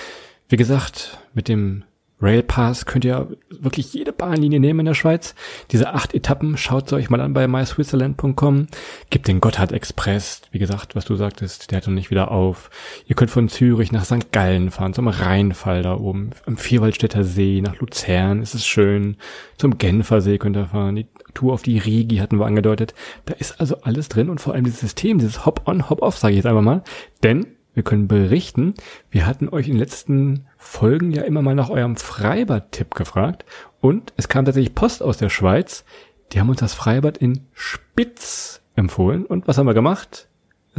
Wie 0.48 0.58
gesagt, 0.58 1.20
mit 1.34 1.48
dem 1.48 1.84
Railpass 2.22 2.86
könnt 2.86 3.06
ihr 3.06 3.30
wirklich 3.50 3.94
jede 3.94 4.12
Bahnlinie 4.12 4.60
nehmen 4.60 4.82
in 4.82 4.86
der 4.88 4.94
Schweiz. 4.94 5.36
Diese 5.72 5.94
acht 5.94 6.14
Etappen, 6.14 6.58
schaut 6.58 6.92
euch 6.92 7.10
mal 7.10 7.22
an 7.22 7.34
bei 7.34 7.48
myswitzerland.com. 7.48 8.68
Gibt 9.10 9.28
den 9.28 9.40
Gotthard 9.40 9.72
Express, 9.72 10.42
wie 10.52 10.60
gesagt, 10.60 10.96
was 10.96 11.06
du 11.06 11.16
sagtest, 11.16 11.72
der 11.72 11.78
hat 11.78 11.88
noch 11.88 11.94
nicht 11.94 12.12
wieder 12.12 12.32
auf. 12.32 12.70
Ihr 13.06 13.16
könnt 13.16 13.32
von 13.32 13.48
Zürich 13.48 13.92
nach 13.92 14.04
St. 14.06 14.32
Gallen 14.32 14.70
fahren, 14.72 14.94
zum 14.94 15.08
Rheinfall 15.08 15.82
da 15.82 15.96
oben, 15.96 16.32
am 16.46 16.58
Vierwaldstätter 16.58 17.24
See, 17.24 17.62
nach 17.62 17.78
Luzern 17.78 18.42
ist 18.42 18.54
es 18.54 18.66
schön, 18.66 19.16
zum 19.58 19.78
Genfer 19.78 20.22
See 20.22 20.38
könnt 20.38 20.58
ihr 20.58 20.68
fahren, 20.68 20.96
die 20.96 21.08
Tour 21.34 21.54
auf 21.54 21.62
die 21.62 21.78
Rigi 21.78 22.18
hatten 22.18 22.40
wir 22.40 22.46
angedeutet. 22.46 22.94
Da 23.26 23.34
ist 23.34 23.60
also 23.60 23.82
alles 23.82 24.10
drin 24.10 24.30
und 24.30 24.42
vor 24.42 24.54
allem 24.54 24.64
dieses 24.64 24.80
System, 24.80 25.20
dieses 25.20 25.46
Hop-on, 25.46 25.90
Hop-off, 25.90 26.18
sage 26.18 26.34
ich 26.34 26.38
jetzt 26.38 26.46
einfach 26.46 26.62
mal, 26.62 26.84
denn 27.24 27.48
wir 27.74 27.84
können 27.84 28.08
berichten, 28.08 28.74
wir 29.10 29.26
hatten 29.26 29.50
euch 29.50 29.68
in 29.68 29.74
den 29.74 29.80
letzten 29.80 30.48
Folgen 30.58 31.12
ja 31.12 31.22
immer 31.22 31.42
mal 31.42 31.56
nach 31.56 31.70
eurem 31.70 31.96
Freibad-Tipp 31.96 32.96
gefragt 32.96 33.46
und 33.80 34.14
es 34.18 34.28
kam 34.28 34.46
tatsächlich 34.46 34.76
Post 34.76 35.04
aus 35.04 35.18
der 35.18 35.30
Schweiz. 35.30 35.86
Die 36.32 36.40
haben 36.40 36.50
uns 36.50 36.60
das 36.60 36.74
Freibad 36.74 37.18
in 37.18 37.46
Spitz 37.54 38.62
empfohlen 38.76 39.26
und 39.26 39.48
was 39.48 39.58
haben 39.58 39.68
wir 39.68 39.74
gemacht? 39.74 40.29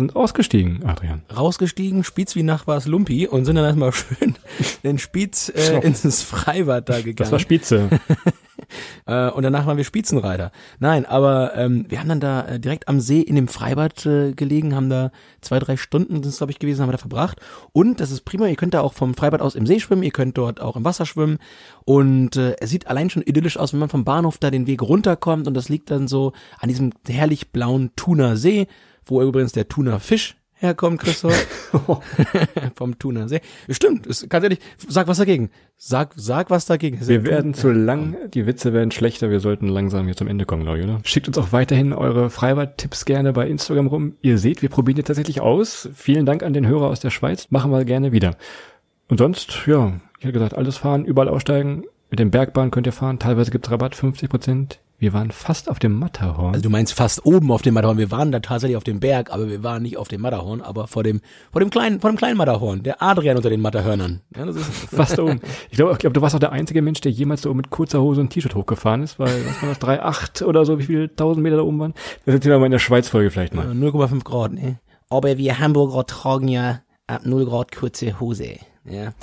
Sind 0.01 0.17
ausgestiegen, 0.17 0.83
Adrian. 0.87 1.21
Rausgestiegen, 1.37 2.05
Spitz 2.05 2.35
wie 2.35 2.43
Nachbars 2.43 2.87
Lumpi 2.87 3.27
und 3.27 3.45
sind 3.45 3.57
dann 3.57 3.67
erstmal 3.67 3.93
schön 3.93 4.35
in 4.83 4.97
Spitz 4.97 5.51
äh, 5.55 5.79
ins 5.81 6.23
Freibad 6.23 6.89
da 6.89 6.97
gegangen. 6.97 7.17
Das 7.17 7.33
war 7.33 7.39
Spitze. 7.39 7.91
Äh, 9.07 9.31
und 9.31 9.43
danach 9.43 9.67
waren 9.67 9.77
wir 9.77 9.85
Spitzenreiter. 9.85 10.53
Nein, 10.79 11.05
aber 11.05 11.57
ähm, 11.57 11.87
wir 11.89 11.99
haben 11.99 12.09
dann 12.09 12.21
da 12.21 12.47
äh, 12.47 12.61
direkt 12.61 12.87
am 12.87 13.01
See 13.01 13.21
in 13.21 13.35
dem 13.35 13.49
Freibad 13.49 14.07
äh, 14.07 14.33
gelegen, 14.33 14.77
haben 14.77 14.89
da 14.89 15.11
zwei, 15.41 15.59
drei 15.59 15.77
Stunden, 15.77 16.23
das 16.23 16.37
glaube 16.37 16.53
ich 16.53 16.61
gewesen, 16.61 16.83
haben 16.83 16.89
wir 16.89 16.93
da 16.93 16.99
verbracht. 16.99 17.41
Und 17.73 17.99
das 17.99 18.13
ist 18.13 18.25
prima, 18.25 18.47
ihr 18.47 18.55
könnt 18.55 18.75
da 18.75 18.81
auch 18.83 18.93
vom 18.93 19.15
Freibad 19.15 19.43
aus 19.43 19.57
im 19.57 19.67
See 19.67 19.81
schwimmen, 19.81 20.05
ihr 20.05 20.13
könnt 20.13 20.39
dort 20.39 20.61
auch 20.61 20.77
im 20.77 20.85
Wasser 20.85 21.07
schwimmen. 21.07 21.39
Und 21.85 22.37
äh, 22.37 22.55
es 22.61 22.71
sieht 22.71 22.87
allein 22.87 23.11
schon 23.11 23.23
idyllisch 23.23 23.57
aus, 23.57 23.73
wenn 23.73 23.81
man 23.81 23.89
vom 23.89 24.05
Bahnhof 24.05 24.39
da 24.39 24.51
den 24.51 24.67
Weg 24.69 24.83
runterkommt 24.83 25.49
und 25.49 25.55
das 25.55 25.69
liegt 25.69 25.91
dann 25.91 26.07
so 26.07 26.33
an 26.61 26.69
diesem 26.69 26.93
herrlich 27.09 27.51
blauen 27.51 27.91
Thuner 27.97 28.37
See, 28.37 28.69
wo 29.05 29.23
übrigens 29.23 29.53
der 29.53 29.69
Thuner 29.69 30.01
Fisch 30.01 30.37
herkommt, 30.61 31.01
Christoph. 31.01 31.47
Vom 32.75 32.99
Thunersee. 32.99 33.41
Stimmt, 33.69 34.07
ist, 34.07 34.29
ganz 34.29 34.45
ehrlich, 34.45 34.61
sag 34.77 35.09
was 35.09 35.19
dagegen. 35.19 35.51
Sag, 35.77 36.13
sag 36.17 36.51
was 36.51 36.67
dagegen. 36.67 36.99
Wir 37.01 37.25
werden 37.25 37.55
zu 37.55 37.71
lang, 37.71 38.17
die 38.35 38.47
Witze 38.47 38.73
werden 38.73 38.91
schlechter, 38.91 39.31
wir 39.31 39.41
sollten 39.41 39.69
langsam 39.69 40.05
hier 40.07 40.17
zum 40.17 40.29
Ende 40.29 40.45
kommen, 40.45 40.65
glaube 40.65 40.79
ich, 40.79 40.85
oder? 40.85 41.01
Schickt 41.05 41.29
uns 41.29 41.39
auch 41.39 41.53
weiterhin 41.53 41.93
eure 41.93 42.31
Freibad-Tipps 42.31 43.05
gerne 43.07 43.33
bei 43.33 43.49
Instagram 43.49 43.87
rum. 43.87 44.15
Ihr 44.21 44.39
seht, 44.39 44.63
wir 44.63 44.69
probieren 44.69 44.99
jetzt 44.99 45.07
tatsächlich 45.07 45.41
aus. 45.41 45.89
Vielen 45.95 46.27
Dank 46.27 46.43
an 46.43 46.53
den 46.53 46.67
Hörer 46.67 46.89
aus 46.89 47.01
der 47.01 47.11
Schweiz. 47.11 47.47
Machen 47.51 47.71
wir 47.71 47.85
gerne 47.85 48.13
wieder. 48.13 48.37
Und 49.09 49.19
sonst, 49.19 49.67
ja, 49.67 49.95
ich 50.19 50.25
hätte 50.25 50.35
gesagt, 50.35 50.55
alles 50.55 50.77
fahren, 50.77 51.05
überall 51.05 51.29
aussteigen. 51.29 51.85
Mit 52.11 52.19
dem 52.19 52.31
Bergbahn 52.31 52.71
könnt 52.71 52.87
ihr 52.87 52.93
fahren. 52.93 53.19
Teilweise 53.19 53.51
gibt's 53.51 53.71
Rabatt, 53.71 53.95
50 53.95 54.29
Prozent. 54.29 54.81
Wir 55.01 55.15
waren 55.15 55.31
fast 55.31 55.71
auf 55.71 55.79
dem 55.79 55.99
Matterhorn. 55.99 56.53
Also 56.53 56.63
du 56.63 56.69
meinst 56.69 56.93
fast 56.93 57.25
oben 57.25 57.51
auf 57.51 57.63
dem 57.63 57.73
Matterhorn. 57.73 57.97
Wir 57.97 58.11
waren 58.11 58.33
da 58.33 58.41
tatsächlich 58.41 58.77
auf 58.77 58.85
dem 58.85 59.01
Berg, 59.01 59.33
aber 59.33 59.49
wir 59.49 59.63
waren 59.63 59.83
nicht 59.83 59.97
auf 59.97 60.09
dem 60.09 60.21
Matterhorn, 60.21 60.61
aber 60.61 60.89
vor 60.89 61.03
dem, 61.03 61.23
vor 61.51 61.61
dem 61.61 61.71
kleinen, 61.71 62.01
vor 62.01 62.11
dem 62.11 62.19
kleinen 62.19 62.37
Matterhorn. 62.37 62.83
Der 62.83 63.03
Adrian 63.03 63.39
unter 63.39 63.49
den 63.49 63.63
Matterhörnern. 63.63 64.21
Ja, 64.37 64.45
das 64.45 64.57
ist 64.57 64.67
fast 64.95 65.19
oben. 65.19 65.41
Ich 65.71 65.79
glaube, 65.79 65.93
ich 65.93 65.99
glaub, 65.99 66.13
du 66.13 66.21
warst 66.21 66.35
auch 66.35 66.39
der 66.41 66.53
einzige 66.53 66.83
Mensch, 66.83 67.01
der 67.01 67.13
jemals 67.13 67.41
so 67.41 67.55
mit 67.55 67.71
kurzer 67.71 68.03
Hose 68.03 68.21
und 68.21 68.29
T-Shirt 68.29 68.55
hochgefahren 68.55 69.03
ist, 69.03 69.19
weil, 69.19 69.35
was 69.47 69.63
war 69.63 69.69
das, 69.71 69.81
3,8 69.81 70.45
oder 70.45 70.67
so, 70.67 70.79
wie 70.79 70.85
viele 70.85 71.17
tausend 71.17 71.43
Meter 71.43 71.57
da 71.57 71.63
oben 71.63 71.79
waren? 71.81 71.95
Das 72.27 72.35
erzählen 72.35 72.57
wir 72.57 72.59
mal 72.59 72.67
in 72.67 72.73
der 72.73 72.79
Schweiz-Folge 72.79 73.31
vielleicht 73.31 73.55
mal. 73.55 73.69
0,5 73.69 74.23
Grad, 74.23 74.53
ne? 74.53 74.81
Aber 75.09 75.39
wir 75.39 75.59
Hamburger 75.59 76.05
tragen 76.05 76.49
ja 76.49 76.83
ab 77.07 77.23
0 77.25 77.47
Grad 77.47 77.75
kurze 77.75 78.21
Hose. 78.21 78.57
Ja. 78.85 79.15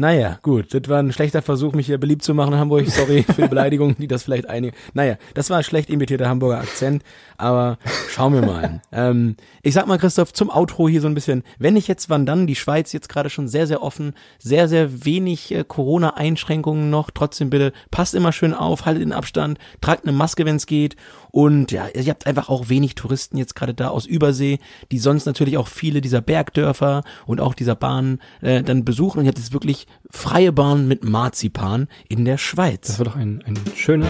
Naja, 0.00 0.38
gut, 0.40 0.72
das 0.72 0.88
war 0.88 0.98
ein 0.98 1.12
schlechter 1.12 1.42
Versuch, 1.42 1.74
mich 1.74 1.84
hier 1.84 1.98
beliebt 1.98 2.22
zu 2.22 2.32
machen 2.32 2.54
in 2.54 2.58
Hamburg. 2.58 2.88
Sorry 2.88 3.22
für 3.34 3.42
die 3.42 3.48
Beleidigung, 3.48 3.96
die 3.98 4.08
das 4.08 4.22
vielleicht 4.22 4.48
einige. 4.48 4.74
Naja, 4.94 5.18
das 5.34 5.50
war 5.50 5.58
ein 5.58 5.62
schlecht 5.62 5.90
imitierter 5.90 6.26
Hamburger 6.26 6.60
Akzent, 6.60 7.02
aber 7.36 7.76
schauen 8.08 8.32
wir 8.32 8.40
mal. 8.40 8.80
ähm, 8.92 9.36
ich 9.60 9.74
sag 9.74 9.86
mal, 9.86 9.98
Christoph, 9.98 10.32
zum 10.32 10.48
Outro 10.48 10.88
hier 10.88 11.02
so 11.02 11.06
ein 11.06 11.12
bisschen. 11.12 11.42
Wenn 11.58 11.76
ich 11.76 11.86
jetzt, 11.86 12.08
wann 12.08 12.24
dann? 12.24 12.46
Die 12.46 12.54
Schweiz 12.54 12.94
jetzt 12.94 13.10
gerade 13.10 13.28
schon 13.28 13.46
sehr, 13.46 13.66
sehr 13.66 13.82
offen, 13.82 14.14
sehr, 14.38 14.68
sehr 14.68 15.04
wenig 15.04 15.54
äh, 15.54 15.64
Corona-Einschränkungen 15.68 16.88
noch. 16.88 17.10
Trotzdem 17.10 17.50
bitte, 17.50 17.74
passt 17.90 18.14
immer 18.14 18.32
schön 18.32 18.54
auf, 18.54 18.86
haltet 18.86 19.02
den 19.02 19.12
Abstand, 19.12 19.58
tragt 19.82 20.06
eine 20.06 20.16
Maske, 20.16 20.46
wenn 20.46 20.56
es 20.56 20.64
geht. 20.64 20.96
Und 21.30 21.72
ja, 21.72 21.88
ihr 21.88 22.10
habt 22.10 22.26
einfach 22.26 22.48
auch 22.48 22.68
wenig 22.68 22.94
Touristen 22.94 23.36
jetzt 23.36 23.54
gerade 23.54 23.74
da 23.74 23.88
aus 23.88 24.06
Übersee, 24.06 24.58
die 24.90 24.98
sonst 24.98 25.26
natürlich 25.26 25.58
auch 25.58 25.68
viele 25.68 26.00
dieser 26.00 26.20
Bergdörfer 26.20 27.02
und 27.26 27.40
auch 27.40 27.54
dieser 27.54 27.74
Bahnen 27.74 28.20
äh, 28.40 28.62
dann 28.62 28.84
besuchen. 28.84 29.18
Und 29.18 29.24
ihr 29.24 29.28
habt 29.28 29.38
jetzt 29.38 29.52
wirklich 29.52 29.86
freie 30.10 30.52
Bahn 30.52 30.88
mit 30.88 31.04
Marzipan 31.04 31.88
in 32.08 32.24
der 32.24 32.38
Schweiz. 32.38 32.88
Das 32.88 32.98
war 32.98 33.06
doch 33.06 33.16
ein, 33.16 33.42
ein 33.46 33.58
schönes 33.74 34.08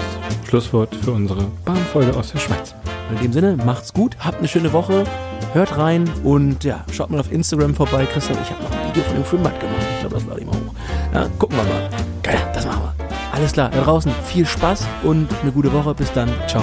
Schlusswort 0.48 0.94
für 0.94 1.12
unsere 1.12 1.50
Bahnfolge 1.64 2.16
aus 2.16 2.32
der 2.32 2.38
Schweiz. 2.38 2.74
In 3.10 3.22
dem 3.22 3.32
Sinne, 3.32 3.56
macht's 3.56 3.92
gut, 3.92 4.16
habt 4.20 4.38
eine 4.38 4.48
schöne 4.48 4.72
Woche, 4.72 5.04
hört 5.52 5.76
rein 5.76 6.08
und 6.22 6.62
ja, 6.62 6.84
schaut 6.92 7.10
mal 7.10 7.18
auf 7.18 7.32
Instagram 7.32 7.74
vorbei. 7.74 8.06
Christian, 8.06 8.38
ich 8.42 8.50
habe 8.50 8.62
noch 8.62 8.70
ein 8.70 8.88
Video 8.88 9.02
von 9.02 9.14
dem 9.14 9.24
Schwimmbad 9.24 9.58
gemacht. 9.60 9.82
Ich 9.94 10.00
glaube, 10.00 10.14
das 10.14 10.26
lade 10.26 10.40
ich 10.40 10.46
mal 10.46 10.54
hoch. 10.54 10.74
Ja, 11.12 11.28
gucken 11.38 11.56
wir 11.56 11.64
mal. 11.64 11.90
Geil, 12.22 12.40
das 12.54 12.66
machen 12.66 12.82
wir. 12.82 13.10
Alles 13.32 13.52
klar, 13.52 13.70
da 13.70 13.82
draußen 13.82 14.12
viel 14.26 14.46
Spaß 14.46 14.86
und 15.02 15.28
eine 15.42 15.52
gute 15.52 15.72
Woche. 15.72 15.94
Bis 15.94 16.12
dann. 16.12 16.30
Ciao. 16.46 16.62